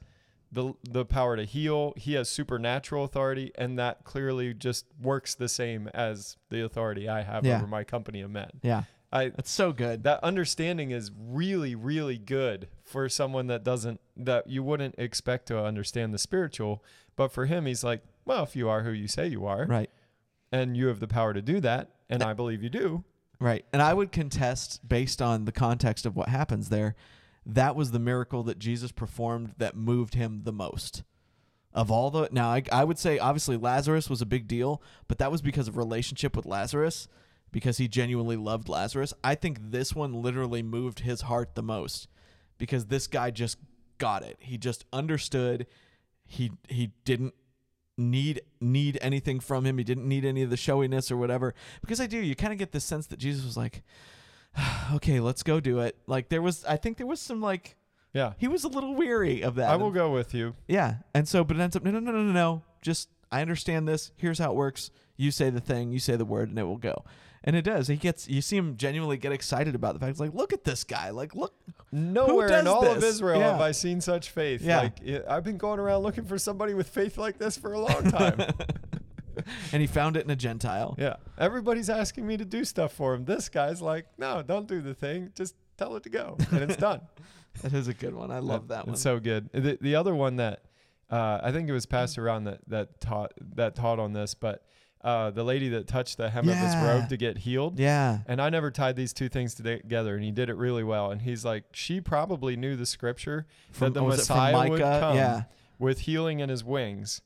the 0.55 0.75
the 0.83 1.05
power 1.05 1.37
to 1.37 1.45
heal. 1.45 1.93
He 1.97 2.15
has 2.15 2.29
supernatural 2.29 3.05
authority, 3.05 3.53
and 3.57 3.79
that 3.79 4.05
clearly 4.05 4.55
just 4.55 4.87
works 5.01 5.35
the 5.35 5.49
same 5.49 5.89
as 5.89 6.37
the 6.51 6.65
authority 6.65 7.09
I 7.09 7.23
have 7.23 7.45
Yeah. 7.45 7.57
over 7.59 7.67
my 7.67 7.85
company 7.85 8.21
of 8.23 8.31
men. 8.31 8.51
Yeah. 8.63 8.85
I 9.13 9.29
That's 9.29 9.51
so 9.51 9.73
good. 9.73 10.03
that 10.05 10.19
understanding 10.25 10.91
is 10.91 11.11
really 11.17 11.75
really 11.77 12.19
good 12.19 12.69
for 12.83 13.09
someone 13.09 13.47
that 13.49 13.63
doesn't 13.63 14.01
that 14.17 14.49
you 14.49 14.63
wouldn't 14.65 14.97
expect 14.99 15.47
to 15.47 15.63
understand 15.63 16.13
the 16.13 16.19
spiritual 16.19 16.83
but 17.15 17.29
for 17.31 17.47
him 17.47 17.67
he's 17.67 17.85
like 17.85 18.03
well 18.25 18.43
if 18.43 18.57
you 18.57 18.69
are 18.69 18.83
who 18.83 18.91
you 18.91 19.07
say 19.07 19.29
you 19.29 19.47
are 19.47 19.67
right. 19.67 19.89
and 20.51 20.77
you 20.77 20.89
have 20.89 20.99
the 20.99 21.07
power 21.07 21.33
to 21.33 21.41
do 21.41 21.61
that 21.61 21.91
and 22.11 22.25
i 22.25 22.33
believe 22.33 22.61
you 22.63 22.69
do 22.71 23.05
Right. 23.41 23.65
And 23.73 23.83
I 23.83 23.93
would 23.93 24.11
contest, 24.13 24.89
based 24.89 25.21
on 25.21 25.45
the 25.45 25.53
context 25.53 26.07
of 26.07 26.17
what 26.17 26.29
happens 26.29 26.69
there, 26.71 26.95
that 27.47 27.77
was 27.77 27.91
the 27.91 27.99
miracle 27.99 28.43
that 28.45 28.59
Jesus 28.59 28.93
performed 28.93 29.55
that 29.59 29.77
moved 29.77 30.15
him 30.15 30.43
the 30.45 30.53
most. 30.53 31.03
Of 31.73 31.91
all 31.91 32.11
the. 32.11 32.29
Now, 32.31 32.51
I, 32.51 32.63
I 32.71 32.85
would 32.85 32.99
say, 32.99 33.19
obviously, 33.19 33.57
Lazarus 33.57 34.09
was 34.09 34.23
a 34.23 34.27
big 34.27 34.47
deal, 34.47 34.81
but 35.09 35.19
that 35.19 35.33
was 35.33 35.43
because 35.43 35.67
of 35.67 35.77
relationship 35.77 36.37
with 36.37 36.47
Lazarus, 36.47 37.09
because 37.51 37.79
he 37.79 37.89
genuinely 37.89 38.37
loved 38.37 38.69
Lazarus. 38.69 39.13
I 39.25 39.35
think 39.35 39.59
this 39.61 39.93
one 39.93 40.23
literally 40.23 40.63
moved 40.63 41.01
his 41.01 41.23
heart 41.23 41.57
the 41.57 41.65
most 41.65 42.07
because 42.59 42.87
this 42.87 43.09
guy 43.09 43.33
just 43.33 43.59
got 43.99 44.23
it. 44.23 44.37
He 44.39 44.57
just 44.57 44.85
understood. 44.93 45.67
He 46.25 46.53
he 46.69 46.93
didn't 47.05 47.35
need 47.97 48.43
need 48.61 48.99
anything 49.01 49.41
from 49.41 49.65
him. 49.65 49.79
He 49.79 49.85
didn't 49.85 50.09
need 50.09 50.25
any 50.25 50.43
of 50.43 50.51
the 50.51 50.57
showiness 50.57 51.11
or 51.11 51.17
whatever. 51.17 51.55
Because 51.81 52.01
I 52.01 52.07
do, 52.07 52.19
you 52.19 52.35
kind 52.35 52.53
of 52.53 52.59
get 52.59 52.73
this 52.73 52.85
sense 52.85 53.07
that 53.09 53.19
Jesus 53.19 53.45
was 53.45 53.57
like, 53.57 53.83
"Okay, 54.95 55.21
let's 55.21 55.43
go 55.43 55.61
do 55.61 55.81
it." 55.81 55.97
Like 56.07 56.29
there 56.29 56.43
was, 56.43 56.65
I 56.65 56.77
think 56.77 56.97
there 56.99 57.07
was 57.07 57.21
some 57.21 57.41
like 57.41 57.77
yeah 58.13 58.35
he 58.39 58.47
was 58.49 58.63
a 58.65 58.69
little 58.69 58.95
weary 58.95 59.43
of 59.43 59.57
that. 59.57 59.69
i 59.71 59.75
will 59.77 59.91
go 59.91 60.11
with 60.13 60.35
you 60.35 60.55
Yeah, 60.69 60.97
and 61.15 61.27
so 61.29 61.43
but 61.45 61.57
it 61.57 61.61
ends 61.61 61.75
up 61.77 61.83
no 61.83 61.91
no 61.91 61.99
no 62.01 62.13
no 62.13 62.23
no 62.23 62.33
no. 62.33 62.63
Just 62.83 63.09
I 63.33 63.41
understand 63.43 63.89
this. 63.89 64.13
Here's 64.17 64.39
how 64.39 64.51
it 64.53 64.57
works. 64.57 64.91
You 65.17 65.31
say 65.31 65.51
the 65.51 65.61
thing, 65.61 65.91
you 65.93 65.99
say 65.99 66.17
the 66.17 66.25
word, 66.25 66.49
and 66.51 66.59
it 66.59 66.65
will 66.65 66.77
go. 66.77 67.05
And 67.47 67.55
it 67.57 67.63
does. 67.63 67.89
He 67.89 67.97
gets. 67.97 68.27
You 68.29 68.41
see 68.41 68.57
him 68.57 68.77
genuinely 68.77 69.17
get 69.17 69.33
excited 69.33 69.75
about 69.75 69.95
the 69.95 70.01
fact. 70.01 70.11
It's 70.11 70.21
like, 70.21 70.33
look 70.35 70.53
at 70.53 70.65
this 70.65 70.83
guy. 70.85 71.11
Like, 71.11 71.35
look. 71.35 71.55
nowhere 71.93 72.59
in 72.59 72.67
all 72.67 72.87
of 72.87 73.03
israel 73.05 73.39
Yeah. 73.39 73.53
have 73.53 73.61
i 73.61 73.71
seen 73.71 74.01
such 74.01 74.31
faith 74.31 74.63
Yeah. 74.63 74.79
like 74.81 74.99
i've 75.29 75.45
been 75.45 75.59
going 75.59 75.79
around 75.79 76.03
looking 76.03 76.25
for 76.25 76.39
somebody 76.39 76.75
with 76.75 76.89
faith 76.89 77.17
like 77.19 77.39
this 77.39 77.57
for 77.57 77.73
a 77.73 77.79
long 77.79 78.11
time 78.11 78.39
and 79.73 79.81
he 79.81 79.87
found 79.87 80.17
it 80.17 80.25
in 80.25 80.31
a 80.31 80.37
Gentile. 80.37 80.95
yeah 80.99 81.17
everybody's 81.39 81.91
asking 81.91 82.27
me 82.27 82.37
to 82.37 82.45
do 82.45 82.65
stuff 82.65 82.93
for 82.93 83.15
him 83.15 83.25
this 83.25 83.49
guy's 83.49 83.81
like 83.83 84.07
no 84.19 84.43
don't 84.43 84.67
do 84.69 84.81
the 84.81 84.95
thing 84.95 85.31
just 85.35 85.55
tell 85.77 85.97
it 85.97 86.03
to 86.03 86.09
go 86.11 86.37
and 86.51 86.63
it's 86.63 86.77
done 86.77 87.01
That 87.63 87.73
is 87.73 87.87
a 87.87 87.95
good 87.95 88.17
one. 88.17 88.33
I 88.33 88.41
love 88.41 88.67
that 88.69 88.85
one. 88.85 88.95
It's 88.95 89.03
so 89.03 89.21
good. 89.21 89.49
The, 89.53 89.79
the 89.81 89.95
other 89.95 90.13
one 90.13 90.35
that 90.37 90.65
uh, 91.09 91.39
I 91.41 91.53
think 91.53 91.69
it 91.69 91.73
was 91.73 91.87
passed 91.87 92.19
around 92.19 92.45
that 92.45 92.59
that 92.67 93.01
taught 93.01 93.33
that 93.55 93.77
taught 93.77 94.01
on 94.01 94.13
this, 94.13 94.35
but 94.35 94.65
uh, 95.05 95.31
the 95.31 95.45
lady 95.45 95.69
that 95.69 95.87
touched 95.87 96.17
the 96.17 96.31
hem 96.31 96.49
of 96.49 96.57
his 96.57 96.75
robe 96.75 97.09
to 97.11 97.17
get 97.17 97.39
healed. 97.39 97.79
yeah. 97.79 98.19
And 98.27 98.43
I 98.43 98.51
never 98.51 98.73
tied 98.73 98.97
these 98.97 99.13
two 99.13 99.29
things 99.29 99.55
together, 99.55 100.17
and 100.17 100.25
he 100.25 100.33
did 100.33 100.49
it 100.51 100.57
really 100.57 100.83
well. 100.83 101.13
And 101.13 101.23
he's 101.23 101.45
like, 101.45 101.63
she 101.71 102.01
probably 102.01 102.57
knew 102.57 102.75
the 102.75 102.87
scripture 102.87 103.47
From, 103.71 103.93
that 103.93 104.01
the 104.01 104.05
was 104.05 104.19
it 104.23 104.27
from 104.27 104.37
Messiah 104.37 104.69
would 104.71 104.81
come 104.81 105.17
Yeah. 105.17 105.43
with 105.79 106.01
healing 106.01 106.41
in 106.41 106.49
his 106.49 106.65
wings, 106.65 107.23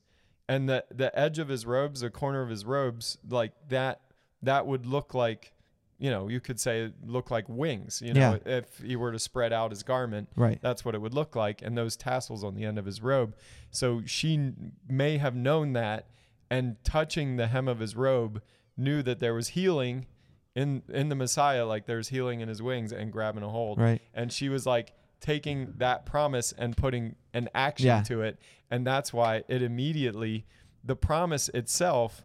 and 0.49 0.67
the 0.67 0.83
the 0.93 1.17
edge 1.17 1.39
of 1.39 1.47
his 1.47 1.65
robes, 1.65 2.01
the 2.01 2.09
corner 2.09 2.41
of 2.41 2.49
his 2.49 2.65
robes, 2.65 3.17
like 3.29 3.53
that, 3.69 4.01
that 4.41 4.65
would 4.67 4.85
look 4.85 5.13
like, 5.13 5.53
you 5.99 6.09
know, 6.09 6.27
you 6.27 6.39
could 6.41 6.59
say 6.59 6.91
look 7.05 7.29
like 7.31 7.45
wings. 7.47 8.01
You 8.03 8.13
know, 8.13 8.39
if 8.45 8.79
he 8.79 8.95
were 8.95 9.11
to 9.11 9.19
spread 9.19 9.53
out 9.53 9.71
his 9.71 9.83
garment, 9.83 10.27
Right. 10.35 10.59
that's 10.61 10.83
what 10.83 10.95
it 10.95 10.99
would 11.01 11.13
look 11.13 11.35
like, 11.35 11.61
and 11.61 11.77
those 11.77 11.95
tassels 11.95 12.43
on 12.43 12.55
the 12.55 12.65
end 12.65 12.77
of 12.79 12.85
his 12.85 13.01
robe. 13.01 13.35
So 13.71 14.01
she 14.05 14.33
n- 14.33 14.71
may 14.87 15.17
have 15.19 15.35
known 15.35 15.73
that, 15.73 16.07
and 16.49 16.77
touching 16.83 17.37
the 17.37 17.47
hem 17.47 17.67
of 17.67 17.79
his 17.79 17.95
robe, 17.95 18.41
knew 18.75 19.01
that 19.03 19.19
there 19.19 19.33
was 19.33 19.49
healing 19.49 20.07
in 20.55 20.81
in 20.89 21.09
the 21.09 21.15
Messiah, 21.15 21.65
like 21.65 21.85
there's 21.85 22.09
healing 22.09 22.41
in 22.41 22.49
his 22.49 22.61
wings, 22.61 22.91
and 22.91 23.11
grabbing 23.11 23.43
a 23.43 23.49
hold. 23.49 23.77
Right. 23.77 24.01
And 24.13 24.33
she 24.33 24.49
was 24.49 24.65
like 24.65 24.93
taking 25.19 25.73
that 25.77 26.05
promise 26.05 26.53
and 26.57 26.75
putting 26.77 27.15
an 27.33 27.49
action 27.53 27.87
Yeah. 27.87 28.01
to 28.03 28.21
it, 28.21 28.39
and 28.71 28.85
that's 28.87 29.11
why 29.13 29.43
it 29.47 29.61
immediately, 29.61 30.45
the 30.83 30.95
promise 30.95 31.49
itself, 31.49 32.23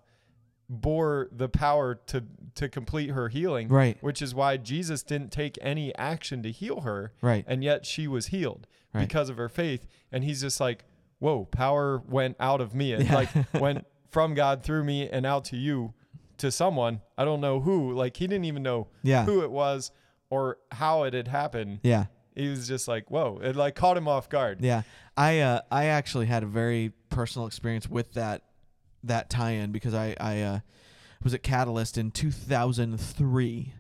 bore 0.68 1.28
the 1.30 1.48
power 1.48 1.94
to 2.07 2.24
to 2.54 2.68
complete 2.68 3.11
her 3.11 3.28
healing. 3.28 3.68
Right. 3.68 3.98
Which 4.02 4.22
is 4.22 4.35
why 4.35 4.57
Jesus 4.57 5.02
didn't 5.02 5.30
take 5.33 5.59
any 5.61 5.94
action 5.96 6.42
to 6.44 6.50
heal 6.52 6.80
her 6.83 7.12
Right. 7.20 7.44
and 7.48 7.62
yet 7.64 7.85
she 7.85 8.07
was 8.09 8.28
healed 8.28 8.66
Right. 8.94 9.07
because 9.09 9.28
of 9.28 9.37
her 9.37 9.48
faith. 9.48 9.87
And 10.12 10.22
he's 10.22 10.40
just 10.40 10.61
like, 10.61 10.85
whoa, 11.18 11.46
power 11.46 11.98
went 12.09 12.37
out 12.38 12.61
of 12.61 12.74
me. 12.74 12.92
It 12.92 13.07
Yeah. 13.07 13.14
like 13.14 13.28
went 13.54 13.87
from 14.09 14.35
God 14.35 14.62
through 14.62 14.85
me 14.85 15.09
and 15.09 15.26
out 15.26 15.44
to 15.46 15.57
you 15.57 15.92
to 16.38 16.50
someone. 16.52 17.00
I 17.18 17.24
don't 17.24 17.40
know 17.40 17.61
who. 17.61 17.92
Like 17.92 18.16
he 18.16 18.26
didn't 18.28 18.44
even 18.44 18.62
know 18.62 18.87
Yeah. 19.02 19.24
who 19.24 19.42
it 19.42 19.50
was 19.50 19.90
or 20.30 20.59
how 20.70 21.02
it 21.02 21.12
had 21.12 21.28
happened. 21.28 21.80
Yeah. 21.83 22.07
He 22.35 22.49
was 22.49 22.66
just 22.66 22.88
like, 22.88 23.11
whoa. 23.11 23.38
It 23.42 23.55
like 23.57 23.75
caught 23.75 23.97
him 23.97 24.09
off 24.09 24.29
guard. 24.29 24.61
Yeah. 24.61 24.83
I 25.16 25.40
uh 25.40 25.61
I 25.70 25.85
actually 25.87 26.27
had 26.27 26.42
a 26.42 26.47
very 26.47 26.92
personal 27.11 27.47
experience 27.47 27.88
with 27.88 28.14
that 28.14 28.42
that 29.05 29.31
tie-in 29.31 29.70
because 29.73 29.94
I 29.94 30.16
I 30.20 30.40
uh 30.42 30.59
was 31.23 31.33
at 31.35 31.42
Catalyst 31.42 31.97
in 31.97 32.11
2003 32.11 33.73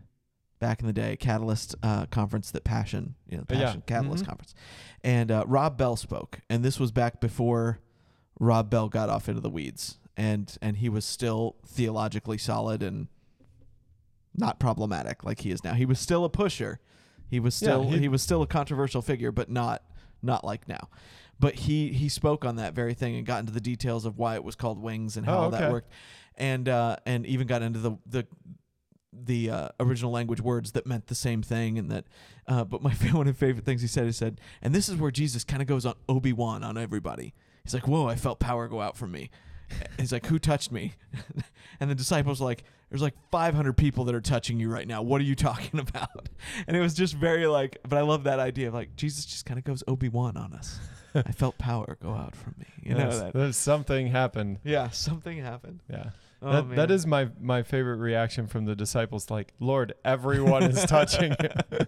back 0.60 0.80
in 0.80 0.86
the 0.86 0.92
day 0.92 1.16
Catalyst 1.16 1.74
uh 1.82 2.06
conference 2.06 2.50
that 2.52 2.64
Passion, 2.64 3.16
you 3.28 3.36
know, 3.38 3.44
yeah. 3.50 3.58
Passion 3.66 3.82
Catalyst 3.86 4.24
Mhm. 4.24 4.28
conference. 4.28 4.54
And 5.02 5.30
uh 5.30 5.44
Rob 5.46 5.76
Bell 5.76 5.96
spoke 5.96 6.40
and 6.48 6.64
this 6.64 6.78
was 6.78 6.92
back 6.92 7.20
before 7.20 7.80
Rob 8.38 8.70
Bell 8.70 8.88
got 8.88 9.08
off 9.08 9.28
into 9.28 9.40
the 9.40 9.50
weeds 9.50 9.98
and 10.16 10.56
and 10.62 10.76
he 10.76 10.88
was 10.88 11.04
still 11.04 11.56
theologically 11.66 12.38
solid 12.38 12.82
and 12.82 13.08
not 14.36 14.58
problematic 14.58 15.24
like 15.24 15.40
he 15.40 15.50
is 15.50 15.62
now. 15.64 15.74
He 15.74 15.86
was 15.86 15.98
still 16.00 16.24
a 16.24 16.28
pusher. 16.30 16.80
He 17.28 17.40
was 17.40 17.60
Yeah, 17.60 17.66
still 17.68 17.82
he- 17.90 17.98
he 18.00 18.08
was 18.08 18.22
still 18.22 18.42
a 18.42 18.46
controversial 18.46 19.02
figure 19.02 19.32
but 19.32 19.50
not 19.50 19.82
not 20.22 20.44
like 20.44 20.68
now. 20.68 20.88
But 21.40 21.54
he 21.56 21.88
he 21.92 22.08
spoke 22.08 22.44
on 22.44 22.56
that 22.56 22.74
very 22.74 22.94
thing 22.94 23.16
and 23.16 23.26
got 23.26 23.40
into 23.40 23.52
the 23.52 23.60
details 23.60 24.04
of 24.04 24.16
why 24.18 24.34
it 24.36 24.44
was 24.44 24.54
called 24.54 24.78
wings 24.80 25.16
and 25.16 25.26
how 25.26 25.34
Oh, 25.38 25.42
all 25.42 25.50
that 25.50 25.70
worked, 25.72 25.90
and 26.36 26.68
uh, 26.68 26.96
and 27.06 27.26
even 27.26 27.46
got 27.46 27.60
into 27.62 27.78
the 27.80 27.92
the 28.06 28.26
the 29.12 29.48
uh, 29.50 29.68
original 29.78 30.10
language 30.10 30.40
words 30.40 30.72
that 30.72 30.86
meant 30.86 31.06
the 31.06 31.14
same 31.14 31.42
thing 31.42 31.78
and 31.78 31.90
that. 31.90 32.04
Uh, 32.46 32.64
but 32.64 32.82
my 32.82 32.90
one 33.12 33.26
of 33.28 33.34
my 33.34 33.46
favorite 33.46 33.64
things 33.64 33.80
he 33.82 33.88
said 33.88 34.06
he 34.06 34.12
said, 34.12 34.40
and 34.62 34.74
this 34.74 34.88
is 34.88 34.96
where 34.96 35.10
Jesus 35.10 35.44
kind 35.44 35.60
of 35.62 35.68
goes 35.68 35.84
on 35.86 35.94
Obi 36.08 36.32
Wan 36.32 36.62
on 36.64 36.76
everybody. 36.78 37.34
He's 37.64 37.74
like, 37.74 37.88
"Whoa, 37.88 38.06
I 38.06 38.16
felt 38.16 38.38
power 38.40 38.68
go 38.68 38.80
out 38.80 38.96
from 38.96 39.10
me." 39.12 39.30
He's 39.98 40.12
like, 40.12 40.26
"Who 40.26 40.38
touched 40.38 40.72
me?" 40.72 40.94
and 41.80 41.90
the 41.90 41.94
disciples 41.94 42.40
like, 42.40 42.64
"There's 42.90 43.02
like 43.02 43.14
500 43.30 43.74
people 43.74 44.04
that 44.04 44.14
are 44.14 44.20
touching 44.20 44.60
you 44.60 44.70
right 44.70 44.86
now. 44.86 45.02
What 45.02 45.20
are 45.20 45.24
you 45.24 45.34
talking 45.34 45.80
about?" 45.80 46.28
And 46.66 46.76
it 46.76 46.80
was 46.80 46.94
just 46.94 47.14
very 47.14 47.46
like, 47.46 47.78
but 47.88 47.98
I 47.98 48.02
love 48.02 48.24
that 48.24 48.38
idea 48.38 48.68
of 48.68 48.74
like 48.74 48.96
Jesus 48.96 49.24
just 49.24 49.46
kind 49.46 49.58
of 49.58 49.64
goes 49.64 49.82
Obi 49.88 50.08
Wan 50.08 50.36
on 50.36 50.52
us. 50.52 50.78
I 51.14 51.32
felt 51.32 51.58
power 51.58 51.96
go 52.02 52.12
out 52.12 52.34
from 52.34 52.54
me. 52.58 52.66
You 52.82 52.94
know 52.94 53.30
that? 53.30 53.54
something 53.54 54.08
happened. 54.08 54.58
Yeah, 54.64 54.90
something 54.90 55.38
happened. 55.38 55.80
Yeah. 55.88 56.10
Oh, 56.42 56.52
that, 56.52 56.66
man. 56.66 56.76
that 56.76 56.90
is 56.90 57.06
my 57.06 57.30
my 57.40 57.62
favorite 57.62 57.96
reaction 57.96 58.46
from 58.48 58.66
the 58.66 58.76
disciples 58.76 59.30
like 59.30 59.54
lord 59.60 59.94
everyone 60.04 60.64
is 60.64 60.84
touching 60.84 61.34
you 61.40 61.86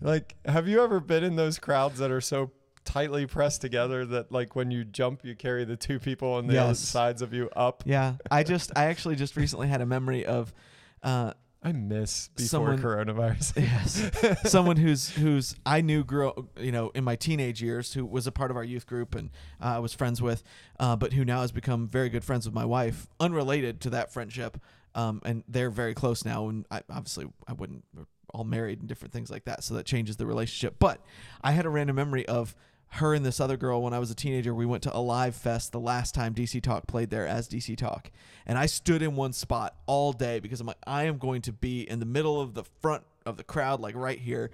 like 0.00 0.36
have 0.44 0.68
you 0.68 0.80
ever 0.80 1.00
been 1.00 1.24
in 1.24 1.34
those 1.34 1.58
crowds 1.58 1.98
that 1.98 2.12
are 2.12 2.20
so 2.20 2.52
tightly 2.88 3.26
pressed 3.26 3.60
together 3.60 4.06
that 4.06 4.32
like 4.32 4.56
when 4.56 4.70
you 4.70 4.82
jump 4.82 5.22
you 5.22 5.34
carry 5.34 5.64
the 5.64 5.76
two 5.76 5.98
people 5.98 6.32
on 6.32 6.46
the 6.46 6.56
other 6.58 6.74
sides 6.74 7.20
of 7.20 7.34
you 7.34 7.50
up. 7.54 7.82
Yeah, 7.84 8.14
I 8.30 8.42
just 8.44 8.72
I 8.76 8.86
actually 8.86 9.16
just 9.16 9.36
recently 9.36 9.68
had 9.68 9.82
a 9.82 9.86
memory 9.86 10.24
of 10.24 10.54
uh 11.02 11.32
i 11.62 11.72
miss 11.72 12.28
before 12.28 12.46
Someone- 12.48 12.78
coronavirus. 12.78 13.52
Yes. 14.42 14.50
Someone 14.50 14.76
who's 14.76 15.10
who's 15.10 15.54
I 15.66 15.80
knew 15.82 16.02
grew 16.02 16.48
you 16.58 16.72
know 16.72 16.90
in 16.94 17.04
my 17.04 17.14
teenage 17.16 17.60
years 17.60 17.92
who 17.92 18.06
was 18.06 18.26
a 18.26 18.32
part 18.32 18.50
of 18.50 18.56
our 18.56 18.64
youth 18.64 18.86
group 18.86 19.14
and 19.14 19.30
uh, 19.60 19.76
I 19.76 19.78
was 19.80 19.92
friends 19.92 20.22
with 20.22 20.42
uh, 20.80 20.96
but 20.96 21.12
who 21.12 21.24
now 21.24 21.42
has 21.42 21.52
become 21.52 21.86
very 21.88 22.08
good 22.08 22.24
friends 22.24 22.46
with 22.46 22.54
my 22.54 22.64
wife 22.64 23.06
unrelated 23.20 23.80
to 23.82 23.90
that 23.90 24.12
friendship 24.12 24.58
um 24.94 25.20
and 25.24 25.44
they're 25.46 25.70
very 25.70 25.94
close 25.94 26.24
now 26.24 26.48
and 26.48 26.64
I 26.70 26.80
obviously 26.88 27.26
I 27.46 27.52
wouldn't 27.52 27.84
we're 27.94 28.06
all 28.34 28.44
married 28.44 28.78
and 28.80 28.88
different 28.88 29.12
things 29.12 29.30
like 29.30 29.44
that 29.46 29.64
so 29.64 29.74
that 29.74 29.84
changes 29.86 30.16
the 30.16 30.26
relationship 30.26 30.76
but 30.78 31.00
I 31.42 31.52
had 31.52 31.66
a 31.66 31.70
random 31.70 31.96
memory 31.96 32.26
of 32.26 32.54
her 32.90 33.14
and 33.14 33.24
this 33.24 33.40
other 33.40 33.56
girl 33.56 33.82
when 33.82 33.92
I 33.92 33.98
was 33.98 34.10
a 34.10 34.14
teenager. 34.14 34.54
We 34.54 34.66
went 34.66 34.82
to 34.84 34.96
Alive 34.96 35.34
Fest 35.34 35.72
the 35.72 35.80
last 35.80 36.14
time 36.14 36.34
DC 36.34 36.62
Talk 36.62 36.86
played 36.86 37.10
there 37.10 37.26
as 37.26 37.48
DC 37.48 37.76
Talk. 37.76 38.10
And 38.46 38.56
I 38.56 38.66
stood 38.66 39.02
in 39.02 39.14
one 39.14 39.32
spot 39.32 39.76
all 39.86 40.12
day 40.12 40.40
because 40.40 40.60
I'm 40.60 40.66
like, 40.66 40.78
I 40.86 41.04
am 41.04 41.18
going 41.18 41.42
to 41.42 41.52
be 41.52 41.82
in 41.82 42.00
the 42.00 42.06
middle 42.06 42.40
of 42.40 42.54
the 42.54 42.64
front 42.64 43.04
of 43.26 43.36
the 43.36 43.44
crowd, 43.44 43.80
like 43.80 43.94
right 43.94 44.18
here. 44.18 44.50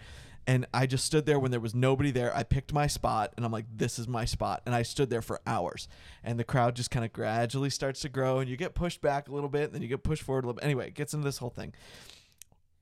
And 0.46 0.66
I 0.74 0.86
just 0.86 1.06
stood 1.06 1.24
there 1.24 1.38
when 1.38 1.52
there 1.52 1.60
was 1.60 1.74
nobody 1.74 2.10
there. 2.10 2.36
I 2.36 2.42
picked 2.42 2.72
my 2.72 2.86
spot 2.86 3.32
and 3.36 3.46
I'm 3.46 3.52
like, 3.52 3.64
this 3.74 3.98
is 3.98 4.06
my 4.06 4.26
spot. 4.26 4.62
And 4.66 4.74
I 4.74 4.82
stood 4.82 5.08
there 5.08 5.22
for 5.22 5.40
hours. 5.46 5.88
And 6.22 6.38
the 6.38 6.44
crowd 6.44 6.76
just 6.76 6.90
kind 6.90 7.04
of 7.04 7.12
gradually 7.12 7.70
starts 7.70 8.00
to 8.00 8.08
grow 8.10 8.40
and 8.40 8.50
you 8.50 8.56
get 8.56 8.74
pushed 8.74 9.00
back 9.00 9.28
a 9.28 9.32
little 9.32 9.48
bit, 9.48 9.64
and 9.64 9.74
then 9.74 9.82
you 9.82 9.88
get 9.88 10.02
pushed 10.02 10.22
forward 10.22 10.44
a 10.44 10.48
little 10.48 10.60
bit. 10.60 10.64
Anyway, 10.64 10.88
it 10.88 10.94
gets 10.94 11.14
into 11.14 11.24
this 11.24 11.38
whole 11.38 11.50
thing. 11.50 11.72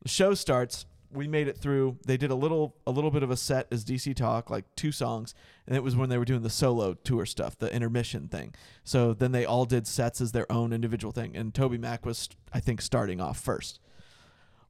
The 0.03 0.09
show 0.09 0.35
starts. 0.35 0.87
We 1.13 1.29
made 1.29 1.49
it 1.49 1.59
through. 1.59 1.99
They 2.07 2.17
did 2.17 2.31
a 2.31 2.35
little 2.35 2.77
a 2.87 2.91
little 2.91 3.11
bit 3.11 3.23
of 3.23 3.31
a 3.31 3.37
set 3.37 3.67
as 3.71 3.85
DC 3.85 4.15
Talk, 4.17 4.51
like 4.51 4.65
two 4.77 4.93
songs, 4.93 5.35
and 5.67 5.77
it 5.77 5.83
was 5.83 5.95
when 5.95 6.09
they 6.09 6.19
were 6.19 6.25
doing 6.25 6.43
the 6.43 6.51
solo 6.51 6.95
tour 6.95 7.27
stuff, 7.27 7.59
the 7.59 7.73
intermission 7.75 8.29
thing. 8.29 8.55
So 8.85 9.13
then 9.13 9.33
they 9.33 9.45
all 9.45 9.65
did 9.65 9.87
sets 9.87 10.21
as 10.21 10.33
their 10.33 10.51
own 10.51 10.73
individual 10.73 11.13
thing, 11.13 11.37
and 11.37 11.53
Toby 11.53 11.79
Mac 11.79 12.07
was, 12.07 12.29
I 12.53 12.61
think, 12.61 12.81
starting 12.81 13.21
off 13.21 13.39
first. 13.39 13.79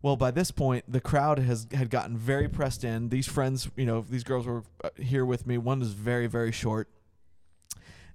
Well, 0.03 0.17
by 0.17 0.33
this 0.33 0.51
point, 0.51 0.85
the 0.89 1.01
crowd 1.01 1.39
has 1.39 1.69
had 1.73 1.89
gotten 1.89 2.17
very 2.17 2.49
pressed 2.49 2.83
in. 2.83 3.09
These 3.09 3.29
friends, 3.29 3.71
you 3.77 3.87
know, 3.87 4.05
these 4.09 4.25
girls 4.25 4.47
were 4.47 4.65
uh, 4.83 4.91
here 4.97 5.25
with 5.25 5.47
me. 5.47 5.59
One 5.59 5.81
is 5.81 5.93
very, 5.93 6.27
very 6.27 6.51
short, 6.51 6.89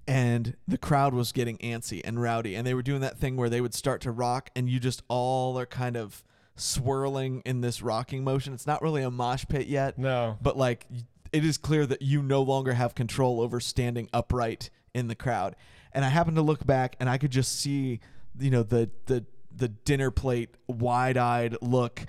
and 0.05 0.57
the 0.67 0.77
crowd 0.77 1.13
was 1.13 1.31
getting 1.31 1.57
antsy 1.59 2.01
and 2.03 2.21
rowdy, 2.21 2.55
and 2.55 2.67
they 2.67 2.73
were 2.73 2.81
doing 2.81 3.01
that 3.01 3.17
thing 3.17 3.37
where 3.37 3.49
they 3.49 3.61
would 3.61 3.73
start 3.73 4.01
to 4.01 4.11
rock, 4.11 4.49
and 4.53 4.69
you 4.69 4.81
just 4.81 5.01
all 5.07 5.57
are 5.57 5.65
kind 5.65 5.95
of 5.95 6.25
swirling 6.57 7.41
in 7.45 7.61
this 7.61 7.81
rocking 7.81 8.23
motion. 8.23 8.53
It's 8.53 8.67
not 8.67 8.81
really 8.81 9.03
a 9.03 9.11
mosh 9.11 9.45
pit 9.47 9.67
yet, 9.67 9.97
No. 9.97 10.37
but 10.41 10.57
like 10.57 10.85
it 11.31 11.43
is 11.45 11.57
clear 11.57 11.85
that 11.85 12.01
you 12.01 12.21
no 12.23 12.41
longer 12.41 12.73
have 12.73 12.95
control 12.95 13.41
over 13.41 13.59
standing 13.59 14.09
upright 14.13 14.69
in 14.93 15.07
the 15.07 15.15
crowd. 15.15 15.55
And 15.93 16.03
I 16.05 16.09
happened 16.09 16.37
to 16.37 16.41
look 16.41 16.65
back 16.65 16.95
and 16.99 17.09
I 17.09 17.17
could 17.17 17.31
just 17.31 17.59
see, 17.59 17.99
you 18.39 18.49
know, 18.51 18.63
the 18.63 18.89
the 19.05 19.25
the 19.55 19.67
dinner 19.69 20.11
plate 20.11 20.49
wide-eyed 20.67 21.57
look 21.61 22.01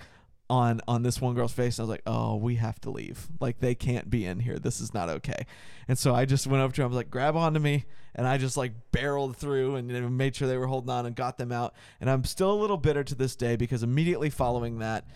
on 0.50 0.80
on 0.88 1.02
this 1.02 1.20
one 1.20 1.34
girl's 1.34 1.52
face. 1.52 1.78
And 1.78 1.84
I 1.84 1.86
was 1.86 1.90
like, 1.90 2.02
"Oh, 2.06 2.36
we 2.36 2.56
have 2.56 2.80
to 2.80 2.90
leave. 2.90 3.28
Like 3.40 3.60
they 3.60 3.74
can't 3.74 4.08
be 4.10 4.24
in 4.24 4.40
here. 4.40 4.58
This 4.58 4.80
is 4.80 4.94
not 4.94 5.08
okay." 5.08 5.46
And 5.86 5.98
so 5.98 6.14
I 6.14 6.24
just 6.24 6.46
went 6.46 6.62
up 6.62 6.72
to 6.74 6.82
him. 6.82 6.86
I 6.86 6.88
was 6.88 6.96
like, 6.96 7.10
"Grab 7.10 7.36
onto 7.36 7.60
me." 7.60 7.84
And 8.14 8.26
I 8.26 8.38
just 8.38 8.56
like 8.56 8.72
barreled 8.90 9.36
through 9.36 9.76
and 9.76 10.16
made 10.16 10.34
sure 10.34 10.48
they 10.48 10.56
were 10.56 10.66
holding 10.66 10.90
on 10.90 11.06
and 11.06 11.14
got 11.14 11.38
them 11.38 11.52
out. 11.52 11.74
And 12.00 12.10
I'm 12.10 12.24
still 12.24 12.52
a 12.52 12.60
little 12.60 12.76
bitter 12.76 13.04
to 13.04 13.14
this 13.14 13.36
day 13.36 13.54
because 13.54 13.82
immediately 13.82 14.30
following 14.30 14.78
that, 14.80 15.06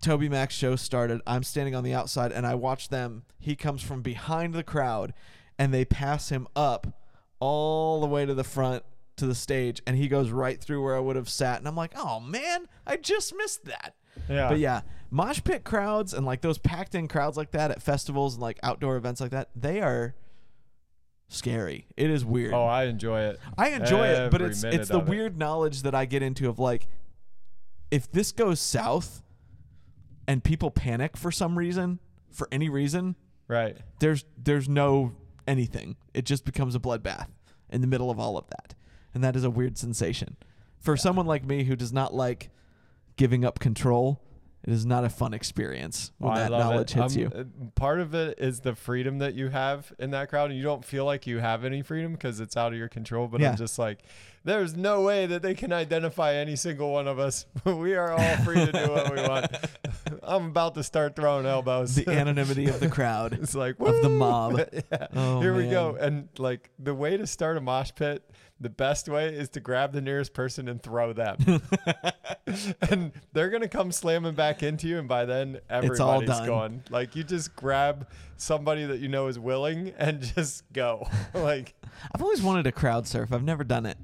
Toby 0.00 0.28
Mac's 0.28 0.54
show 0.54 0.76
started. 0.76 1.20
I'm 1.26 1.42
standing 1.42 1.74
on 1.74 1.84
the 1.84 1.94
outside 1.94 2.32
and 2.32 2.46
I 2.46 2.54
watch 2.54 2.88
them. 2.88 3.22
He 3.38 3.54
comes 3.54 3.82
from 3.82 4.02
behind 4.02 4.54
the 4.54 4.64
crowd 4.64 5.12
and 5.58 5.72
they 5.72 5.84
pass 5.84 6.30
him 6.30 6.48
up 6.56 6.86
all 7.38 8.00
the 8.00 8.06
way 8.06 8.26
to 8.26 8.34
the 8.34 8.44
front 8.44 8.82
to 9.16 9.26
the 9.26 9.34
stage 9.34 9.82
and 9.86 9.96
he 9.96 10.08
goes 10.08 10.30
right 10.30 10.60
through 10.60 10.82
where 10.82 10.96
I 10.96 11.00
would 11.00 11.16
have 11.16 11.28
sat. 11.28 11.58
And 11.58 11.68
I'm 11.68 11.76
like, 11.76 11.92
oh 11.94 12.18
man, 12.18 12.66
I 12.86 12.96
just 12.96 13.34
missed 13.36 13.66
that. 13.66 13.94
Yeah. 14.28 14.48
But 14.48 14.58
yeah, 14.58 14.82
mosh 15.10 15.40
pit 15.42 15.64
crowds 15.64 16.12
and 16.14 16.24
like 16.26 16.40
those 16.40 16.58
packed 16.58 16.94
in 16.94 17.08
crowds 17.08 17.36
like 17.36 17.50
that 17.52 17.70
at 17.70 17.82
festivals 17.82 18.34
and 18.34 18.42
like 18.42 18.58
outdoor 18.62 18.96
events 18.96 19.20
like 19.20 19.30
that, 19.32 19.48
they 19.56 19.80
are 19.80 20.14
scary. 21.28 21.86
It 21.96 22.10
is 22.10 22.24
weird. 22.24 22.52
Oh, 22.54 22.64
I 22.64 22.84
enjoy 22.84 23.20
it. 23.22 23.40
I 23.56 23.70
enjoy 23.70 24.06
it, 24.08 24.30
but 24.30 24.42
it's 24.42 24.64
it's 24.64 24.88
the 24.88 24.98
of 24.98 25.08
it. 25.08 25.10
weird 25.10 25.38
knowledge 25.38 25.82
that 25.82 25.94
I 25.94 26.04
get 26.04 26.22
into 26.22 26.48
of 26.48 26.58
like 26.58 26.86
if 27.90 28.10
this 28.10 28.32
goes 28.32 28.60
south 28.60 29.22
and 30.28 30.44
people 30.44 30.70
panic 30.70 31.16
for 31.16 31.30
some 31.32 31.56
reason, 31.58 31.98
for 32.30 32.48
any 32.52 32.68
reason, 32.68 33.16
Right. 33.48 33.76
there's 33.98 34.24
there's 34.36 34.68
no 34.68 35.12
anything. 35.48 35.96
It 36.14 36.24
just 36.24 36.44
becomes 36.44 36.74
a 36.74 36.78
bloodbath 36.78 37.26
in 37.68 37.80
the 37.80 37.86
middle 37.86 38.10
of 38.10 38.18
all 38.20 38.36
of 38.36 38.46
that. 38.50 38.74
And 39.12 39.24
that 39.24 39.34
is 39.34 39.42
a 39.42 39.50
weird 39.50 39.76
sensation. 39.76 40.36
For 40.78 40.96
someone 40.96 41.26
like 41.26 41.44
me 41.44 41.64
who 41.64 41.74
does 41.74 41.92
not 41.92 42.14
like 42.14 42.50
giving 43.20 43.44
up 43.44 43.58
control, 43.58 44.18
it 44.64 44.72
is 44.72 44.84
not 44.86 45.04
a 45.04 45.10
fun 45.10 45.34
experience 45.34 46.10
when 46.18 46.32
Oh, 46.32 46.36
that 46.36 46.50
knowledge 46.50 46.92
it. 46.96 47.00
hits 47.02 47.14
Um, 47.16 47.20
you. 47.20 47.32
uh, 47.34 47.44
Part 47.74 48.00
of 48.00 48.14
it 48.14 48.38
is 48.38 48.60
the 48.60 48.74
freedom 48.74 49.18
that 49.18 49.34
you 49.34 49.48
have 49.50 49.92
in 49.98 50.10
that 50.12 50.30
crowd, 50.30 50.48
and 50.50 50.56
you 50.58 50.62
don't 50.64 50.84
feel 50.84 51.04
like 51.04 51.26
you 51.26 51.38
have 51.38 51.64
any 51.64 51.82
freedom 51.82 52.12
because 52.12 52.40
it's 52.40 52.56
out 52.56 52.72
of 52.72 52.78
your 52.78 52.88
control. 52.88 53.28
But 53.28 53.40
Yeah. 53.42 53.50
I'm 53.50 53.56
just 53.56 53.78
like, 53.78 54.00
there's 54.44 54.74
no 54.74 55.02
way 55.02 55.26
that 55.26 55.42
they 55.42 55.54
can 55.54 55.70
identify 55.72 56.34
any 56.34 56.56
single 56.56 56.92
one 56.92 57.06
of 57.08 57.18
us. 57.18 57.44
we 57.64 57.94
are 57.94 58.12
all 58.12 58.36
free 58.38 58.56
to 58.66 58.72
do 58.72 58.90
what 58.90 59.14
we 59.14 59.20
want. 59.22 59.54
I'm 60.22 60.46
about 60.46 60.74
to 60.76 60.82
start 60.82 61.14
throwing 61.16 61.44
elbows. 61.46 61.94
The 61.94 62.08
anonymity 62.22 62.66
of 62.68 62.80
the 62.80 62.88
crowd. 62.88 63.34
it's 63.34 63.54
like 63.54 63.78
of 63.80 64.00
the 64.02 64.08
"Woo!" 64.08 64.18
mob. 64.18 64.58
yeah. 64.72 65.06
Oh, 65.14 65.40
Here 65.40 65.54
we 65.54 65.68
go. 65.68 65.96
And 66.00 66.28
like 66.38 66.70
the 66.78 66.94
way 66.94 67.16
to 67.18 67.26
start 67.26 67.56
a 67.56 67.60
mosh 67.60 67.90
pit, 67.94 68.22
the 68.60 68.68
best 68.70 69.08
way 69.08 69.34
is 69.34 69.48
to 69.50 69.60
grab 69.60 69.92
the 69.92 70.00
nearest 70.02 70.34
person 70.34 70.68
and 70.68 70.82
throw 70.82 71.12
them. 71.12 71.36
and 72.90 73.12
they're 73.32 73.48
gonna 73.50 73.68
come 73.68 73.90
slamming 73.92 74.34
back 74.34 74.62
into 74.62 74.86
you, 74.86 74.98
and 74.98 75.08
by 75.08 75.24
then 75.24 75.60
done. 76.38 76.48
gone. 76.48 76.82
Like 76.90 77.16
you 77.16 77.24
just 77.24 77.56
grab 77.56 78.08
somebody 78.36 78.84
that 78.84 79.00
you 79.00 79.08
know 79.08 79.26
is 79.28 79.38
willing 79.38 79.92
and 79.98 80.22
just 80.34 80.70
go. 80.72 81.08
like 81.34 81.74
I've 82.14 82.22
always 82.22 82.42
wanted 82.42 82.64
to 82.64 82.72
crowd 82.72 83.06
surf. 83.06 83.32
I've 83.32 83.42
never 83.44 83.64
done 83.64 83.86
it. 83.86 83.96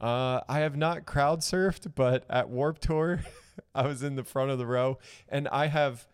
uh, 0.00 0.40
I 0.48 0.60
have 0.60 0.76
not 0.76 1.06
crowd 1.06 1.40
surfed, 1.40 1.92
but 1.94 2.24
at 2.30 2.48
Warp 2.48 2.78
Tour, 2.78 3.20
I 3.74 3.86
was 3.86 4.02
in 4.02 4.16
the 4.16 4.24
front 4.24 4.50
of 4.50 4.58
the 4.58 4.66
row, 4.66 4.98
and 5.28 5.48
I 5.48 5.66
have 5.66 6.06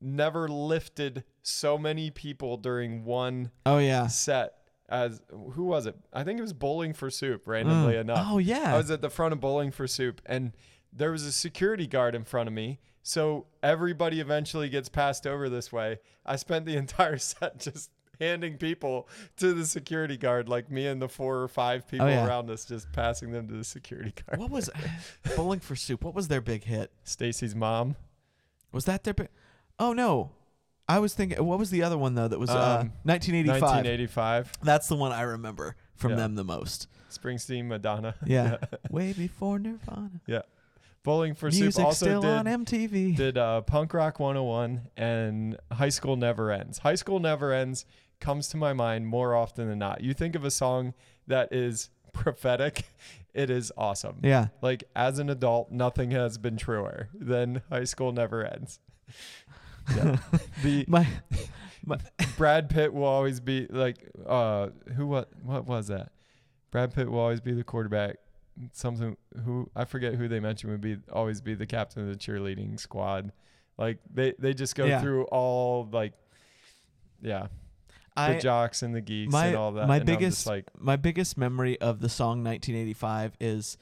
never 0.00 0.48
lifted 0.48 1.24
so 1.42 1.76
many 1.78 2.10
people 2.10 2.56
during 2.56 3.04
one 3.04 3.50
Oh 3.66 3.78
yeah. 3.78 4.06
set 4.06 4.54
as 4.88 5.20
who 5.30 5.64
was 5.64 5.86
it? 5.86 5.96
I 6.12 6.24
think 6.24 6.38
it 6.38 6.42
was 6.42 6.52
Bowling 6.52 6.92
for 6.92 7.10
Soup. 7.10 7.46
Randomly 7.46 7.94
Mm. 7.94 8.00
enough, 8.02 8.26
Oh 8.30 8.38
yeah. 8.38 8.74
I 8.74 8.76
was 8.76 8.90
at 8.90 9.00
the 9.00 9.10
front 9.10 9.32
of 9.32 9.40
Bowling 9.40 9.70
for 9.70 9.86
Soup, 9.86 10.20
and 10.26 10.52
there 10.92 11.10
was 11.10 11.24
a 11.24 11.32
security 11.32 11.86
guard 11.86 12.14
in 12.14 12.24
front 12.24 12.48
of 12.48 12.52
me. 12.52 12.78
So 13.02 13.46
everybody 13.62 14.20
eventually 14.20 14.68
gets 14.68 14.88
passed 14.88 15.26
over 15.26 15.48
this 15.48 15.70
way. 15.72 15.98
I 16.24 16.36
spent 16.36 16.64
the 16.66 16.76
entire 16.76 17.18
set 17.18 17.58
just 17.58 17.90
handing 18.20 18.56
people 18.58 19.08
to 19.38 19.52
the 19.52 19.66
security 19.66 20.16
guard, 20.16 20.48
like 20.48 20.70
me 20.70 20.86
and 20.86 21.02
the 21.02 21.08
four 21.08 21.38
or 21.42 21.48
five 21.48 21.86
people 21.88 22.06
Oh, 22.06 22.10
yeah. 22.10 22.24
around 22.26 22.48
us, 22.48 22.64
just 22.64 22.92
passing 22.92 23.32
them 23.32 23.48
to 23.48 23.54
the 23.54 23.64
security 23.64 24.12
guard. 24.26 24.38
what 24.38 24.50
was 24.50 24.70
Bowling 25.36 25.60
for 25.60 25.74
Soup? 25.76 26.02
What 26.04 26.14
was 26.14 26.28
their 26.28 26.40
big 26.40 26.64
hit? 26.64 26.92
Stacy's 27.02 27.54
mom. 27.56 27.96
Was 28.72 28.84
that 28.84 29.02
their 29.04 29.14
big? 29.14 29.28
Oh 29.78 29.92
no, 29.92 30.30
I 30.88 30.98
was 30.98 31.14
thinking. 31.14 31.44
What 31.44 31.58
was 31.58 31.70
the 31.70 31.82
other 31.82 31.96
one 31.98 32.14
though? 32.14 32.28
That 32.28 32.38
was 32.38 32.50
uh, 32.50 32.80
Um, 32.82 32.92
1985. 33.04 33.62
1985. 33.62 34.52
That's 34.62 34.88
the 34.88 34.96
one 34.96 35.12
I 35.12 35.22
remember 35.22 35.76
from 35.96 36.10
Yeah. 36.12 36.16
them 36.18 36.34
the 36.34 36.44
most. 36.44 36.88
Springsteen, 37.10 37.66
Madonna. 37.66 38.14
Yeah, 38.26 38.56
way 38.90 39.12
before 39.12 39.58
Nirvana. 39.58 40.20
Yeah. 40.26 40.42
Bowling 41.04 41.34
for 41.34 41.46
Music 41.50 41.74
Soup 41.74 41.84
also 41.84 42.06
still 42.06 42.20
did 42.22 42.30
on 42.30 42.46
MTV. 42.46 43.14
did 43.16 43.36
uh, 43.38 43.60
Punk 43.60 43.92
Rock 43.92 44.18
101 44.18 44.88
and 44.96 45.58
High 45.70 45.90
School 45.90 46.16
Never 46.16 46.50
Ends. 46.50 46.78
High 46.78 46.94
School 46.94 47.20
Never 47.20 47.52
Ends 47.52 47.84
comes 48.20 48.48
to 48.48 48.56
my 48.56 48.72
mind 48.72 49.06
more 49.06 49.34
often 49.34 49.68
than 49.68 49.78
not. 49.78 50.00
You 50.00 50.14
think 50.14 50.34
of 50.34 50.44
a 50.46 50.50
song 50.50 50.94
that 51.26 51.52
is 51.52 51.90
prophetic, 52.14 52.84
it 53.34 53.50
is 53.50 53.70
awesome. 53.76 54.16
yeah, 54.22 54.46
Like 54.62 54.84
as 54.96 55.18
an 55.18 55.28
adult, 55.28 55.70
nothing 55.70 56.10
has 56.12 56.38
been 56.38 56.56
truer 56.56 57.10
than 57.14 57.60
High 57.70 57.84
School 57.84 58.10
Never 58.12 58.44
Ends. 58.46 58.80
Yeah. 59.96 60.16
the 60.62 60.84
my 60.88 61.06
my 61.84 61.98
Brad 62.36 62.68
Pitt 62.70 62.92
will 62.92 63.04
always 63.04 63.40
be 63.40 63.66
like 63.70 63.96
uh 64.26 64.68
who 64.96 65.06
what 65.06 65.28
what 65.42 65.66
was 65.66 65.88
that? 65.88 66.12
Brad 66.70 66.94
Pitt 66.94 67.10
will 67.10 67.20
always 67.20 67.40
be 67.40 67.52
the 67.52 67.64
quarterback. 67.64 68.16
Something 68.72 69.16
who 69.44 69.68
I 69.74 69.84
forget 69.84 70.14
who 70.14 70.28
they 70.28 70.40
mentioned 70.40 70.70
would 70.72 70.80
be 70.80 70.96
always 71.12 71.40
be 71.40 71.54
the 71.54 71.66
captain 71.66 72.02
of 72.02 72.08
the 72.08 72.16
cheerleading 72.18 72.78
squad. 72.78 73.32
Like 73.76 73.98
they 74.12 74.34
they 74.38 74.54
just 74.54 74.74
go 74.76 74.84
Yeah. 74.84 75.00
through 75.00 75.24
all 75.24 75.88
like 75.92 76.12
yeah, 77.20 77.48
the 78.16 78.22
I 78.22 78.38
jocks 78.38 78.82
and 78.82 78.94
the 78.94 79.00
geeks 79.00 79.32
my- 79.32 79.46
and 79.46 79.56
all 79.56 79.72
that. 79.72 79.88
my 79.88 79.96
and 79.96 80.06
biggest- 80.06 80.46
like 80.46 80.66
my 80.78 80.96
biggest 80.96 81.36
memory 81.38 81.80
of 81.80 82.00
the 82.00 82.08
song 82.08 82.44
1985 82.44 83.36
is 83.40 83.76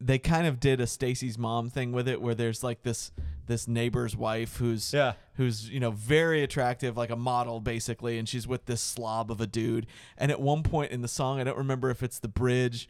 they 0.00 0.18
kind 0.18 0.46
of 0.46 0.58
did 0.58 0.80
a 0.80 0.86
Stacy's 0.86 1.36
mom 1.36 1.68
thing 1.68 1.92
with 1.92 2.08
it 2.08 2.22
where 2.22 2.34
there's 2.34 2.64
like 2.64 2.82
this 2.82 3.12
this 3.46 3.68
neighbor's 3.68 4.16
wife 4.16 4.56
who's 4.56 4.92
yeah, 4.94 5.14
who's 5.34 5.68
you 5.68 5.80
know 5.80 5.90
very 5.90 6.42
attractive 6.42 6.96
like 6.96 7.10
a 7.10 7.16
model 7.16 7.60
basically 7.60 8.16
and 8.16 8.28
she's 8.28 8.46
with 8.46 8.66
this 8.66 8.80
slob 8.80 9.30
of 9.30 9.40
a 9.40 9.46
dude. 9.46 9.86
And 10.16 10.30
at 10.30 10.40
one 10.40 10.62
point 10.62 10.92
in 10.92 11.02
the 11.02 11.08
song 11.08 11.40
i 11.40 11.44
don't 11.44 11.58
remember 11.58 11.90
if 11.90 12.02
it's 12.02 12.18
the 12.18 12.28
bridge 12.28 12.88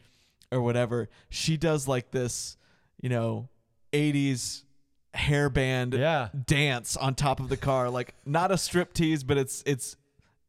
or 0.51 0.61
whatever 0.61 1.09
she 1.29 1.57
does 1.57 1.87
like 1.87 2.11
this 2.11 2.57
you 3.01 3.09
know 3.09 3.49
80s 3.91 4.63
hairband 5.15 5.97
yeah. 5.97 6.29
dance 6.45 6.95
on 6.95 7.15
top 7.15 7.39
of 7.41 7.49
the 7.49 7.57
car. 7.57 7.89
Like 7.89 8.15
not 8.25 8.51
a 8.51 8.57
strip 8.57 8.93
tease 8.93 9.23
but 9.23 9.37
it's 9.37 9.63
it's 9.65 9.97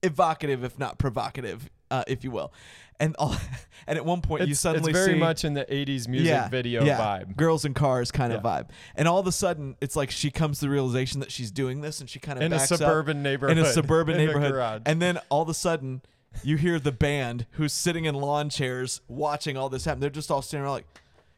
evocative 0.02 0.62
if 0.62 0.78
not 0.78 0.98
provocative 0.98 1.70
uh, 1.92 2.04
if 2.06 2.24
you 2.24 2.30
will 2.30 2.52
and 3.00 3.16
all, 3.18 3.34
and 3.86 3.98
at 3.98 4.04
one 4.04 4.20
point 4.20 4.42
It's, 4.42 4.48
you 4.48 4.54
suddenly 4.54 4.90
it's 4.90 4.98
very 4.98 5.14
see, 5.14 5.18
much 5.18 5.44
in 5.44 5.54
the 5.54 5.64
80s 5.64 6.06
music 6.08 6.50
video 6.50 6.84
yeah, 6.84 6.98
vibe. 6.98 7.36
Girls 7.36 7.64
in 7.64 7.74
cars 7.74 8.10
kind 8.10 8.32
of 8.32 8.42
Yeah. 8.44 8.50
vibe. 8.62 8.68
And 8.94 9.08
all 9.08 9.18
of 9.18 9.26
a 9.26 9.32
sudden, 9.32 9.76
it's 9.80 9.96
like 9.96 10.10
she 10.10 10.30
comes 10.30 10.60
to 10.60 10.66
the 10.66 10.70
realization 10.70 11.20
that 11.20 11.32
she's 11.32 11.50
doing 11.50 11.80
this 11.80 12.00
and 12.00 12.08
she 12.08 12.18
kind 12.20 12.38
of 12.38 12.44
In 12.44 12.52
a 12.52 12.60
suburban 12.60 13.22
neighborhood. 13.22 13.58
in 13.58 13.64
a 13.64 13.72
suburban 13.72 14.14
in 14.20 14.26
neighborhood. 14.26 14.52
garage. 14.52 14.82
And 14.86 15.02
then 15.02 15.18
all 15.30 15.42
of 15.42 15.48
a 15.48 15.54
sudden, 15.54 16.02
you 16.42 16.56
hear 16.56 16.78
the 16.78 16.92
band 16.92 17.46
who's 17.52 17.72
sitting 17.72 18.04
in 18.04 18.14
lawn 18.14 18.48
chairs 18.48 19.00
watching 19.08 19.56
all 19.56 19.68
this 19.68 19.84
happen. 19.84 20.00
They're 20.00 20.08
just 20.10 20.30
all 20.30 20.40
standing 20.42 20.64
around 20.64 20.74
like, 20.74 20.86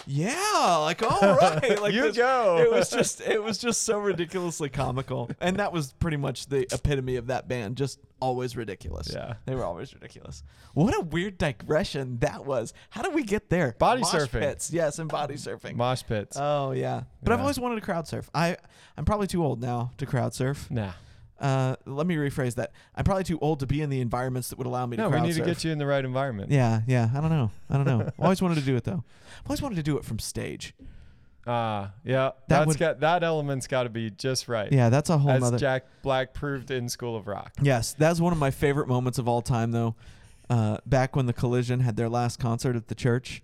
yeah, 0.07 0.76
like 0.80 1.02
all 1.02 1.36
right, 1.36 1.80
like 1.80 1.92
You 1.94 2.02
this- 2.02 2.16
go. 2.16 2.59
It 2.59 2.70
was 2.70 2.90
just, 2.90 3.20
it 3.20 3.42
was 3.42 3.59
just 3.59 3.82
so 3.82 3.98
ridiculously 3.98 4.68
comical, 4.68 5.30
and 5.40 5.57
that 5.59 5.72
was 5.72 5.92
pretty 5.94 6.16
much 6.16 6.46
the 6.46 6.66
epitome 6.74 7.16
of 7.16 7.28
that 7.28 7.48
band. 7.48 7.76
Just 7.76 7.98
always 8.20 8.57
ridiculous. 8.57 9.11
Yeah. 9.12 9.34
they 9.44 9.55
were 9.55 9.64
always 9.64 9.92
ridiculous. 9.94 10.42
What 10.72 10.94
a 10.96 11.00
weird 11.00 11.38
digression 11.38 12.18
that 12.20 12.44
was. 12.46 12.72
How 12.90 13.02
did 13.02 13.14
we 13.14 13.22
get 13.22 13.50
there? 13.50 13.74
Body 13.78 14.00
Mosh 14.02 14.12
surfing. 14.14 14.40
pits, 14.40 14.70
yes, 14.72 14.98
and 14.98 15.09
body 15.09 15.34
surfing. 15.34 15.76
Mosh 15.76 16.02
pits. 16.07 16.36
Oh 16.40 16.72
yeah, 16.72 17.02
but 17.22 17.32
I've 17.32 17.40
always 17.40 17.59
wanted 17.61 17.76
to 17.76 17.80
crowd 17.82 18.07
surf. 18.09 18.30
I 18.34 18.57
I'm 18.96 19.05
probably 19.05 19.26
too 19.26 19.44
old 19.44 19.61
now 19.61 19.90
to 19.98 20.07
crowd 20.07 20.34
surf. 20.34 20.70
nah. 20.70 20.92
Uh, 21.41 21.76
let 21.85 22.07
me 22.07 22.14
rephrase 22.16 22.55
that. 22.55 22.72
I'm 22.95 23.05
probably 23.05 23.24
too 23.24 23.39
old 23.41 23.61
to 23.61 23.66
be 23.66 23.82
in 23.82 23.91
the 23.91 24.01
environments 24.01 24.49
that 24.51 24.59
would 24.59 24.66
allow 24.66 24.87
me 24.87 24.97
to 24.97 25.03
No, 25.03 25.09
we 25.09 25.12
crowd 25.14 25.22
need 25.24 25.35
surf. 25.35 25.45
to 25.45 25.51
get 25.51 25.64
you 25.64 25.72
in 25.72 25.78
the 25.78 25.87
right 25.87 26.05
environment. 26.05 26.51
Yeah, 26.51 26.82
yeah. 26.87 27.11
I 27.14 27.20
don't 27.20 27.30
know. 27.30 27.51
I 27.68 27.76
don't 27.76 27.87
know. 27.87 28.11
always 28.18 28.41
wanted 28.41 28.57
to 28.57 28.64
do 28.64 28.76
it 28.76 28.85
though. 28.85 29.03
I've 29.41 29.47
always 29.51 29.61
wanted 29.62 29.74
to 29.76 29.82
do 29.82 29.99
it 29.99 30.05
from 30.05 30.18
stage. 30.20 30.74
Ah, 31.47 31.93
yeah. 32.05 32.30
That 32.49 32.49
That's 32.49 32.66
would- 32.68 32.78
got 32.78 33.01
that 33.01 33.22
element's 33.22 33.66
got 33.66 33.82
to 33.82 33.91
be 33.91 34.11
just 34.11 34.49
right. 34.49 34.70
Yeah, 34.72 34.89
that's 34.89 35.11
a 35.11 35.18
whole 35.18 35.32
As 35.32 35.43
nother. 35.43 35.59
Jack 35.59 35.85
Black 36.03 36.32
proved 36.32 36.70
in 36.70 36.89
School 36.89 37.16
of 37.16 37.26
Rock. 37.26 37.53
Yes, 37.61 37.93
that's 37.99 38.20
one 38.20 38.32
of 38.32 38.39
my 38.39 38.51
favorite 38.51 38.89
moments 38.89 39.18
of 39.18 39.28
all 39.28 39.43
time, 39.43 39.72
though. 39.72 39.95
Uh, 40.49 40.78
back 40.87 41.16
when 41.16 41.26
the 41.26 41.32
Collision 41.32 41.80
had 41.80 41.97
their 41.97 42.09
last 42.09 42.39
concert 42.39 42.76
at 42.76 42.89
the 42.89 42.95
church, 42.95 43.43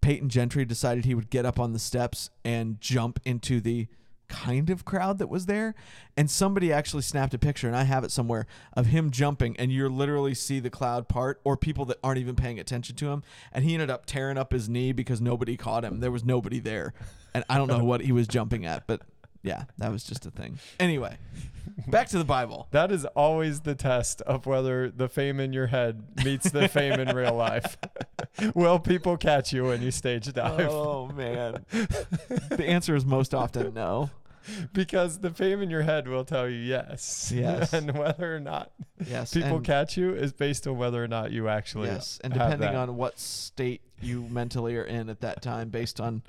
Peyton 0.00 0.28
Gentry 0.28 0.64
decided 0.64 1.04
he 1.04 1.14
would 1.14 1.30
get 1.30 1.44
up 1.44 1.58
on 1.60 1.72
the 1.72 1.78
steps 1.78 2.30
and 2.44 2.80
jump 2.80 3.18
into 3.24 3.60
the 3.60 3.88
kind 4.32 4.70
of 4.70 4.84
crowd 4.84 5.18
that 5.18 5.28
was 5.28 5.46
there. 5.46 5.74
And 6.16 6.30
somebody 6.30 6.72
actually 6.72 7.02
snapped 7.02 7.34
a 7.34 7.38
picture, 7.38 7.66
and 7.66 7.76
I 7.76 7.84
have 7.84 8.02
it 8.02 8.10
somewhere, 8.10 8.46
of 8.72 8.86
him 8.86 9.10
jumping, 9.10 9.56
and 9.58 9.70
you 9.70 9.88
literally 9.88 10.34
see 10.34 10.58
the 10.58 10.70
cloud 10.70 11.08
part 11.08 11.40
or 11.44 11.56
people 11.56 11.84
that 11.86 11.98
aren't 12.02 12.18
even 12.18 12.34
paying 12.34 12.58
attention 12.58 12.96
to 12.96 13.10
him. 13.10 13.22
And 13.52 13.64
he 13.64 13.74
ended 13.74 13.90
up 13.90 14.06
tearing 14.06 14.38
up 14.38 14.52
his 14.52 14.68
knee 14.68 14.92
because 14.92 15.20
nobody 15.20 15.56
caught 15.56 15.84
him. 15.84 16.00
There 16.00 16.10
was 16.10 16.24
nobody 16.24 16.58
there. 16.58 16.94
And 17.34 17.44
I 17.48 17.58
don't 17.58 17.68
know 17.68 17.84
what 17.84 18.02
he 18.02 18.12
was 18.12 18.26
jumping 18.26 18.66
at, 18.66 18.86
but 18.86 19.02
yeah, 19.42 19.64
that 19.78 19.90
was 19.90 20.04
just 20.04 20.24
a 20.24 20.30
thing. 20.30 20.58
Anyway, 20.78 21.16
back 21.88 22.08
to 22.08 22.18
the 22.18 22.24
Bible. 22.24 22.68
That 22.70 22.92
is 22.92 23.04
always 23.04 23.60
the 23.60 23.74
test 23.74 24.20
of 24.22 24.46
whether 24.46 24.88
the 24.88 25.08
fame 25.08 25.40
in 25.40 25.52
your 25.52 25.66
head 25.66 26.02
meets 26.24 26.50
the 26.50 26.68
fame 26.68 27.00
in 27.00 27.14
real 27.14 27.34
life. 27.34 27.76
Will 28.54 28.78
people 28.78 29.16
catch 29.16 29.52
you 29.52 29.64
when 29.64 29.82
you 29.82 29.90
stage 29.90 30.32
dive? 30.32 30.68
Oh 30.70 31.08
man. 31.08 31.64
the 31.70 32.64
answer 32.66 32.94
is 32.94 33.04
most 33.04 33.34
often 33.34 33.74
no. 33.74 34.10
Because 34.72 35.18
the 35.20 35.30
fame 35.30 35.62
in 35.62 35.70
your 35.70 35.82
head 35.82 36.08
will 36.08 36.24
tell 36.24 36.48
you 36.48 36.56
yes. 36.58 37.32
Yes. 37.34 37.72
and 37.74 37.96
whether 37.96 38.34
or 38.34 38.40
not 38.40 38.72
Yes. 39.06 39.32
people 39.34 39.56
and, 39.56 39.64
catch 39.64 39.96
you 39.96 40.14
is 40.14 40.32
based 40.32 40.66
on 40.66 40.76
whether 40.78 41.02
or 41.02 41.08
not 41.08 41.30
you 41.32 41.48
actually 41.48 41.88
Yes, 41.88 42.20
and 42.22 42.32
depending 42.32 42.74
on 42.74 42.96
what 42.96 43.18
state 43.18 43.82
you 44.00 44.22
mentally 44.30 44.76
are 44.76 44.84
in 44.84 45.08
at 45.08 45.20
that 45.20 45.42
time 45.42 45.68
based 45.70 46.00
on 46.00 46.22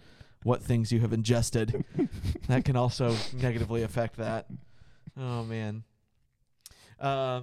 what 0.44 0.62
things 0.62 0.92
you 0.92 1.00
have 1.00 1.14
ingested, 1.14 1.86
that 2.48 2.66
can 2.66 2.76
also 2.76 3.16
negatively 3.34 3.82
affect 3.84 4.18
that. 4.18 4.48
Oh 5.18 5.44
man. 5.44 5.84
Uh, 7.00 7.42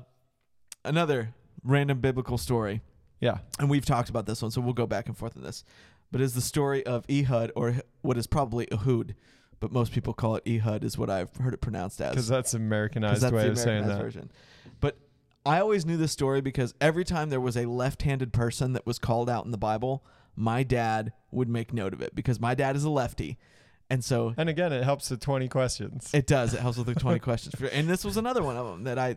another 0.85 1.35
random 1.64 2.01
biblical 2.01 2.39
story. 2.39 2.81
Yeah. 3.21 3.39
and 3.59 3.68
we've 3.68 3.85
talked 3.85 4.09
about 4.09 4.25
this 4.27 4.41
one, 4.41 4.51
so 4.51 4.61
we'll 4.62 4.73
go 4.73 4.87
back 4.87 5.07
and 5.07 5.16
forth 5.16 5.37
on 5.37 5.43
this. 5.43 5.62
But 6.11 6.21
is 6.21 6.35
the 6.35 6.41
story 6.41 6.85
of 6.87 7.05
Ehud, 7.11 7.53
or 7.55 7.77
what 8.01 8.16
is 8.16 8.27
probably 8.27 8.66
Ehud, 8.73 9.14
but 9.61 9.70
most 9.72 9.92
people 9.92 10.12
call 10.14 10.36
it 10.36 10.42
Ehud, 10.46 10.84
is 10.84 10.96
what 10.98 11.11
I've 11.11 11.34
heard 11.36 11.54
it 11.54 11.61
pronounced 11.61 12.00
as. 12.00 12.11
Because 12.11 12.28
that's 12.28 12.54
Americanized 12.54 13.22
that's 13.22 13.32
way 13.32 13.44
the 13.44 13.50
of 13.50 13.58
saying 13.58 13.86
that. 13.86 14.00
version. 14.00 14.30
But 14.80 14.96
I 15.46 15.61
always 15.61 15.84
knew 15.86 15.96
this 15.96 16.12
story 16.12 16.40
because 16.40 16.74
every 16.80 17.04
time 17.04 17.30
there 17.30 17.40
was 17.40 17.56
a 17.56 17.66
left-handed 17.66 18.32
person 18.32 18.72
that 18.74 18.86
was 18.86 18.98
called 18.98 19.28
out 19.30 19.44
in 19.44 19.50
the 19.50 19.58
Bible, 19.58 20.04
my 20.36 20.62
dad 20.62 21.12
would 21.30 21.48
make 21.48 21.72
note 21.72 21.92
of 21.92 22.00
it 22.02 22.14
because 22.14 22.40
my 22.40 22.54
dad 22.54 22.74
is 22.76 22.84
a 22.84 22.90
lefty, 22.90 23.38
and 23.90 24.04
so 24.04 24.34
And 24.36 24.48
again, 24.48 24.72
it 24.72 24.84
helps 24.84 25.11
with 25.11 25.20
20 25.20 25.48
questions. 25.48 26.11
it 26.14 26.26
does. 26.26 26.54
It 26.54 26.61
helps 26.61 26.78
with 26.78 26.86
the 26.86 26.94
20 26.94 27.18
questions. 27.28 27.54
And 27.72 27.88
this 27.88 28.04
was 28.04 28.16
another 28.16 28.42
one 28.42 28.56
of 28.56 28.66
them 28.66 28.84
that 28.84 28.98
I, 28.98 29.16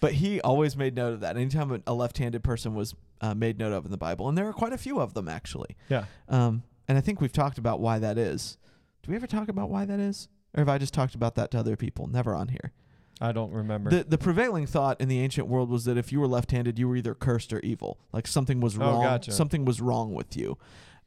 but 0.00 0.12
he 0.14 0.40
always 0.40 0.76
made 0.76 0.94
note 0.96 1.12
of 1.14 1.20
that. 1.20 1.36
Anytime 1.36 1.70
a- 1.72 1.80
a 1.86 1.94
left-handed 1.94 2.42
person 2.42 2.74
was 2.74 2.94
uh, 3.20 3.34
made 3.34 3.58
note 3.58 3.72
of 3.72 3.84
in 3.84 3.90
the 3.90 3.96
Bible, 3.98 4.28
and 4.28 4.36
there 4.36 4.48
are 4.48 4.52
quite 4.52 4.72
a 4.72 4.78
few 4.78 4.98
of 5.00 5.14
them 5.14 5.28
actually. 5.28 5.76
yeah. 5.88 6.04
Um, 6.28 6.64
and 6.88 6.98
I 6.98 7.00
think 7.00 7.20
we've 7.20 7.32
talked 7.32 7.56
about 7.58 7.78
why 7.80 7.98
that 8.00 8.18
is. 8.18 8.58
Do 9.02 9.10
we 9.10 9.16
ever 9.16 9.26
talk 9.26 9.48
about 9.48 9.70
why 9.70 9.84
that 9.84 10.00
is, 10.00 10.28
or 10.54 10.60
have 10.60 10.68
I 10.68 10.78
just 10.78 10.94
talked 10.94 11.14
about 11.14 11.34
that 11.36 11.50
to 11.52 11.58
other 11.58 11.76
people? 11.76 12.06
Never 12.06 12.34
on 12.34 12.48
here. 12.48 12.72
I 13.20 13.32
don't 13.32 13.52
remember. 13.52 13.90
The 13.90 14.04
the 14.04 14.18
prevailing 14.18 14.66
thought 14.66 15.00
in 15.00 15.08
the 15.08 15.20
ancient 15.20 15.46
world 15.46 15.68
was 15.68 15.84
that 15.84 15.98
if 15.98 16.10
you 16.12 16.20
were 16.20 16.26
left-handed, 16.26 16.78
you 16.78 16.88
were 16.88 16.96
either 16.96 17.14
cursed 17.14 17.52
or 17.52 17.60
evil. 17.60 17.98
Like 18.12 18.26
something 18.26 18.60
was 18.60 18.76
wrong. 18.76 18.88
Oh, 18.88 18.92
wrong. 18.94 19.02
gotcha. 19.04 19.32
Something 19.32 19.64
was 19.64 19.80
wrong 19.80 20.14
with 20.14 20.36
you, 20.36 20.58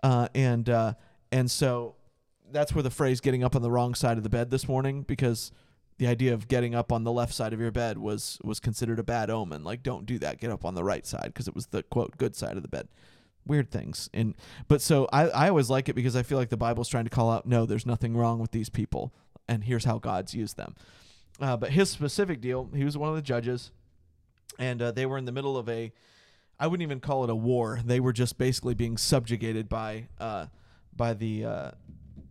uh, 0.04 0.28
and 0.36 0.70
uh, 0.70 0.94
and 1.32 1.50
so 1.50 1.96
that's 2.52 2.74
where 2.76 2.84
the 2.84 2.92
phrase 2.92 3.20
"getting 3.20 3.44
up 3.44 3.56
on 3.56 3.62
the 3.62 3.72
wrong 3.72 3.96
side 3.96 4.18
of 4.18 4.24
the 4.24 4.30
bed" 4.30 4.52
this 4.52 4.68
morning, 4.68 5.02
because 5.02 5.52
the 5.98 6.08
idea 6.08 6.34
of 6.34 6.48
getting 6.48 6.76
up 6.76 6.92
on 6.92 7.04
the 7.04 7.12
left 7.12 7.34
side 7.34 7.54
of 7.54 7.60
your 7.60 7.72
bed 7.72 7.98
was 7.98 8.40
was 8.44 8.60
considered 8.60 9.00
a 9.00 9.04
bad 9.04 9.30
omen. 9.30 9.64
Like, 9.64 9.82
don't 9.84 10.06
do 10.06 10.20
that. 10.20 10.40
Get 10.40 10.52
up 10.52 10.66
on 10.66 10.76
the 10.76 10.84
right 10.84 11.06
side 11.06 11.26
because 11.26 11.48
it 11.48 11.56
was 11.56 11.68
the 11.68 11.84
quote 11.84 12.18
good 12.18 12.36
side 12.36 12.58
of 12.58 12.62
the 12.62 12.70
bed. 12.70 12.88
Weird 13.46 13.72
things, 13.72 14.10
and 14.14 14.36
but 14.68 14.82
so 14.82 15.08
I 15.12 15.28
I 15.28 15.50
always 15.50 15.70
like 15.70 15.90
it 15.90 15.94
because 15.94 16.16
I 16.16 16.24
feel 16.24 16.38
like 16.38 16.50
the 16.50 16.58
Bible's 16.58 16.88
trying 16.88 17.04
to 17.04 17.10
call 17.10 17.30
out 17.30 17.46
no, 17.46 17.66
there's 17.66 17.86
nothing 17.86 18.16
wrong 18.16 18.40
with 18.40 18.52
these 18.52 18.70
people, 18.70 19.14
and 19.48 19.64
here's 19.66 19.84
how 19.84 19.98
God's 19.98 20.34
used 20.34 20.56
them. 20.56 20.76
Uh, 21.40 21.58
but 21.58 21.72
his 21.72 21.90
specific 21.90 22.42
deal, 22.42 22.70
he 22.74 22.84
was 22.84 22.98
one 22.98 23.10
of 23.10 23.16
the 23.16 23.22
judges, 23.22 23.72
and 24.60 24.82
uh, 24.82 24.92
they 24.92 25.06
were 25.06 25.18
in 25.18 25.26
the 25.26 25.32
middle 25.32 25.58
of 25.58 25.68
a, 25.68 25.92
I 26.60 26.68
wouldn't 26.68 26.86
even 26.86 27.00
call 27.00 27.24
it 27.24 27.30
a 27.30 27.36
war. 27.36 27.80
They 27.84 28.00
were 28.00 28.14
just 28.14 28.38
basically 28.38 28.76
being 28.76 28.98
subjugated 28.98 29.68
by, 29.68 30.08
uh, 30.20 30.46
by 30.96 31.14
the, 31.16 31.46
uh, 31.46 31.72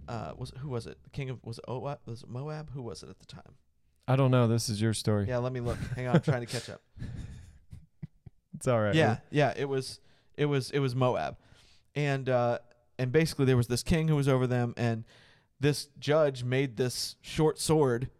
uh, 0.08 0.32
was 0.36 0.50
it, 0.50 0.58
who 0.58 0.68
was 0.68 0.86
it? 0.86 0.98
The 1.02 1.10
king 1.10 1.30
of 1.30 1.44
was 1.44 1.58
it 1.58 1.64
Moab? 1.68 1.98
Was 2.06 2.22
it 2.22 2.28
Moab? 2.28 2.70
Who 2.74 2.82
was 2.82 3.02
it 3.02 3.08
at 3.10 3.18
the 3.18 3.26
time? 3.26 3.56
I 4.06 4.16
don't 4.16 4.30
know. 4.30 4.46
This 4.46 4.68
is 4.68 4.80
your 4.80 4.94
story. 4.94 5.26
Yeah, 5.28 5.38
let 5.38 5.52
me 5.52 5.60
look. 5.60 5.78
Hang 5.96 6.06
on, 6.06 6.16
I'm 6.16 6.22
trying 6.22 6.44
to 6.44 6.46
catch 6.46 6.70
up. 6.70 6.80
It's 8.54 8.68
all 8.68 8.80
right. 8.80 8.94
Yeah, 8.94 9.16
yeah, 9.30 9.52
it 9.56 9.68
was, 9.68 9.98
it 10.36 10.46
was, 10.46 10.70
it 10.70 10.78
was 10.80 10.94
Moab, 10.94 11.36
and 11.94 12.28
uh, 12.28 12.58
and 12.98 13.12
basically 13.12 13.44
there 13.44 13.56
was 13.56 13.66
this 13.66 13.82
king 13.82 14.08
who 14.08 14.16
was 14.16 14.28
over 14.28 14.46
them, 14.46 14.74
and 14.76 15.04
this 15.60 15.88
judge 15.98 16.44
made 16.44 16.76
this 16.76 17.16
short 17.20 17.58
sword, 17.58 18.10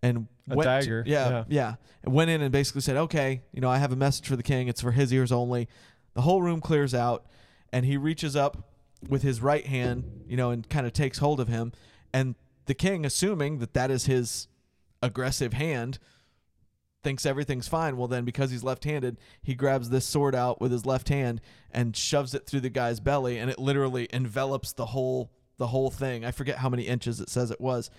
and 0.00 0.28
A 0.50 0.54
went 0.54 0.66
to- 0.66 0.68
dagger, 0.68 1.04
yeah, 1.06 1.28
yeah. 1.30 1.44
yeah, 1.48 1.74
and 2.02 2.14
went 2.14 2.30
in 2.30 2.40
and 2.40 2.52
basically 2.52 2.80
said, 2.80 2.96
okay, 2.96 3.42
you 3.52 3.60
know, 3.60 3.70
I 3.70 3.78
have 3.78 3.92
a 3.92 3.96
message 3.96 4.28
for 4.28 4.36
the 4.36 4.42
king. 4.42 4.68
It's 4.68 4.80
for 4.80 4.92
his 4.92 5.12
ears 5.12 5.32
only. 5.32 5.68
The 6.14 6.22
whole 6.22 6.42
room 6.42 6.60
clears 6.60 6.94
out, 6.94 7.26
and 7.72 7.84
he 7.84 7.96
reaches 7.96 8.36
up 8.36 8.70
with 9.08 9.22
his 9.22 9.40
right 9.42 9.66
hand, 9.66 10.24
you 10.26 10.36
know, 10.36 10.50
and 10.50 10.68
kind 10.68 10.86
of 10.86 10.92
takes 10.92 11.18
hold 11.18 11.40
of 11.40 11.48
him, 11.48 11.72
and 12.12 12.34
the 12.66 12.74
king, 12.74 13.04
assuming 13.04 13.58
that 13.58 13.74
that 13.74 13.90
is 13.90 14.06
his 14.06 14.48
aggressive 15.02 15.52
hand, 15.52 15.98
thinks 17.06 17.24
everything's 17.24 17.68
fine. 17.68 17.96
Well, 17.96 18.08
then 18.08 18.24
because 18.24 18.50
he's 18.50 18.64
left-handed, 18.64 19.18
he 19.40 19.54
grabs 19.54 19.90
this 19.90 20.04
sword 20.04 20.34
out 20.34 20.60
with 20.60 20.72
his 20.72 20.84
left 20.84 21.08
hand 21.08 21.40
and 21.70 21.96
shoves 21.96 22.34
it 22.34 22.46
through 22.48 22.62
the 22.62 22.68
guy's 22.68 22.98
belly, 22.98 23.38
and 23.38 23.48
it 23.48 23.60
literally 23.60 24.08
envelops 24.12 24.72
the 24.72 24.86
whole 24.86 25.30
the 25.56 25.68
whole 25.68 25.88
thing. 25.88 26.24
I 26.24 26.32
forget 26.32 26.58
how 26.58 26.68
many 26.68 26.82
inches 26.82 27.20
it 27.20 27.30
says 27.30 27.52
it 27.52 27.60
was, 27.60 27.90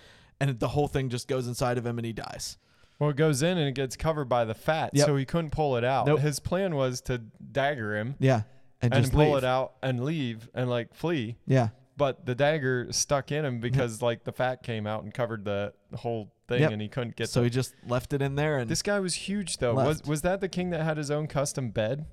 and 0.41 0.59
the 0.59 0.67
whole 0.67 0.89
thing 0.89 1.07
just 1.07 1.29
goes 1.29 1.47
inside 1.47 1.77
of 1.77 1.85
him, 1.85 1.97
and 1.97 2.05
he 2.05 2.11
dies. 2.11 2.57
Well, 2.99 3.09
it 3.11 3.15
goes 3.15 3.41
in 3.43 3.57
and 3.57 3.69
it 3.69 3.75
gets 3.75 3.95
covered 3.95 4.25
by 4.27 4.43
the 4.43 4.53
fat, 4.53 4.89
Yep. 4.93 5.05
so 5.05 5.15
he 5.15 5.23
couldn't 5.23 5.51
pull 5.51 5.77
it 5.77 5.85
out. 5.85 6.05
Nope. 6.05 6.19
His 6.19 6.41
plan 6.41 6.75
was 6.75 6.99
to 7.03 7.19
dagger 7.19 7.95
him 7.95 8.15
Yeah, 8.19 8.41
and, 8.81 8.93
and, 8.93 9.03
just 9.03 9.13
pull 9.13 9.29
leave. 9.29 9.37
it 9.37 9.43
out 9.45 9.73
and 9.81 10.03
leave 10.03 10.49
and 10.53 10.69
like 10.69 10.93
flee. 10.93 11.37
Yeah, 11.45 11.69
But 11.95 12.25
the 12.25 12.35
dagger 12.35 12.87
stuck 12.91 13.31
in 13.31 13.45
him 13.45 13.59
because 13.67 14.01
like 14.01 14.25
the 14.25 14.33
fat 14.33 14.63
came 14.63 14.85
out 14.85 15.03
and 15.03 15.13
covered 15.13 15.45
the 15.45 15.71
whole 15.95 16.33
thing, 16.47 16.61
Yep. 16.61 16.71
and 16.71 16.81
he 16.81 16.87
couldn't 16.87 17.15
get. 17.15 17.29
so 17.29 17.39
the, 17.41 17.45
he 17.45 17.49
just 17.49 17.73
left 17.87 18.13
it 18.13 18.21
in 18.21 18.35
there, 18.35 18.57
and 18.57 18.69
this 18.69 18.81
guy 18.81 18.99
was 18.99 19.13
huge 19.15 19.57
though. 19.57 19.73
Was 19.75 19.97
Left. 19.99 20.07
was 20.07 20.21
that 20.21 20.41
the 20.41 20.49
king 20.49 20.69
that 20.71 20.83
had 20.83 20.97
his 20.97 21.11
own 21.11 21.27
custom 21.27 21.69
bed? 21.71 22.05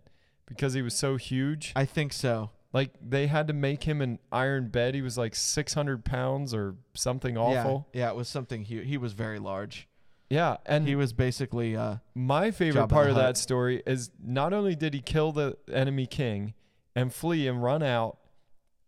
Because 0.47 0.75
he 0.75 0.83
was 0.83 0.95
so 0.95 1.17
huge, 1.17 1.73
I 1.75 1.85
think 1.87 2.13
so. 2.13 2.51
like 2.75 2.91
they 3.01 3.29
had 3.29 3.47
to 3.49 3.55
make 3.55 3.85
him 3.85 4.03
an 4.03 4.19
iron 4.31 4.69
bed. 4.69 4.95
He 4.95 5.01
was 5.03 5.17
like 5.17 5.35
six 5.35 5.73
hundred 5.75 6.05
pounds 6.05 6.53
or 6.53 6.77
something 6.95 7.39
awful. 7.39 7.89
Yeah, 7.95 8.01
yeah, 8.07 8.11
it 8.11 8.17
was 8.17 8.29
something 8.29 8.63
huge. 8.65 8.87
He 8.87 8.99
was 8.99 9.13
very 9.15 9.39
large. 9.39 9.89
Yeah, 10.31 10.57
and 10.67 10.87
He 10.89 10.97
was 10.97 11.13
basically 11.13 11.77
uh, 11.77 11.97
My 12.15 12.51
favorite 12.51 12.89
part 12.89 13.09
of 13.11 13.15
that 13.17 13.37
story 13.37 13.83
is 13.87 14.11
not 14.23 14.53
only 14.53 14.75
did 14.75 14.93
he 14.95 15.01
kill 15.01 15.33
the 15.33 15.57
enemy 15.73 16.07
king 16.07 16.55
and 16.97 17.13
flee 17.13 17.47
and 17.47 17.63
run 17.63 17.83
out, 17.83 18.19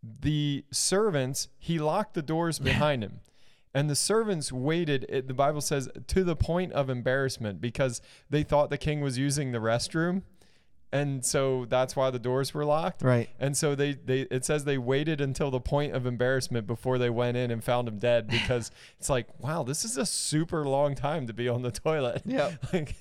the 0.03 0.65
servants, 0.71 1.47
he 1.57 1.79
locked 1.79 2.13
the 2.15 2.21
doors 2.21 2.59
behind 2.71 3.03
him. 3.03 3.19
And 3.77 3.89
the 3.91 3.95
servants 3.95 4.51
waited, 4.51 5.05
it, 5.07 5.27
the 5.27 5.35
Bible 5.35 5.61
says, 5.61 5.87
to 6.07 6.23
the 6.23 6.35
point 6.35 6.71
of 6.73 6.89
embarrassment 6.89 7.61
because 7.61 8.01
they 8.27 8.41
thought 8.41 8.71
the 8.71 8.77
king 8.77 9.01
was 9.01 9.19
using 9.19 9.51
the 9.51 9.59
restroom. 9.59 10.23
And 10.91 11.23
so 11.23 11.65
that's 11.69 11.95
why 11.95 12.09
the 12.09 12.17
doors 12.17 12.53
were 12.55 12.65
locked. 12.65 13.03
right. 13.03 13.29
And 13.39 13.55
so 13.55 13.75
they, 13.75 13.93
they 13.93 14.21
it 14.31 14.45
says 14.45 14.63
they 14.63 14.79
waited 14.79 15.21
until 15.21 15.51
the 15.51 15.59
point 15.59 15.93
of 15.93 16.07
embarrassment 16.07 16.65
before 16.65 16.97
they 16.97 17.11
went 17.11 17.37
in 17.37 17.51
and 17.51 17.63
found 17.63 17.87
him 17.87 17.99
dead 17.99 18.27
because 18.37 18.71
it's 18.97 19.09
like, 19.11 19.27
wow, 19.39 19.61
this 19.61 19.85
is 19.85 19.95
a 19.97 20.07
super 20.07 20.65
long 20.65 20.95
time 20.95 21.27
to 21.27 21.33
be 21.33 21.47
on 21.47 21.61
the 21.61 21.71
toilet. 21.71 22.23
Yeah. 22.25 22.53
like, 22.73 22.95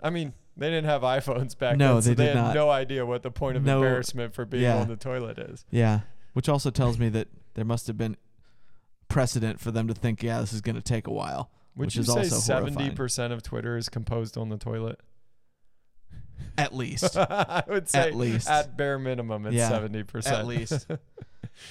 I 0.00 0.10
mean, 0.10 0.34
they 0.56 0.68
didn't 0.68 0.84
have 0.84 1.02
iPhones 1.02 1.58
back 1.58 1.78
No, 1.78 1.94
then, 1.94 2.02
so 2.02 2.08
they 2.10 2.14
they, 2.14 2.26
had 2.26 2.34
not. 2.36 2.54
no 2.54 2.70
idea 2.70 3.04
what 3.04 3.22
the 3.24 3.32
point 3.32 3.56
of 3.56 3.64
No- 3.64 3.78
embarrassment 3.78 4.34
for 4.34 4.44
being 4.44 4.62
yeah. 4.62 4.76
on 4.76 4.86
the 4.88 4.96
toilet 4.96 5.38
is. 5.38 5.64
Yeah, 5.72 6.00
which 6.34 6.48
also 6.48 6.70
tells 6.70 6.96
me 6.96 7.08
that 7.08 7.26
there 7.54 7.64
must 7.64 7.88
have 7.88 7.96
been 7.96 8.16
precedent 9.08 9.60
for 9.60 9.70
them 9.70 9.88
to 9.88 9.94
think, 9.94 10.22
yeah, 10.22 10.40
this 10.40 10.52
is 10.52 10.60
going 10.60 10.76
to 10.76 10.82
take 10.82 11.06
a 11.06 11.12
while. 11.12 11.50
Would 11.76 11.86
Which 11.86 11.96
you 11.96 12.00
is 12.02 12.06
say 12.06 12.18
also 12.20 12.36
seventy 12.36 12.90
percent 12.90 13.32
of 13.32 13.42
Twitter 13.42 13.76
is 13.76 13.88
composed 13.88 14.38
on 14.38 14.48
the 14.48 14.56
toilet? 14.56 15.00
At 16.58 16.74
least. 16.74 17.16
I 17.16 17.62
would 17.68 17.88
say 17.88 18.00
At 18.08 18.14
least. 18.14 18.48
at 18.48 18.76
bare 18.76 18.98
minimum, 18.98 19.46
it's 19.46 19.54
Yeah, 19.56 19.68
seventy 19.68 20.02
percent. 20.02 20.36
At 20.36 20.46
least. 20.46 20.86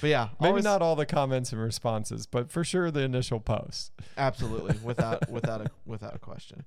But 0.00 0.10
yeah, 0.10 0.28
Maybe 0.40 0.48
always- 0.48 0.64
not 0.64 0.82
all 0.82 0.96
the 0.96 1.06
comments 1.06 1.52
and 1.52 1.60
responses, 1.62 2.26
but 2.26 2.50
for 2.50 2.64
sure 2.64 2.90
the 2.90 3.02
initial 3.02 3.38
post. 3.38 3.92
Absolutely, 4.18 4.76
without 4.82 5.30
without 5.30 5.60
a 5.60 5.70
without 5.84 6.16
a 6.16 6.18
question. 6.18 6.64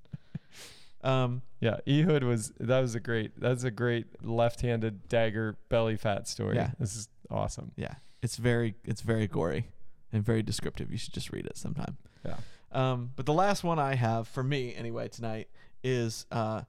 Um, 1.04 1.42
Yeah, 1.60 1.80
Ehud 1.86 2.24
was 2.24 2.54
that 2.62 2.80
was 2.80 2.96
a 2.96 3.02
great 3.02 3.38
that's 3.38 3.66
a 3.66 3.72
great 3.72 4.06
left-handed 4.24 5.10
dagger 5.10 5.58
belly 5.68 5.98
fat 5.98 6.30
story. 6.30 6.56
Yeah. 6.56 6.72
This 6.80 6.96
is 6.96 7.10
awesome. 7.30 7.74
yeah, 7.76 7.96
it's 8.22 8.38
very 8.38 8.76
it's 8.86 9.02
very 9.02 9.28
gory. 9.28 9.68
And 10.12 10.24
very 10.24 10.41
descriptive. 10.43 10.91
You 10.91 10.97
should 10.97 11.14
just 11.14 11.32
read 11.32 11.45
it 11.45 11.57
sometime. 11.57 11.97
Yeah. 12.26 12.36
Um, 12.72 13.12
but 13.16 13.26
the 13.26 13.34
last 13.34 13.64
one 13.64 13.80
I 13.80 13.95
have 13.95 14.28
for 14.28 14.43
me 14.43 14.76
anyway 14.76 15.07
tonight 15.07 15.47
is 15.84 16.26
uh, 16.32 16.62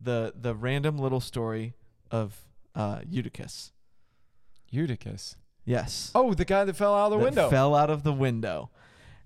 the 0.00 0.32
the 0.34 0.54
random 0.54 0.98
little 0.98 1.20
story 1.20 1.74
of 2.10 2.36
uh, 2.74 3.00
Eutychus. 3.08 3.72
Eutychus. 4.70 5.36
Yes. 5.64 6.10
Oh, 6.14 6.34
the 6.34 6.44
guy 6.44 6.64
that 6.64 6.76
fell 6.76 6.94
out 6.94 7.06
of 7.06 7.10
the 7.12 7.18
that 7.18 7.24
window. 7.24 7.50
fell 7.50 7.74
out 7.74 7.90
of 7.90 8.02
the 8.02 8.12
window. 8.12 8.70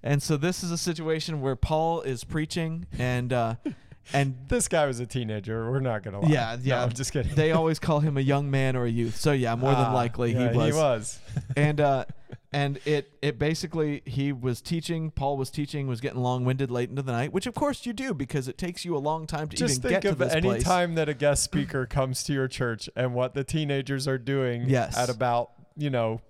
And 0.02 0.22
so 0.22 0.36
this 0.38 0.62
is 0.64 0.70
a 0.70 0.78
situation 0.78 1.40
where 1.42 1.56
Paul 1.56 2.00
is 2.02 2.24
preaching 2.24 2.86
and 2.98 3.32
uh, 3.32 3.56
and 4.14 4.36
this 4.48 4.66
guy 4.68 4.86
was 4.86 4.98
a 5.00 5.06
teenager. 5.06 5.70
We're 5.70 5.80
not 5.80 6.02
gonna 6.02 6.20
lie. 6.20 6.28
Yeah, 6.30 6.56
No, 6.56 6.62
yeah. 6.64 6.82
I'm 6.82 6.92
just 6.92 7.12
kidding. 7.12 7.34
they 7.34 7.52
always 7.52 7.78
call 7.78 8.00
him 8.00 8.16
a 8.16 8.22
young 8.22 8.50
man 8.50 8.76
or 8.76 8.84
a 8.84 8.90
youth. 8.90 9.16
So 9.16 9.32
yeah, 9.32 9.54
more 9.56 9.72
than 9.72 9.86
Ah, 9.86 9.94
likely 9.94 10.32
yeah, 10.32 10.50
he 10.52 10.56
was. 10.56 10.66
He 10.74 10.80
was. 10.80 11.18
and 11.56 11.80
uh 11.80 12.04
and 12.52 12.80
it 12.84 13.12
it 13.22 13.38
basically 13.38 14.02
he 14.04 14.32
was 14.32 14.60
teaching 14.60 15.10
paul 15.12 15.36
was 15.36 15.50
teaching 15.50 15.86
was 15.86 16.00
getting 16.00 16.20
long-winded 16.20 16.70
late 16.70 16.90
into 16.90 17.00
the 17.02 17.12
night 17.12 17.32
which 17.32 17.46
of 17.46 17.54
course 17.54 17.86
you 17.86 17.92
do 17.92 18.12
because 18.12 18.48
it 18.48 18.58
takes 18.58 18.84
you 18.84 18.96
a 18.96 18.98
long 18.98 19.26
time 19.26 19.48
to 19.48 19.56
Just 19.56 19.78
even 19.78 19.82
think 19.90 19.92
get 19.92 20.02
to 20.02 20.08
of 20.10 20.18
this 20.18 20.32
any 20.34 20.48
place 20.48 20.64
time 20.64 20.96
that 20.96 21.08
a 21.08 21.14
guest 21.14 21.44
speaker 21.44 21.86
comes 21.86 22.24
to 22.24 22.32
your 22.32 22.48
church 22.48 22.90
and 22.96 23.14
what 23.14 23.34
the 23.34 23.44
teenagers 23.44 24.08
are 24.08 24.18
doing 24.18 24.64
Yes. 24.68 24.96
at 24.98 25.08
about, 25.08 25.50
you 25.76 25.90
know, 25.90 26.20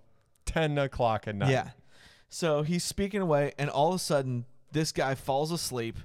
10 0.47 0.77
o'clock 0.79 1.27
at 1.27 1.37
night. 1.37 1.51
yeah 1.51 1.71
so 2.29 2.63
he's 2.63 2.85
speaking 2.85 3.21
away 3.23 3.53
and 3.59 3.71
all 3.71 3.89
of 3.89 3.95
a 3.95 3.99
sudden 3.99 4.45
this 4.73 4.93
guy 4.93 5.15
falls 5.15 5.51
asleep 5.51 5.97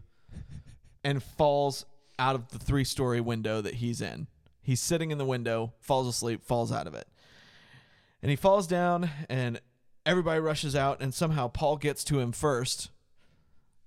and 1.03 1.21
falls 1.21 1.85
out 2.17 2.35
of 2.35 2.47
the 2.49 2.59
three-story 2.59 3.19
window 3.21 3.59
that 3.61 3.75
he's 3.75 4.01
in 4.01 4.27
he's 4.61 4.79
sitting 4.81 5.11
in 5.11 5.17
the 5.17 5.25
window 5.25 5.73
falls 5.81 6.07
asleep 6.07 6.41
falls 6.43 6.71
out 6.71 6.87
of 6.87 6.93
it 6.93 7.07
and 8.21 8.29
he 8.29 8.35
falls 8.35 8.65
down 8.67 9.09
and 9.29 9.59
everybody 10.05 10.39
rushes 10.39 10.75
out 10.75 11.01
and 11.01 11.13
somehow 11.13 11.47
paul 11.47 11.77
gets 11.77 12.03
to 12.03 12.19
him 12.19 12.31
first 12.31 12.89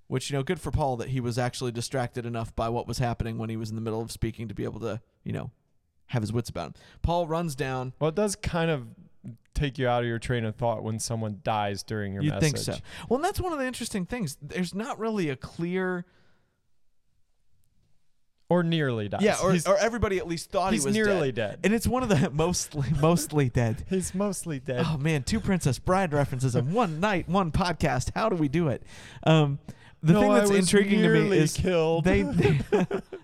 which 0.07 0.31
you 0.31 0.37
know 0.37 0.43
good 0.43 0.61
for 0.61 0.71
paul 0.71 0.97
that 0.97 1.09
he 1.11 1.21
was 1.21 1.39
actually 1.39 1.73
distracted 1.73 2.25
enough 2.27 2.55
by 2.57 2.69
what 2.69 2.87
was 2.89 2.99
happening 2.99 3.39
when 3.39 3.51
he 3.51 3.57
was 3.57 3.71
in 3.71 3.77
the 3.77 3.83
middle 3.83 4.01
of 4.01 4.11
speaking 4.11 4.49
to 4.49 4.55
be 4.55 4.65
able 4.65 4.81
to 4.81 5.01
you 5.25 5.33
know 5.33 5.51
have 6.07 6.23
his 6.23 6.33
wits 6.33 6.49
about 6.51 6.69
him 6.69 6.75
paul 7.03 7.27
runs 7.27 7.55
down 7.55 7.93
Well, 8.01 8.09
it 8.09 8.15
does 8.15 8.35
kind 8.37 8.71
of 8.71 8.87
take 9.55 9.77
you 9.77 9.89
out 9.89 10.03
of 10.03 10.09
your 10.09 10.19
train 10.19 10.45
of 10.45 10.55
thought 10.55 10.83
when 10.83 10.99
someone 10.99 11.41
dies 11.43 11.83
during 11.83 12.13
your 12.13 12.23
You'd 12.23 12.35
message. 12.35 12.53
think 12.53 12.59
so. 12.79 12.83
Well, 13.09 13.17
and 13.17 13.25
that's 13.25 13.41
one 13.41 13.53
of 13.53 13.59
the 13.59 13.67
interesting 13.67 14.07
things. 14.07 14.39
There's 14.41 14.73
not 14.73 15.01
really 15.01 15.29
a 15.31 15.37
clear. 15.37 16.07
Or 18.51 18.63
nearly 18.63 19.11
dies. 19.11 19.21
Yeah, 19.21 19.37
or, 19.43 19.53
he's, 19.53 19.67
or 19.67 19.77
everybody 19.77 20.17
at 20.17 20.27
least 20.27 20.51
thought 20.51 20.73
he 20.73 20.81
was 20.81 20.95
nearly 20.95 21.33
dead. 21.33 21.51
dead. 21.51 21.61
And 21.65 21.75
it's 21.75 21.87
one 21.87 22.03
of 22.03 22.09
the 22.09 22.31
mostly 22.33 22.89
mostly 22.99 23.51
dead. 23.51 23.85
He's 23.91 24.15
mostly 24.15 24.59
dead. 24.59 24.87
Oh 24.89 24.97
man, 24.97 25.23
two 25.23 25.39
Princess 25.39 25.79
Bride 25.79 26.15
references 26.15 26.57
in 26.57 26.73
one 26.73 26.99
night, 27.09 27.29
one 27.29 27.53
podcast. 27.53 28.11
How 28.15 28.31
do 28.31 28.37
we 28.37 28.49
do 28.49 28.69
it? 28.69 28.83
Um, 29.25 29.59
the 30.03 30.15
no, 30.15 30.21
thing 30.21 30.33
that's 30.33 30.51
intriguing 30.51 31.03
to 31.03 31.09
me 31.09 31.37
is 31.37 31.53
killed. 31.55 32.05
they, 32.05 32.23
they 32.23 32.61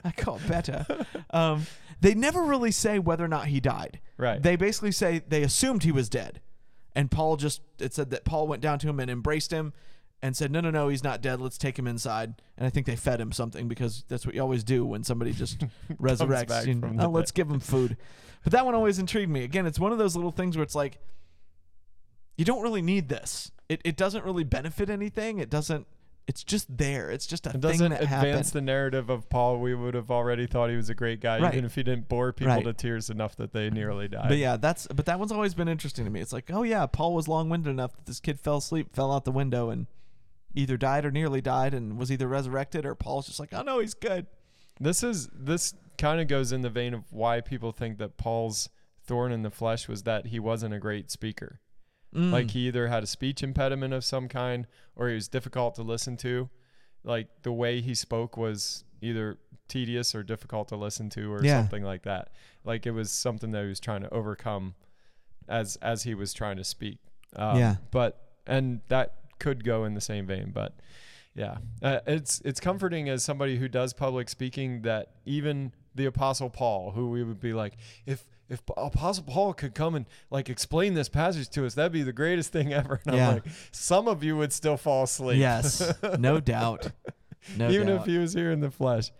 I 0.04 0.10
call 0.10 0.40
better. 0.46 0.84
Um, 1.30 1.66
they 2.00 2.14
never 2.14 2.42
really 2.42 2.72
say 2.72 2.98
whether 2.98 3.24
or 3.24 3.28
not 3.28 3.46
he 3.46 3.60
died. 3.60 4.00
right. 4.18 4.42
They 4.42 4.56
basically 4.56 4.92
say 4.92 5.22
they 5.26 5.42
assumed 5.42 5.84
he 5.84 5.92
was 5.92 6.08
dead, 6.10 6.40
and 6.94 7.10
Paul 7.10 7.36
just 7.36 7.62
it 7.78 7.94
said 7.94 8.10
that 8.10 8.24
Paul 8.24 8.46
went 8.46 8.60
down 8.60 8.78
to 8.80 8.88
him 8.88 9.00
and 9.00 9.10
embraced 9.10 9.52
him, 9.52 9.72
and 10.24 10.34
said, 10.36 10.50
"No, 10.50 10.60
no, 10.60 10.70
no, 10.70 10.88
he's 10.88 11.04
not 11.04 11.20
dead. 11.20 11.40
Let's 11.40 11.58
take 11.58 11.78
him 11.78 11.86
inside." 11.86 12.34
And 12.56 12.66
I 12.66 12.70
think 12.70 12.86
they 12.86 12.96
fed 12.96 13.20
him 13.20 13.30
something 13.30 13.68
because 13.68 14.04
that's 14.08 14.24
what 14.24 14.34
you 14.34 14.40
always 14.40 14.64
do 14.64 14.84
when 14.86 15.04
somebody 15.04 15.32
just 15.32 15.58
resurrects. 16.00 16.66
You 16.66 16.74
know, 16.76 17.06
oh, 17.06 17.10
let's 17.10 17.30
give 17.30 17.48
him 17.50 17.60
food. 17.60 17.96
But 18.42 18.52
that 18.52 18.64
one 18.64 18.74
always 18.74 18.98
intrigued 18.98 19.30
me. 19.30 19.44
Again, 19.44 19.66
it's 19.66 19.78
one 19.78 19.92
of 19.92 19.98
those 19.98 20.16
little 20.16 20.30
things 20.30 20.56
where 20.56 20.62
it's 20.62 20.74
like, 20.74 20.98
you 22.36 22.44
don't 22.44 22.62
really 22.62 22.82
need 22.82 23.08
this. 23.08 23.50
It 23.68 23.80
it 23.84 23.96
doesn't 23.96 24.24
really 24.24 24.44
benefit 24.44 24.90
anything. 24.90 25.38
It 25.38 25.50
doesn't. 25.50 25.86
It's 26.26 26.42
just 26.42 26.74
there. 26.78 27.10
It's 27.10 27.26
just 27.26 27.44
a 27.46 27.50
it 27.50 27.52
thing 27.52 27.60
doesn't 27.60 27.92
advance 27.92 28.08
happened. 28.10 28.44
the 28.46 28.60
narrative 28.62 29.10
of 29.10 29.28
Paul. 29.28 29.58
We 29.60 29.74
would 29.74 29.92
have 29.92 30.10
already 30.10 30.46
thought 30.46 30.70
he 30.70 30.76
was 30.76 30.88
a 30.88 30.94
great 30.94 31.20
guy, 31.20 31.38
Right. 31.38 31.52
even 31.52 31.66
if 31.66 31.74
he 31.74 31.82
didn't 31.82 32.08
bore 32.08 32.32
people 32.32 32.54
Right. 32.54 32.64
to 32.64 32.72
tears 32.72 33.10
enough 33.10 33.36
that 33.36 33.52
they 33.52 33.68
nearly 33.68 34.08
died. 34.08 34.28
But 34.30 34.38
yeah, 34.38 34.56
that's 34.56 34.86
but 34.86 35.04
that 35.04 35.18
one's 35.18 35.32
always 35.32 35.52
been 35.52 35.68
interesting 35.68 36.06
to 36.06 36.10
me. 36.10 36.20
It's 36.20 36.32
like, 36.32 36.50
oh 36.50 36.62
yeah, 36.62 36.86
Paul 36.86 37.12
was 37.14 37.28
long-winded 37.28 37.68
enough 37.68 37.92
that 37.96 38.06
this 38.06 38.20
kid 38.20 38.40
fell 38.40 38.56
asleep, 38.56 38.94
fell 38.94 39.12
out 39.12 39.26
the 39.26 39.32
window, 39.32 39.68
and 39.68 39.86
either 40.54 40.76
died 40.76 41.04
or 41.04 41.10
nearly 41.10 41.40
died, 41.40 41.74
and 41.74 41.98
was 41.98 42.10
either 42.12 42.28
resurrected 42.28 42.86
or 42.86 42.94
Paul's 42.94 43.26
just 43.26 43.40
like, 43.40 43.52
oh 43.52 43.62
no, 43.62 43.80
he's 43.80 43.94
good. 43.94 44.26
This 44.80 45.02
is 45.02 45.28
this 45.34 45.74
kind 45.98 46.20
of 46.20 46.26
goes 46.28 46.52
in 46.52 46.62
the 46.62 46.70
vein 46.70 46.94
of 46.94 47.12
why 47.12 47.40
people 47.40 47.72
think 47.72 47.98
that 47.98 48.16
Paul's 48.16 48.68
thorn 49.06 49.30
in 49.32 49.42
the 49.42 49.50
flesh 49.50 49.86
was 49.88 50.02
that 50.04 50.26
he 50.28 50.40
wasn't 50.40 50.74
a 50.74 50.78
great 50.78 51.10
speaker. 51.10 51.60
Mm. 52.14 52.32
Like 52.32 52.50
he 52.52 52.66
either 52.68 52.88
had 52.88 53.02
a 53.02 53.06
speech 53.06 53.42
impediment 53.42 53.92
of 53.94 54.04
some 54.04 54.28
kind 54.28 54.66
or 54.96 55.08
he 55.08 55.14
was 55.14 55.28
difficult 55.28 55.74
to 55.76 55.82
listen 55.82 56.16
to. 56.18 56.48
Like 57.04 57.28
the 57.42 57.52
way 57.52 57.80
he 57.80 57.94
spoke 57.94 58.36
was 58.36 58.84
either 59.02 59.38
tedious 59.68 60.14
or 60.14 60.22
difficult 60.22 60.68
to 60.68 60.76
listen 60.76 61.10
to 61.10 61.32
or 61.32 61.44
Yeah. 61.44 61.60
something 61.60 61.82
like 61.84 62.02
that. 62.04 62.30
Like 62.64 62.86
it 62.86 62.92
was 62.92 63.10
something 63.12 63.50
that 63.52 63.62
he 63.62 63.68
was 63.68 63.80
trying 63.80 64.02
to 64.02 64.12
overcome 64.12 64.74
as 65.48 65.76
as 65.76 66.04
he 66.04 66.14
was 66.14 66.32
trying 66.32 66.56
to 66.56 66.64
speak. 66.64 66.98
Um, 67.36 67.58
Yeah. 67.58 67.76
But 67.90 68.20
and 68.46 68.80
that 68.88 69.14
could 69.38 69.64
go 69.64 69.84
in 69.84 69.94
the 69.94 70.00
same 70.00 70.26
vein, 70.26 70.50
but 70.54 70.74
yeah, 71.34 71.56
uh, 71.82 72.00
it's 72.06 72.40
it's 72.44 72.60
comforting 72.60 73.08
as 73.08 73.24
somebody 73.24 73.56
who 73.58 73.68
does 73.68 73.92
public 73.92 74.28
speaking 74.28 74.82
that 74.82 75.12
even 75.26 75.72
the 75.94 76.06
Apostle 76.06 76.50
Paul, 76.50 76.92
who 76.92 77.10
we 77.10 77.22
would 77.24 77.40
be 77.40 77.52
like, 77.52 77.76
if 78.06 78.24
if 78.48 78.60
Apostle 78.76 79.24
Paul 79.24 79.52
could 79.54 79.74
come 79.74 79.94
and 79.94 80.06
like 80.30 80.48
explain 80.50 80.94
this 80.94 81.08
passage 81.08 81.48
to 81.50 81.66
us, 81.66 81.74
that'd 81.74 81.92
be 81.92 82.02
the 82.02 82.12
greatest 82.12 82.52
thing 82.52 82.72
ever. 82.72 83.00
And 83.06 83.16
Yeah. 83.16 83.28
I'm 83.28 83.34
like, 83.34 83.46
some 83.72 84.06
of 84.06 84.22
you 84.22 84.36
would 84.36 84.52
still 84.52 84.76
fall 84.76 85.04
asleep. 85.04 85.38
yes, 85.40 85.92
no 86.18 86.40
doubt, 86.54 86.92
no 87.56 87.68
even 87.70 87.88
doubt. 87.88 88.00
if 88.02 88.06
he 88.06 88.18
was 88.18 88.32
here 88.34 88.52
in 88.52 88.60
the 88.60 88.70
flesh. 88.70 89.10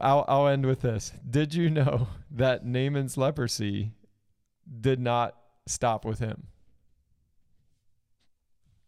I'll 0.00 0.24
I'll 0.26 0.48
end 0.48 0.66
with 0.66 0.80
this. 0.80 1.12
Did 1.28 1.54
you 1.54 1.70
know 1.70 2.08
that 2.32 2.64
Naaman's 2.66 3.16
leprosy 3.16 3.92
did 4.80 4.98
not 4.98 5.36
stop 5.66 6.04
with 6.04 6.18
him? 6.18 6.48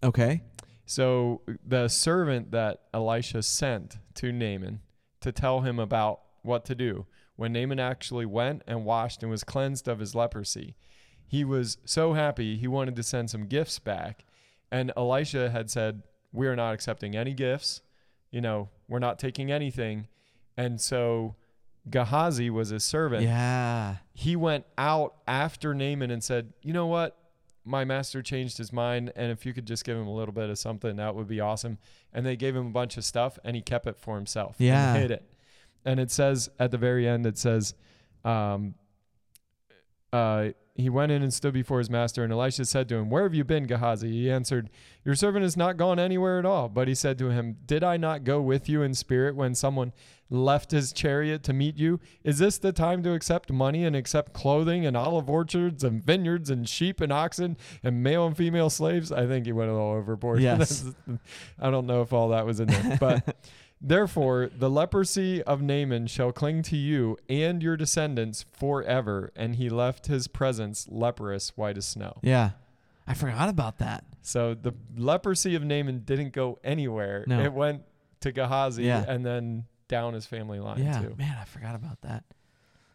Okay, 0.03 0.43
So 0.87 1.43
the 1.67 1.89
servant 1.89 2.51
that 2.53 2.83
Elisha 2.95 3.43
sent 3.43 3.99
to 4.15 4.33
Naaman 4.33 4.81
to 5.21 5.33
tell 5.33 5.61
him 5.61 5.79
about 5.79 6.21
what 6.43 6.65
to 6.67 6.75
do, 6.75 7.07
when 7.37 7.53
Naaman 7.53 7.79
actually 7.79 8.27
went 8.27 8.63
and 8.67 8.85
washed 8.85 9.23
and 9.23 9.31
was 9.31 9.45
cleansed 9.45 9.87
of 9.87 9.99
his 9.99 10.15
leprosy, 10.15 10.77
he 11.27 11.45
was 11.45 11.79
so 11.85 12.15
happy 12.15 12.57
he 12.57 12.67
wanted 12.67 12.97
to 12.97 13.03
send 13.03 13.31
some 13.31 13.47
gifts 13.47 13.79
back. 13.79 14.25
And 14.73 14.93
Elisha 14.97 15.51
had 15.51 15.71
said, 15.71 16.03
We 16.33 16.47
are 16.47 16.57
not 16.57 16.73
accepting 16.73 17.15
any 17.15 17.35
gifts. 17.35 17.83
You 18.31 18.41
know, 18.41 18.71
we're 18.89 18.99
not 18.99 19.19
taking 19.19 19.53
anything. 19.53 20.09
And 20.57 20.81
so 20.81 21.37
Gehazi 21.89 22.51
was 22.51 22.71
his 22.71 22.85
servant 22.85 23.23
yeah, 23.23 23.97
he 24.15 24.37
went 24.37 24.65
out 24.77 25.15
after 25.27 25.75
Naaman 25.75 26.11
and 26.11 26.23
said, 26.23 26.53
"You 26.63 26.73
know 26.73 26.87
what? 26.87 27.17
My 27.69 27.85
master 27.85 28.23
changed 28.23 28.59
his 28.59 28.73
mind, 28.73 29.13
and 29.15 29.31
if 29.31 29.45
you 29.45 29.53
could 29.53 29.67
just 29.67 29.85
give 29.85 29.97
him 29.97 30.07
a 30.07 30.15
little 30.15 30.33
bit 30.33 30.49
of 30.51 30.59
something, 30.59 30.97
that 30.97 31.15
would 31.15 31.29
be 31.29 31.41
awesome." 31.41 31.79
And 32.13 32.25
they 32.25 32.37
gave 32.37 32.57
him 32.57 32.67
a 32.69 32.71
bunch 32.71 32.97
of 32.97 33.05
stuff, 33.05 33.39
and 33.45 33.55
he 33.55 33.63
kept 33.63 33.87
it 33.87 33.99
for 33.99 34.17
himself. 34.17 34.57
Yeah. 34.59 34.95
hid 34.97 35.11
it. 35.11 35.31
And 35.85 36.01
it 36.01 36.11
says 36.11 36.49
at 36.59 36.71
the 36.71 36.79
very 36.79 37.07
end, 37.07 37.27
it 37.27 37.39
says, 37.39 37.75
um, 38.25 38.75
uh, 40.13 40.51
he 40.79 40.89
went 40.89 41.11
in 41.11 41.25
and 41.25 41.35
stood 41.35 41.53
before 41.53 41.79
his 41.79 41.91
master, 41.91 42.23
and 42.23 42.33
Elisha 42.33 42.65
said 42.65 42.89
to 42.89 42.95
him, 42.95 43.11
Where 43.11 43.25
have 43.25 43.35
you 43.35 43.43
been, 43.43 43.67
Gehazi? 43.67 44.13
He 44.13 44.31
answered, 44.31 44.71
Your 45.05 45.17
servant 45.17 45.43
has 45.43 45.57
not 45.57 45.77
gone 45.77 45.99
anywhere 45.99 46.39
at 46.39 46.47
all. 46.47 46.69
But 46.69 46.87
he 46.87 46.95
said 46.95 47.19
to 47.19 47.31
him, 47.31 47.57
Did 47.67 47.83
I 47.83 47.97
not 47.97 48.23
go 48.23 48.41
with 48.41 48.69
you 48.69 48.83
in 48.83 48.95
spirit 48.95 49.35
when 49.35 49.57
someone 49.57 49.93
left 50.31 50.71
his 50.71 50.93
chariot 50.93 51.43
to 51.43 51.53
meet 51.53 51.79
you? 51.79 51.99
Is 52.23 52.39
this 52.39 52.59
the 52.59 52.73
time 52.73 53.03
to 53.03 53.13
accept 53.13 53.51
money 53.51 53.85
and 53.85 53.97
accept 53.97 54.33
clothing 54.33 54.87
and 54.87 54.97
olive 54.97 55.29
orchards 55.29 55.83
and 55.83 56.01
vineyards 56.01 56.49
and 56.49 56.69
sheep 56.69 57.01
and 57.01 57.13
oxen 57.13 57.57
and 57.83 58.01
male 58.01 58.25
and 58.25 58.37
female 58.37 58.71
slaves? 58.71 59.11
I 59.11 59.27
think 59.27 59.47
he 59.47 59.53
went 59.53 59.71
a 59.71 59.75
little 59.75 59.91
overboard. 59.91 60.41
Yes. 60.49 60.85
I 61.61 61.71
don't 61.71 61.87
know 61.87 62.03
if 62.03 62.13
all 62.13 62.29
that 62.29 62.47
was 62.47 62.61
in 62.61 62.69
there. 62.69 62.97
But 63.01 63.37
Therefore, 63.81 64.51
the 64.57 64.69
leprosy 64.69 65.43
of 65.45 65.63
Naaman 65.63 66.07
shall 66.09 66.33
cling 66.33 66.63
to 66.63 66.77
you 66.77 67.17
and 67.29 67.63
your 67.63 67.77
descendants 67.77 68.45
forever. 68.53 69.33
And 69.37 69.57
he 69.57 69.69
left 69.69 70.07
his 70.07 70.27
presence 70.27 70.87
leprous, 70.91 71.57
white 71.57 71.77
as 71.79 71.87
snow. 71.87 72.19
yeah. 72.23 72.51
I 73.11 73.15
forgot 73.15 73.49
about 73.49 73.79
that. 73.79 74.05
So 74.21 74.53
the 74.53 74.75
leprosy 74.95 75.55
of 75.55 75.65
Naaman 75.65 76.01
didn't 76.05 76.35
go 76.35 76.59
anywhere. 76.63 77.25
No. 77.27 77.41
It 77.43 77.55
went 77.55 77.83
to 78.21 78.33
Gehazi 78.33 78.83
Yeah. 78.85 79.03
and 79.09 79.25
then 79.25 79.65
down 79.89 80.13
his 80.13 80.27
family 80.27 80.61
line 80.61 80.83
yeah, 80.85 81.01
too. 81.01 81.15
man, 81.17 81.35
I 81.41 81.45
forgot 81.47 81.75
about 81.75 82.03
that. 82.03 82.25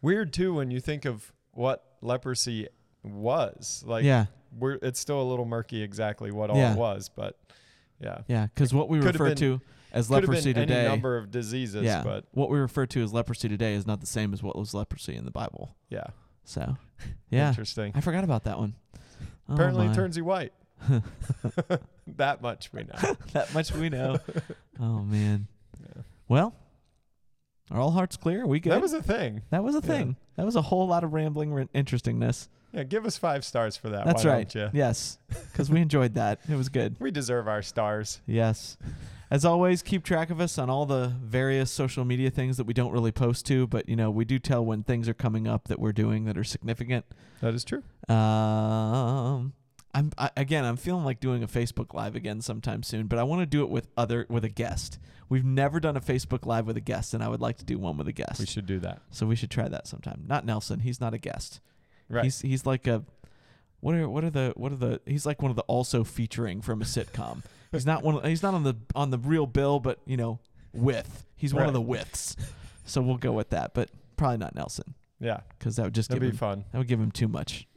Weird 0.04 0.32
too 0.32 0.54
when 0.54 0.70
you 0.70 0.80
think 0.80 1.06
of 1.06 1.34
what 1.54 1.84
leprosy 2.02 2.68
was. 3.04 3.84
Like 3.88 4.04
yeah, 4.04 4.26
we're 4.56 4.78
it's 4.84 5.00
still 5.00 5.20
a 5.20 5.24
little 5.28 5.46
murky 5.46 5.82
exactly 5.82 6.30
what 6.30 6.52
all 6.52 6.58
Yeah. 6.58 6.74
it 6.74 6.78
was, 6.78 7.10
but 7.10 7.40
yeah. 8.00 8.20
yeah, 8.28 8.46
because 8.54 8.72
what 8.72 8.90
we 8.90 9.00
refer 9.00 9.34
to 9.34 9.62
as 9.94 10.08
Could 10.08 10.16
have 10.16 10.24
leprosy 10.30 10.54
today. 10.54 10.74
any 10.74 10.90
number 10.90 11.18
of 11.18 11.32
diseases, 11.32 11.84
yeah, 11.84 12.04
but 12.04 12.26
what 12.32 12.50
we 12.50 12.60
refer 12.60 12.86
to 12.88 13.04
as 13.04 13.14
leprosy 13.14 13.48
today 13.48 13.74
is 13.76 13.86
not 13.86 14.02
the 14.02 14.08
same 14.08 14.34
as 14.34 14.42
what 14.42 14.58
was 14.58 14.74
leprosy 14.74 15.16
in 15.16 15.26
the 15.26 15.32
Bible. 15.32 15.76
yeah. 15.90 16.08
So, 16.46 16.76
yeah, 17.30 17.50
Interesting. 17.50 17.94
I 17.96 18.02
forgot 18.02 18.26
about 18.26 18.44
that 18.44 18.60
one. 18.60 18.76
Oh, 19.48 19.54
Apparently 19.54 19.86
my. 19.86 19.92
it 19.92 19.96
turns 19.96 20.18
you 20.18 20.26
white. 20.26 20.52
that 22.08 22.42
much 22.42 22.74
we 22.74 22.84
know. 22.84 23.16
that 23.32 23.54
much 23.54 23.72
we 23.72 23.90
know. 23.90 24.18
Oh 24.80 25.04
man. 25.04 25.48
Yeah. 25.80 26.02
Well, 26.28 26.54
are 27.72 27.80
all 27.80 27.92
hearts 27.92 28.18
clear? 28.18 28.44
Are 28.44 28.48
we 28.48 28.60
good? 28.60 28.74
That 28.74 28.82
was 28.82 28.92
a 28.94 29.02
thing. 29.02 29.42
That 29.52 29.64
was 29.64 29.76
a 29.76 29.80
yeah. 29.80 29.88
thing. 29.88 30.18
That 30.36 30.46
was 30.46 30.56
a 30.56 30.62
whole 30.62 30.88
lot 30.88 31.04
of 31.04 31.14
rambling 31.14 31.54
re- 31.54 31.70
interestingness. 31.74 32.50
Yeah, 32.74 32.84
give 32.84 33.06
us 33.06 33.18
five 33.18 33.46
stars 33.46 33.78
for 33.78 33.90
that. 33.90 34.06
That's 34.06 34.26
why 34.26 34.32
right. 34.32 34.50
Don't 34.50 34.74
you? 34.74 34.80
Yes, 34.80 35.20
because 35.52 35.70
we 35.70 35.80
enjoyed 35.80 36.16
that. 36.16 36.40
It 36.50 36.56
was 36.56 36.70
good. 36.70 36.98
We 37.00 37.12
deserve 37.12 37.48
our 37.48 37.62
stars. 37.62 38.20
Yes. 38.26 38.78
As 39.34 39.46
always, 39.46 39.82
keep 39.82 40.04
track 40.04 40.30
of 40.30 40.40
us 40.40 40.60
on 40.60 40.70
all 40.70 40.86
the 40.86 41.12
various 41.20 41.72
social 41.72 42.06
media 42.06 42.30
things 42.30 42.58
that 42.58 42.66
we 42.66 42.74
don't 42.76 42.92
really 42.92 43.12
post 43.12 43.48
to, 43.48 43.66
but 43.66 43.90
you 43.90 43.96
know 43.96 44.12
we 44.12 44.26
do 44.26 44.38
tell 44.38 44.64
when 44.64 44.84
things 44.84 45.10
are 45.10 45.16
coming 45.16 45.48
up 45.48 45.70
that 45.70 45.80
we're 45.80 45.92
doing 45.92 46.26
that 46.26 46.38
are 46.38 46.44
significant. 46.44 47.04
That 47.42 47.56
is 47.56 47.64
true. 47.64 47.82
Um, 48.08 49.54
I'm 49.92 50.12
I, 50.20 50.30
again. 50.38 50.66
I'm 50.66 50.78
feeling 50.78 51.04
like 51.04 51.20
doing 51.20 51.42
a 51.42 51.48
Facebook 51.48 51.96
Live 51.96 52.16
again 52.16 52.42
sometime 52.42 52.84
soon, 52.84 53.08
but 53.08 53.18
I 53.18 53.24
want 53.24 53.42
to 53.42 53.48
do 53.48 53.64
it 53.64 53.72
with 53.72 53.88
other 53.98 54.28
with 54.30 54.46
a 54.46 54.50
guest. 54.50 55.00
We've 55.30 55.44
never 55.44 55.80
done 55.80 55.98
a 55.98 56.02
Facebook 56.02 56.46
Live 56.46 56.68
with 56.68 56.78
a 56.78 56.82
guest, 56.82 57.16
and 57.16 57.24
I 57.24 57.28
would 57.28 57.42
like 57.42 57.58
to 57.58 57.66
do 57.66 57.80
one 57.80 57.98
with 57.98 58.08
a 58.08 58.14
guest. 58.14 58.40
We 58.40 58.46
should 58.46 58.68
do 58.68 58.78
that. 58.82 59.02
so 59.10 59.26
we 59.26 59.36
should 59.36 59.50
try 59.50 59.68
that 59.68 59.88
sometime. 59.88 60.26
Not 60.28 60.46
Nelson. 60.46 60.82
He's 60.82 61.02
not 61.02 61.16
a 61.16 61.18
guest. 61.18 61.60
Right. 62.08 62.26
He's 62.26 62.42
he's 62.42 62.68
like 62.68 62.86
a 62.86 63.04
what 63.80 63.96
are 63.96 64.08
what 64.08 64.24
are 64.24 64.30
the 64.30 64.54
what 64.56 64.72
are 64.72 64.76
the 64.76 65.02
he's 65.08 65.26
like 65.26 65.42
one 65.42 65.50
of 65.50 65.58
the 65.58 65.64
also 65.64 66.04
featuring 66.04 66.62
from 66.62 66.84
a 66.84 66.86
sitcom. 66.86 67.42
He's 67.74 67.86
not 67.86 68.04
one 68.04 68.16
of, 68.16 68.24
he's 68.24 68.44
not 68.44 68.54
on 68.54 68.64
the 68.64 68.76
on 68.96 69.10
the 69.10 69.18
real 69.18 69.46
bill, 69.46 69.80
but 69.80 70.00
you 70.06 70.18
know, 70.18 70.40
with. 70.74 71.26
He's 71.36 71.54
one 71.54 71.68
of 71.68 71.74
the 71.74 71.82
withs. 71.82 72.38
So 72.86 73.02
we'll 73.02 73.18
go 73.18 73.34
with 73.34 73.50
that, 73.50 73.74
but 73.74 73.90
probably 74.18 74.38
not 74.38 74.56
Nelson 74.56 74.96
yeah. 75.20 75.42
cuz 75.60 75.76
that 75.76 75.84
would 75.84 75.96
just 75.96 76.10
That'd 76.10 76.22
give 76.22 76.32
be 76.32 76.34
him, 76.34 76.38
fun. 76.38 76.66
that 76.72 76.78
would 76.78 76.88
give 76.88 77.00
him 77.00 77.12
too 77.12 77.28
much. 77.28 77.68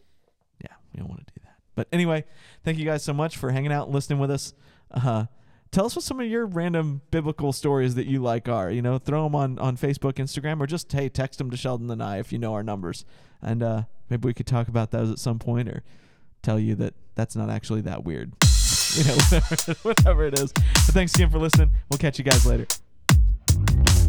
Yeah, 0.61 0.75
we 0.93 0.99
don't 0.99 1.09
want 1.09 1.27
to 1.27 1.33
do 1.35 1.41
that. 1.45 1.55
But 1.75 1.89
anyway, 1.93 2.25
thank 2.65 2.79
you 2.79 2.85
guys 2.85 3.03
so 3.03 3.13
much 3.13 3.37
for 3.37 3.51
hanging 3.51 3.73
out 3.73 3.87
and 3.87 3.95
listening 3.95 4.19
with 4.19 4.31
us. 4.31 4.55
Uh 4.91 5.27
Tell 5.73 5.85
us 5.85 5.97
what 5.97 6.05
some 6.05 6.21
of 6.21 6.27
your 6.27 6.47
random 6.47 7.03
biblical 7.11 7.53
stories 7.53 7.97
that 7.97 8.07
you 8.07 8.23
like 8.23 8.49
are. 8.49 8.71
You 8.71 8.81
know, 8.81 8.99
throw 8.99 9.25
them 9.25 9.35
on, 9.35 9.59
on 9.59 9.77
Facebook, 9.77 10.15
Instagram, 10.15 10.61
or 10.61 10.67
just, 10.67 10.91
hey, 10.91 11.09
text 11.09 11.39
them 11.39 11.51
to 11.51 11.57
Sheldon 11.57 11.91
and 11.91 12.03
I 12.03 12.19
if 12.19 12.33
you 12.33 12.39
know 12.39 12.55
our 12.55 12.63
numbers. 12.63 13.05
And 13.43 13.63
uh, 13.63 13.83
maybe 14.09 14.27
we 14.27 14.33
could 14.33 14.47
talk 14.47 14.69
about 14.69 14.91
those 14.91 15.11
at 15.11 15.19
some 15.19 15.39
point 15.39 15.69
or 15.69 15.83
tell 16.41 16.59
you 16.59 16.77
that 16.77 16.95
that's 17.15 17.37
not 17.37 17.51
actually 17.51 17.81
that 17.83 18.05
weird. 18.05 18.33
you 18.99 19.05
know, 19.05 19.75
whatever, 19.83 20.25
it 20.25 20.39
is. 20.39 20.53
But 20.53 20.95
thanks 20.95 21.15
again 21.15 21.31
for 21.31 21.39
listening. 21.39 21.71
We'll 21.91 21.99
catch 21.99 22.19
you 22.19 22.25
guys 22.25 22.47
later. 22.47 22.67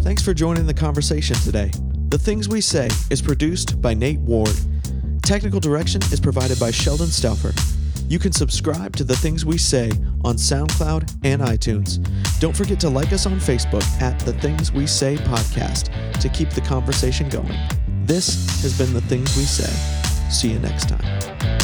Thanks 0.01 0.23
for 0.23 0.33
joining 0.33 0.65
the 0.65 0.73
conversation 0.73 1.35
today. 1.38 1.71
The 2.09 2.17
Things 2.17 2.47
We 2.47 2.61
Say 2.61 2.88
is 3.09 3.21
produced 3.21 3.81
by 3.81 3.93
Nate 3.93 4.19
Ward. 4.19 4.55
Technical 5.23 5.59
direction 5.59 6.01
is 6.03 6.21
provided 6.21 6.57
by 6.59 6.71
Sheldon 6.71 7.07
Stauffer. 7.07 7.51
You 8.07 8.19
can 8.19 8.31
subscribe 8.31 8.95
to 8.95 9.03
The 9.03 9.17
Things 9.17 9.43
We 9.43 9.57
Say 9.57 9.91
on 10.23 10.38
SoundCloud 10.38 11.17
and 11.25 11.41
iTunes. 11.41 11.99
Don't 12.39 12.55
forget 12.55 12.79
to 12.79 12.89
like 12.89 13.11
us 13.11 13.25
on 13.25 13.33
Facebook 13.33 13.83
at 14.01 14.17
The 14.21 14.31
Things 14.33 14.71
We 14.71 14.88
Say 14.88 15.17
Podcast 15.17 15.91
to 16.21 16.29
keep 16.29 16.51
the 16.51 16.61
conversation 16.61 17.27
going. 17.27 17.57
This 18.05 18.61
has 18.61 18.77
been 18.77 18.93
The 18.93 19.01
Things 19.01 19.35
We 19.35 19.43
Say. 19.43 19.69
See 20.29 20.51
you 20.51 20.59
next 20.59 20.88
time. 20.88 21.56